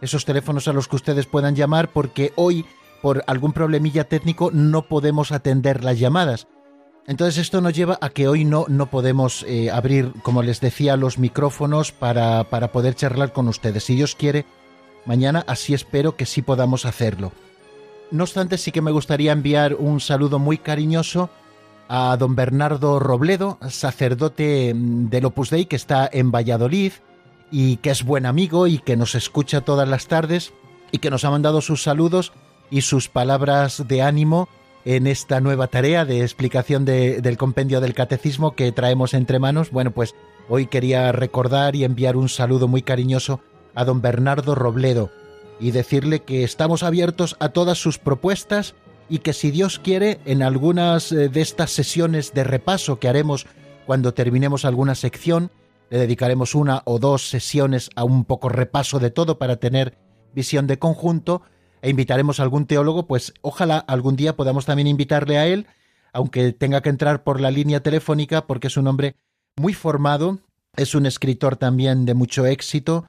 Esos 0.00 0.24
teléfonos 0.24 0.66
a 0.66 0.72
los 0.72 0.88
que 0.88 0.96
ustedes 0.96 1.26
puedan 1.26 1.54
llamar 1.54 1.92
porque 1.92 2.32
hoy, 2.34 2.66
por 3.02 3.22
algún 3.28 3.52
problemilla 3.52 4.02
técnico, 4.02 4.50
no 4.52 4.88
podemos 4.88 5.30
atender 5.30 5.84
las 5.84 6.00
llamadas. 6.00 6.48
Entonces 7.08 7.38
esto 7.38 7.62
nos 7.62 7.72
lleva 7.72 7.98
a 8.02 8.10
que 8.10 8.28
hoy 8.28 8.44
no, 8.44 8.66
no 8.68 8.90
podemos 8.90 9.42
eh, 9.48 9.70
abrir, 9.70 10.12
como 10.22 10.42
les 10.42 10.60
decía, 10.60 10.94
los 10.98 11.18
micrófonos 11.18 11.90
para, 11.90 12.44
para 12.44 12.70
poder 12.70 12.94
charlar 12.94 13.32
con 13.32 13.48
ustedes. 13.48 13.84
Si 13.84 13.96
Dios 13.96 14.14
quiere, 14.14 14.44
mañana 15.06 15.42
así 15.48 15.72
espero 15.72 16.16
que 16.16 16.26
sí 16.26 16.42
podamos 16.42 16.84
hacerlo. 16.84 17.32
No 18.10 18.24
obstante, 18.24 18.58
sí 18.58 18.72
que 18.72 18.82
me 18.82 18.90
gustaría 18.90 19.32
enviar 19.32 19.74
un 19.74 20.00
saludo 20.00 20.38
muy 20.38 20.58
cariñoso 20.58 21.30
a 21.88 22.14
don 22.18 22.36
Bernardo 22.36 22.98
Robledo, 22.98 23.58
sacerdote 23.70 24.74
mm, 24.74 25.08
del 25.08 25.24
Opus 25.24 25.48
Dei 25.48 25.64
que 25.64 25.76
está 25.76 26.10
en 26.12 26.30
Valladolid 26.30 26.92
y 27.50 27.78
que 27.78 27.88
es 27.88 28.04
buen 28.04 28.26
amigo 28.26 28.66
y 28.66 28.80
que 28.80 28.98
nos 28.98 29.14
escucha 29.14 29.62
todas 29.62 29.88
las 29.88 30.08
tardes 30.08 30.52
y 30.92 30.98
que 30.98 31.08
nos 31.08 31.24
ha 31.24 31.30
mandado 31.30 31.62
sus 31.62 31.82
saludos 31.82 32.32
y 32.70 32.82
sus 32.82 33.08
palabras 33.08 33.88
de 33.88 34.02
ánimo 34.02 34.50
en 34.88 35.06
esta 35.06 35.42
nueva 35.42 35.66
tarea 35.66 36.06
de 36.06 36.22
explicación 36.22 36.86
del 36.86 37.36
compendio 37.36 37.82
del 37.82 37.92
catecismo 37.92 38.52
que 38.52 38.72
traemos 38.72 39.12
entre 39.12 39.38
manos. 39.38 39.70
Bueno, 39.70 39.90
pues 39.90 40.14
hoy 40.48 40.66
quería 40.66 41.12
recordar 41.12 41.76
y 41.76 41.84
enviar 41.84 42.16
un 42.16 42.30
saludo 42.30 42.68
muy 42.68 42.80
cariñoso 42.80 43.42
a 43.74 43.84
don 43.84 44.00
Bernardo 44.00 44.54
Robledo 44.54 45.10
y 45.60 45.72
decirle 45.72 46.20
que 46.20 46.42
estamos 46.42 46.82
abiertos 46.82 47.36
a 47.38 47.50
todas 47.50 47.76
sus 47.76 47.98
propuestas 47.98 48.76
y 49.10 49.18
que 49.18 49.34
si 49.34 49.50
Dios 49.50 49.78
quiere, 49.78 50.20
en 50.24 50.42
algunas 50.42 51.12
eh, 51.12 51.28
de 51.28 51.42
estas 51.42 51.70
sesiones 51.70 52.32
de 52.32 52.44
repaso 52.44 52.98
que 52.98 53.10
haremos 53.10 53.46
cuando 53.84 54.14
terminemos 54.14 54.64
alguna 54.64 54.94
sección, 54.94 55.50
le 55.90 55.98
dedicaremos 55.98 56.54
una 56.54 56.80
o 56.86 56.98
dos 56.98 57.28
sesiones 57.28 57.90
a 57.94 58.04
un 58.04 58.24
poco 58.24 58.48
repaso 58.48 59.00
de 59.00 59.10
todo 59.10 59.36
para 59.38 59.56
tener 59.56 59.98
visión 60.32 60.66
de 60.66 60.78
conjunto 60.78 61.42
e 61.82 61.90
invitaremos 61.90 62.40
a 62.40 62.42
algún 62.42 62.66
teólogo, 62.66 63.06
pues 63.06 63.34
ojalá 63.42 63.78
algún 63.78 64.16
día 64.16 64.36
podamos 64.36 64.66
también 64.66 64.86
invitarle 64.88 65.38
a 65.38 65.46
él, 65.46 65.66
aunque 66.12 66.52
tenga 66.52 66.80
que 66.80 66.90
entrar 66.90 67.22
por 67.22 67.40
la 67.40 67.50
línea 67.50 67.82
telefónica 67.82 68.46
porque 68.46 68.68
es 68.68 68.76
un 68.76 68.86
hombre 68.86 69.16
muy 69.56 69.74
formado, 69.74 70.38
es 70.76 70.94
un 70.94 71.06
escritor 71.06 71.56
también 71.56 72.04
de 72.06 72.14
mucho 72.14 72.46
éxito 72.46 73.06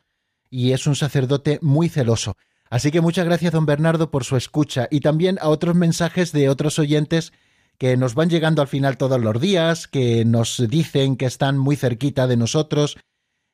y 0.50 0.72
es 0.72 0.88
un 0.88 0.96
sacerdote 0.96 1.60
muy 1.62 1.90
celoso. 1.90 2.36
Así 2.70 2.92
que 2.92 3.02
muchas 3.02 3.26
gracias, 3.26 3.54
don 3.54 3.66
Bernardo, 3.66 4.12
por 4.12 4.24
su 4.24 4.36
escucha 4.38 4.88
y 4.92 5.00
también 5.00 5.40
a 5.42 5.50
otros 5.50 5.76
mensajes 5.76 6.32
de 6.32 6.50
otros 6.50 6.78
oyentes 6.78 7.34
que 7.80 7.96
nos 7.98 8.14
van 8.14 8.30
llegando 8.30 8.62
al 8.62 8.68
final 8.68 8.98
todos 8.98 9.20
los 9.20 9.40
días, 9.40 9.88
que 9.88 10.26
nos 10.26 10.62
dicen 10.68 11.16
que 11.16 11.26
están 11.26 11.58
muy 11.58 11.78
cerquita 11.78 12.28
de 12.28 12.38
nosotros, 12.38 12.98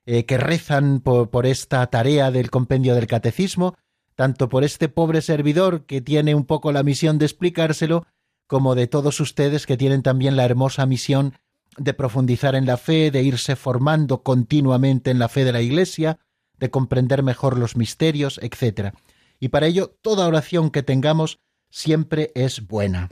eh, 0.06 0.26
que 0.26 0.38
rezan 0.38 1.00
por, 1.00 1.30
por 1.30 1.46
esta 1.46 1.86
tarea 1.88 2.32
del 2.32 2.50
compendio 2.50 2.96
del 2.96 3.08
catecismo, 3.08 3.76
tanto 4.16 4.50
por 4.50 4.64
este 4.64 4.90
pobre 4.90 5.22
servidor 5.22 5.86
que 5.86 6.02
tiene 6.02 6.36
un 6.36 6.46
poco 6.46 6.72
la 6.72 6.84
misión 6.84 7.18
de 7.18 7.26
explicárselo, 7.26 8.06
como 8.48 8.76
de 8.76 8.88
todos 8.88 9.20
ustedes 9.20 9.66
que 9.66 9.78
tienen 9.78 10.04
también 10.04 10.36
la 10.36 10.46
hermosa 10.46 10.86
misión 10.86 11.34
de 11.78 11.94
profundizar 11.94 12.56
en 12.56 12.66
la 12.66 12.78
fe, 12.78 13.12
de 13.12 13.22
irse 13.22 13.56
formando 13.56 14.24
continuamente 14.24 15.12
en 15.12 15.20
la 15.20 15.30
fe 15.30 15.44
de 15.44 15.52
la 15.52 15.62
Iglesia, 15.62 16.20
de 16.58 16.70
comprender 16.70 17.22
mejor 17.22 17.58
los 17.58 17.76
misterios, 17.76 18.40
etc. 18.42 18.96
Y 19.40 19.50
para 19.50 19.68
ello 19.68 19.96
toda 20.02 20.28
oración 20.28 20.70
que 20.70 20.84
tengamos 20.84 21.40
siempre 21.70 22.32
es 22.36 22.66
buena. 22.68 23.10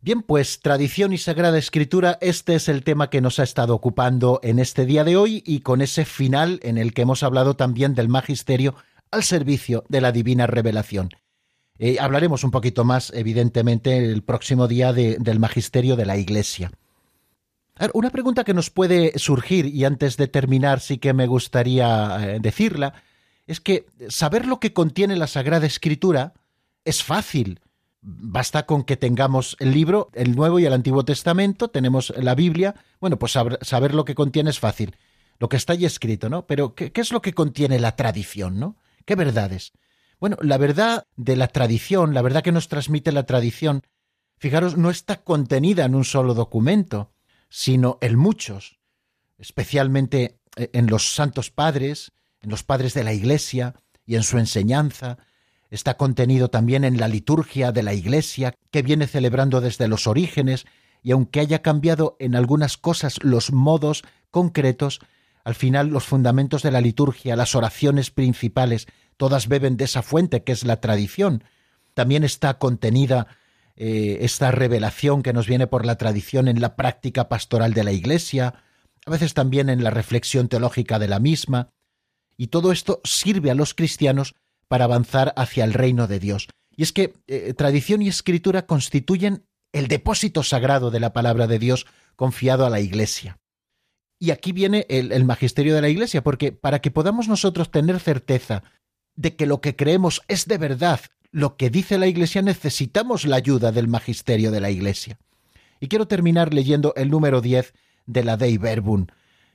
Bien, 0.00 0.22
pues 0.22 0.60
tradición 0.60 1.12
y 1.12 1.18
sagrada 1.18 1.58
escritura, 1.58 2.18
este 2.20 2.54
es 2.54 2.68
el 2.68 2.84
tema 2.84 3.10
que 3.10 3.20
nos 3.20 3.40
ha 3.40 3.42
estado 3.42 3.74
ocupando 3.74 4.38
en 4.44 4.60
este 4.60 4.86
día 4.86 5.02
de 5.02 5.16
hoy 5.16 5.42
y 5.44 5.60
con 5.60 5.82
ese 5.82 6.04
final 6.04 6.60
en 6.62 6.78
el 6.78 6.94
que 6.94 7.02
hemos 7.02 7.24
hablado 7.24 7.56
también 7.56 7.94
del 7.94 8.08
magisterio 8.08 8.76
al 9.10 9.22
servicio 9.22 9.84
de 9.88 10.00
la 10.00 10.12
divina 10.12 10.46
revelación. 10.46 11.10
Eh, 11.78 11.98
hablaremos 12.00 12.42
un 12.42 12.50
poquito 12.50 12.84
más, 12.84 13.12
evidentemente, 13.14 13.96
el 13.98 14.22
próximo 14.22 14.66
día 14.66 14.92
del 14.92 15.38
magisterio 15.38 15.94
de 15.96 16.06
la 16.06 16.16
Iglesia. 16.16 16.72
Una 17.94 18.10
pregunta 18.10 18.42
que 18.42 18.54
nos 18.54 18.70
puede 18.70 19.16
surgir, 19.18 19.66
y 19.66 19.84
antes 19.84 20.16
de 20.16 20.26
terminar 20.26 20.80
sí 20.80 20.98
que 20.98 21.12
me 21.12 21.28
gustaría 21.28 22.18
eh, 22.20 22.38
decirla, 22.40 22.94
es 23.46 23.60
que 23.60 23.86
saber 24.08 24.46
lo 24.46 24.58
que 24.58 24.72
contiene 24.72 25.14
la 25.14 25.28
Sagrada 25.28 25.66
Escritura 25.66 26.34
es 26.84 27.04
fácil. 27.04 27.60
Basta 28.00 28.66
con 28.66 28.82
que 28.82 28.96
tengamos 28.96 29.56
el 29.60 29.72
libro, 29.72 30.10
el 30.14 30.34
Nuevo 30.34 30.58
y 30.58 30.64
el 30.64 30.72
Antiguo 30.72 31.04
Testamento, 31.04 31.68
tenemos 31.68 32.12
la 32.16 32.34
Biblia, 32.34 32.74
bueno, 33.00 33.18
pues 33.18 33.32
saber, 33.32 33.94
lo 33.94 34.04
que 34.04 34.14
contiene 34.16 34.50
es 34.50 34.58
fácil, 34.58 34.96
lo 35.38 35.48
que 35.48 35.56
está 35.56 35.74
ahí 35.74 35.84
escrito, 35.84 36.28
¿no? 36.28 36.46
Pero 36.46 36.74
¿qué, 36.74 36.90
¿qué, 36.90 37.00
es 37.00 37.12
lo 37.12 37.22
que 37.22 37.32
contiene 37.32 37.78
la 37.78 37.94
tradición, 37.94 38.58
¿no? 38.58 38.76
¿Qué 39.08 39.14
verdades? 39.14 39.72
Bueno, 40.20 40.36
la 40.42 40.58
verdad 40.58 41.06
de 41.16 41.34
la 41.34 41.48
tradición, 41.48 42.12
la 42.12 42.20
verdad 42.20 42.42
que 42.42 42.52
nos 42.52 42.68
transmite 42.68 43.10
la 43.10 43.22
tradición, 43.22 43.80
fijaros, 44.36 44.76
no 44.76 44.90
está 44.90 45.24
contenida 45.24 45.86
en 45.86 45.94
un 45.94 46.04
solo 46.04 46.34
documento 46.34 47.14
sino 47.48 47.96
en 48.02 48.18
muchos, 48.18 48.80
especialmente 49.38 50.40
eh, 50.56 50.68
en 50.74 50.88
los 50.88 51.14
santos 51.14 51.50
padres, 51.50 52.12
en 52.42 52.50
los 52.50 52.64
padres 52.64 52.92
de 52.92 53.02
la 53.02 53.14
Iglesia 53.14 53.76
y 54.04 54.16
en 54.16 54.24
su 54.24 54.36
enseñanza, 54.36 55.16
está 55.70 55.96
contenido 55.96 56.50
también 56.50 56.84
en 56.84 56.98
la 56.98 57.08
liturgia 57.08 57.72
de 57.72 57.82
la 57.82 57.94
Iglesia 57.94 58.52
que 58.70 58.82
viene 58.82 59.06
celebrando 59.06 59.62
desde 59.62 59.88
los 59.88 60.06
orígenes, 60.06 60.66
y 61.02 61.12
aunque 61.12 61.40
haya 61.40 61.62
cambiado 61.62 62.18
en 62.20 62.36
algunas 62.36 62.76
cosas 62.76 63.24
los 63.24 63.52
modos 63.52 64.02
concretos, 64.30 65.00
al 65.48 65.54
final 65.54 65.88
los 65.88 66.04
fundamentos 66.04 66.62
de 66.62 66.70
la 66.70 66.82
liturgia, 66.82 67.34
las 67.34 67.54
oraciones 67.54 68.10
principales, 68.10 68.86
todas 69.16 69.48
beben 69.48 69.78
de 69.78 69.86
esa 69.86 70.02
fuente 70.02 70.44
que 70.44 70.52
es 70.52 70.62
la 70.62 70.82
tradición. 70.82 71.42
También 71.94 72.22
está 72.22 72.58
contenida 72.58 73.28
eh, 73.74 74.18
esta 74.20 74.50
revelación 74.50 75.22
que 75.22 75.32
nos 75.32 75.46
viene 75.46 75.66
por 75.66 75.86
la 75.86 75.96
tradición 75.96 76.48
en 76.48 76.60
la 76.60 76.76
práctica 76.76 77.30
pastoral 77.30 77.72
de 77.72 77.82
la 77.82 77.92
Iglesia, 77.92 78.56
a 79.06 79.10
veces 79.10 79.32
también 79.32 79.70
en 79.70 79.82
la 79.82 79.88
reflexión 79.88 80.48
teológica 80.48 80.98
de 80.98 81.08
la 81.08 81.18
misma, 81.18 81.70
y 82.36 82.48
todo 82.48 82.70
esto 82.70 83.00
sirve 83.04 83.50
a 83.50 83.54
los 83.54 83.72
cristianos 83.72 84.34
para 84.68 84.84
avanzar 84.84 85.32
hacia 85.34 85.64
el 85.64 85.72
reino 85.72 86.08
de 86.08 86.18
Dios. 86.18 86.48
Y 86.76 86.82
es 86.82 86.92
que 86.92 87.14
eh, 87.26 87.54
tradición 87.54 88.02
y 88.02 88.08
escritura 88.08 88.66
constituyen 88.66 89.46
el 89.72 89.88
depósito 89.88 90.42
sagrado 90.42 90.90
de 90.90 91.00
la 91.00 91.14
palabra 91.14 91.46
de 91.46 91.58
Dios 91.58 91.86
confiado 92.16 92.66
a 92.66 92.70
la 92.70 92.80
Iglesia. 92.80 93.38
Y 94.18 94.30
aquí 94.32 94.52
viene 94.52 94.86
el 94.88 95.24
magisterio 95.24 95.74
de 95.74 95.82
la 95.82 95.88
Iglesia, 95.88 96.22
porque 96.22 96.52
para 96.52 96.80
que 96.80 96.90
podamos 96.90 97.28
nosotros 97.28 97.70
tener 97.70 98.00
certeza 98.00 98.62
de 99.14 99.36
que 99.36 99.46
lo 99.46 99.60
que 99.60 99.76
creemos 99.76 100.22
es 100.28 100.46
de 100.46 100.58
verdad 100.58 101.00
lo 101.30 101.56
que 101.56 101.70
dice 101.70 101.98
la 101.98 102.06
Iglesia 102.06 102.42
necesitamos 102.42 103.26
la 103.26 103.36
ayuda 103.36 103.72
del 103.72 103.88
magisterio 103.88 104.50
de 104.50 104.60
la 104.60 104.70
Iglesia. 104.70 105.18
Y 105.80 105.88
quiero 105.88 106.08
terminar 106.08 106.54
leyendo 106.54 106.94
el 106.96 107.10
número 107.10 107.40
10 107.40 107.74
de 108.06 108.24
la 108.24 108.36
Dei 108.36 108.56
Verbum. 108.58 109.06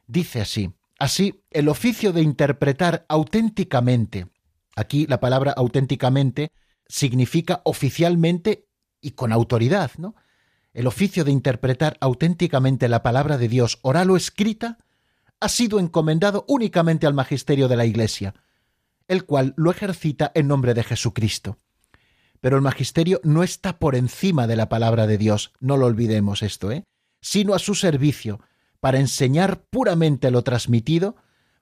Dice 0.07 0.41
así, 0.41 0.72
así 0.99 1.43
el 1.49 1.70
oficio 1.70 2.14
de 2.14 2.22
interpretar 2.22 3.05
auténticamente, 3.09 4.28
aquí 4.76 5.07
la 5.07 5.20
palabra 5.20 5.51
auténticamente 5.51 6.51
significa 6.88 7.61
oficialmente 7.66 8.68
y 9.01 9.11
con 9.11 9.32
autoridad, 9.32 9.91
¿no? 9.97 10.16
El 10.74 10.88
oficio 10.88 11.24
de 11.24 11.32
interpretar 11.32 11.97
auténticamente 12.01 12.89
la 12.89 13.03
palabra 13.03 13.38
de 13.38 13.47
Dios 13.47 13.78
oral 13.84 14.09
o 14.09 14.17
escrita 14.17 14.80
ha 15.39 15.49
sido 15.49 15.80
encomendado 15.80 16.45
únicamente 16.47 17.05
al 17.05 17.13
magisterio 17.13 17.67
de 17.67 17.76
la 17.76 17.86
Iglesia, 17.86 18.34
el 19.07 19.26
cual 19.26 19.53
lo 19.55 19.69
ejercita 19.69 20.32
en 20.34 20.47
nombre 20.47 20.74
de 20.74 20.84
Jesucristo. 20.84 21.57
Pero 22.41 22.55
el 22.55 22.63
magisterio 22.63 23.21
no 23.24 23.43
está 23.43 23.78
por 23.78 23.95
encima 23.95 24.47
de 24.47 24.55
la 24.55 24.67
palabra 24.67 25.05
de 25.05 25.17
Dios, 25.17 25.53
no 25.59 25.78
lo 25.78 25.86
olvidemos 25.86 26.41
esto, 26.41 26.71
¿eh? 26.71 26.86
sino 27.21 27.53
a 27.53 27.59
su 27.59 27.76
servicio, 27.76 28.41
para 28.80 28.99
enseñar 28.99 29.63
puramente 29.69 30.32
lo 30.32 30.43
transmitido, 30.43 31.15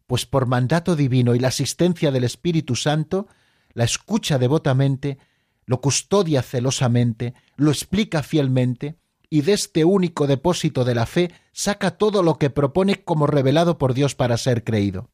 pues 0.07 0.25
por 0.25 0.45
mandato 0.45 0.95
divino 0.95 1.35
y 1.35 1.39
la 1.39 1.49
asistencia 1.49 2.11
del 2.11 2.23
Espíritu 2.23 2.75
Santo, 2.75 3.27
la 3.73 3.83
escucha 3.83 4.37
devotamente, 4.37 5.17
lo 5.65 5.81
custodia 5.81 6.41
celosamente, 6.41 7.33
lo 7.57 7.71
explica 7.71 8.23
fielmente, 8.23 9.00
y 9.33 9.41
de 9.41 9.53
este 9.53 9.85
único 9.85 10.27
depósito 10.27 10.83
de 10.83 10.93
la 10.93 11.05
fe 11.05 11.31
saca 11.53 11.91
todo 11.91 12.21
lo 12.21 12.37
que 12.37 12.49
propone 12.49 13.03
como 13.05 13.27
revelado 13.27 13.77
por 13.77 13.93
Dios 13.93 14.13
para 14.13 14.35
ser 14.35 14.65
creído. 14.65 15.09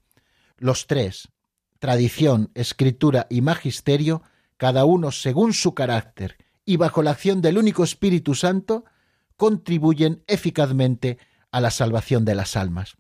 Los 0.58 0.88
tres, 0.88 1.30
tradición, 1.78 2.50
escritura 2.56 3.28
y 3.30 3.42
magisterio, 3.42 4.24
cada 4.58 4.86
uno 4.86 5.12
según 5.12 5.54
su 5.54 5.76
carácter 5.76 6.36
y 6.66 6.78
bajo 6.78 7.04
la 7.04 7.12
acción 7.12 7.42
del 7.42 7.60
único 7.60 7.84
Espíritu 7.84 8.34
Santo, 8.34 8.86
contribuyen 9.38 10.24
eficazmente 10.26 11.20
a 11.52 11.62
la 11.62 11.70
salvación 11.70 12.26
de 12.26 12.34
las 12.34 12.58
almas. 12.58 12.98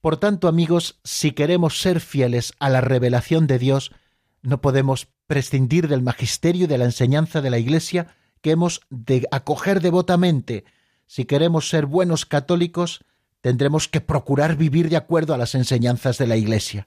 Por 0.00 0.16
tanto, 0.16 0.48
amigos, 0.48 1.00
si 1.04 1.32
queremos 1.32 1.82
ser 1.82 2.00
fieles 2.00 2.54
a 2.58 2.70
la 2.70 2.80
revelación 2.80 3.46
de 3.46 3.58
Dios, 3.58 3.92
no 4.40 4.62
podemos 4.62 5.08
prescindir 5.26 5.86
del 5.86 6.02
magisterio 6.02 6.64
y 6.64 6.66
de 6.66 6.78
la 6.78 6.86
enseñanza 6.86 7.42
de 7.42 7.50
la 7.50 7.58
Iglesia 7.58 8.16
que 8.44 8.50
hemos 8.50 8.82
de 8.90 9.26
acoger 9.30 9.80
devotamente. 9.80 10.66
Si 11.06 11.24
queremos 11.24 11.70
ser 11.70 11.86
buenos 11.86 12.26
católicos, 12.26 13.02
tendremos 13.40 13.88
que 13.88 14.02
procurar 14.02 14.56
vivir 14.56 14.90
de 14.90 14.98
acuerdo 14.98 15.32
a 15.32 15.38
las 15.38 15.54
enseñanzas 15.54 16.18
de 16.18 16.26
la 16.26 16.36
Iglesia. 16.36 16.86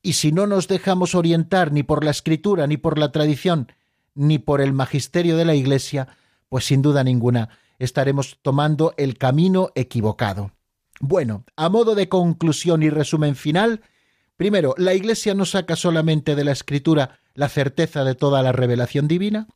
Y 0.00 0.14
si 0.14 0.32
no 0.32 0.46
nos 0.46 0.68
dejamos 0.68 1.14
orientar 1.14 1.70
ni 1.70 1.82
por 1.82 2.02
la 2.02 2.10
escritura, 2.10 2.66
ni 2.66 2.78
por 2.78 2.98
la 2.98 3.12
tradición, 3.12 3.70
ni 4.14 4.38
por 4.38 4.62
el 4.62 4.72
magisterio 4.72 5.36
de 5.36 5.44
la 5.44 5.54
Iglesia, 5.54 6.08
pues 6.48 6.64
sin 6.64 6.80
duda 6.80 7.04
ninguna 7.04 7.50
estaremos 7.78 8.38
tomando 8.40 8.94
el 8.96 9.18
camino 9.18 9.72
equivocado. 9.74 10.52
Bueno, 10.98 11.44
a 11.56 11.68
modo 11.68 11.94
de 11.94 12.08
conclusión 12.08 12.82
y 12.82 12.88
resumen 12.88 13.36
final, 13.36 13.82
primero, 14.38 14.74
la 14.78 14.94
Iglesia 14.94 15.34
no 15.34 15.44
saca 15.44 15.76
solamente 15.76 16.36
de 16.36 16.44
la 16.44 16.52
escritura 16.52 17.18
la 17.34 17.50
certeza 17.50 18.02
de 18.02 18.14
toda 18.14 18.42
la 18.42 18.52
revelación 18.52 19.08
divina. 19.08 19.46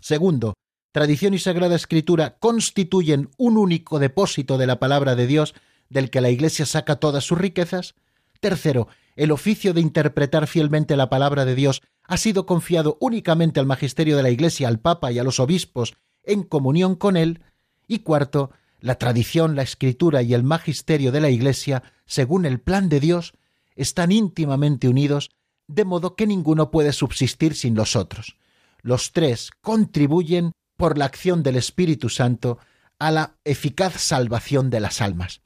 Segundo, 0.00 0.52
tradición 0.96 1.34
y 1.34 1.38
sagrada 1.38 1.76
escritura 1.76 2.38
constituyen 2.38 3.28
un 3.36 3.58
único 3.58 3.98
depósito 3.98 4.56
de 4.56 4.66
la 4.66 4.78
palabra 4.78 5.14
de 5.14 5.26
Dios 5.26 5.54
del 5.90 6.08
que 6.08 6.22
la 6.22 6.30
Iglesia 6.30 6.64
saca 6.64 6.96
todas 6.96 7.22
sus 7.22 7.36
riquezas. 7.36 7.96
Tercero, 8.40 8.88
el 9.14 9.30
oficio 9.30 9.74
de 9.74 9.82
interpretar 9.82 10.46
fielmente 10.46 10.96
la 10.96 11.10
palabra 11.10 11.44
de 11.44 11.54
Dios 11.54 11.82
ha 12.04 12.16
sido 12.16 12.46
confiado 12.46 12.96
únicamente 12.98 13.60
al 13.60 13.66
magisterio 13.66 14.16
de 14.16 14.22
la 14.22 14.30
Iglesia, 14.30 14.68
al 14.68 14.80
Papa 14.80 15.12
y 15.12 15.18
a 15.18 15.22
los 15.22 15.38
obispos 15.38 15.98
en 16.22 16.42
comunión 16.44 16.94
con 16.94 17.18
él. 17.18 17.42
Y 17.86 17.98
cuarto, 17.98 18.52
la 18.80 18.94
tradición, 18.94 19.54
la 19.54 19.64
escritura 19.64 20.22
y 20.22 20.32
el 20.32 20.44
magisterio 20.44 21.12
de 21.12 21.20
la 21.20 21.28
Iglesia, 21.28 21.82
según 22.06 22.46
el 22.46 22.58
plan 22.58 22.88
de 22.88 23.00
Dios, 23.00 23.34
están 23.74 24.12
íntimamente 24.12 24.88
unidos, 24.88 25.28
de 25.66 25.84
modo 25.84 26.16
que 26.16 26.26
ninguno 26.26 26.70
puede 26.70 26.94
subsistir 26.94 27.54
sin 27.54 27.74
los 27.74 27.96
otros. 27.96 28.38
Los 28.80 29.12
tres 29.12 29.50
contribuyen 29.60 30.52
por 30.76 30.98
la 30.98 31.06
acción 31.06 31.42
del 31.42 31.56
Espíritu 31.56 32.08
Santo 32.08 32.58
a 32.98 33.10
la 33.10 33.36
eficaz 33.44 33.94
salvación 34.00 34.70
de 34.70 34.80
las 34.80 35.00
almas. 35.00 35.42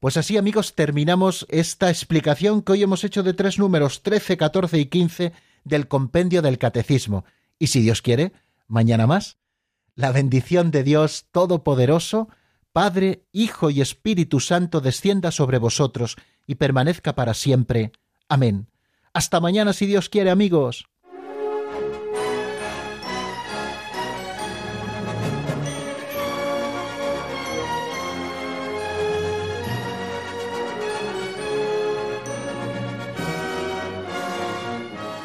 Pues 0.00 0.16
así 0.16 0.36
amigos 0.36 0.74
terminamos 0.74 1.46
esta 1.48 1.88
explicación 1.88 2.62
que 2.62 2.72
hoy 2.72 2.82
hemos 2.82 3.04
hecho 3.04 3.22
de 3.22 3.32
tres 3.32 3.58
números 3.58 4.02
13, 4.02 4.36
14 4.36 4.78
y 4.78 4.86
15 4.86 5.32
del 5.64 5.88
compendio 5.88 6.42
del 6.42 6.58
Catecismo. 6.58 7.24
Y 7.58 7.68
si 7.68 7.80
Dios 7.80 8.02
quiere, 8.02 8.32
mañana 8.66 9.06
más. 9.06 9.38
La 9.94 10.12
bendición 10.12 10.70
de 10.70 10.82
Dios 10.82 11.26
Todopoderoso, 11.30 12.28
Padre, 12.72 13.24
Hijo 13.32 13.70
y 13.70 13.80
Espíritu 13.80 14.40
Santo 14.40 14.80
descienda 14.80 15.30
sobre 15.30 15.58
vosotros 15.58 16.16
y 16.46 16.56
permanezca 16.56 17.14
para 17.14 17.32
siempre. 17.32 17.92
Amén. 18.28 18.68
Hasta 19.14 19.40
mañana 19.40 19.72
si 19.72 19.86
Dios 19.86 20.08
quiere 20.08 20.30
amigos. 20.30 20.86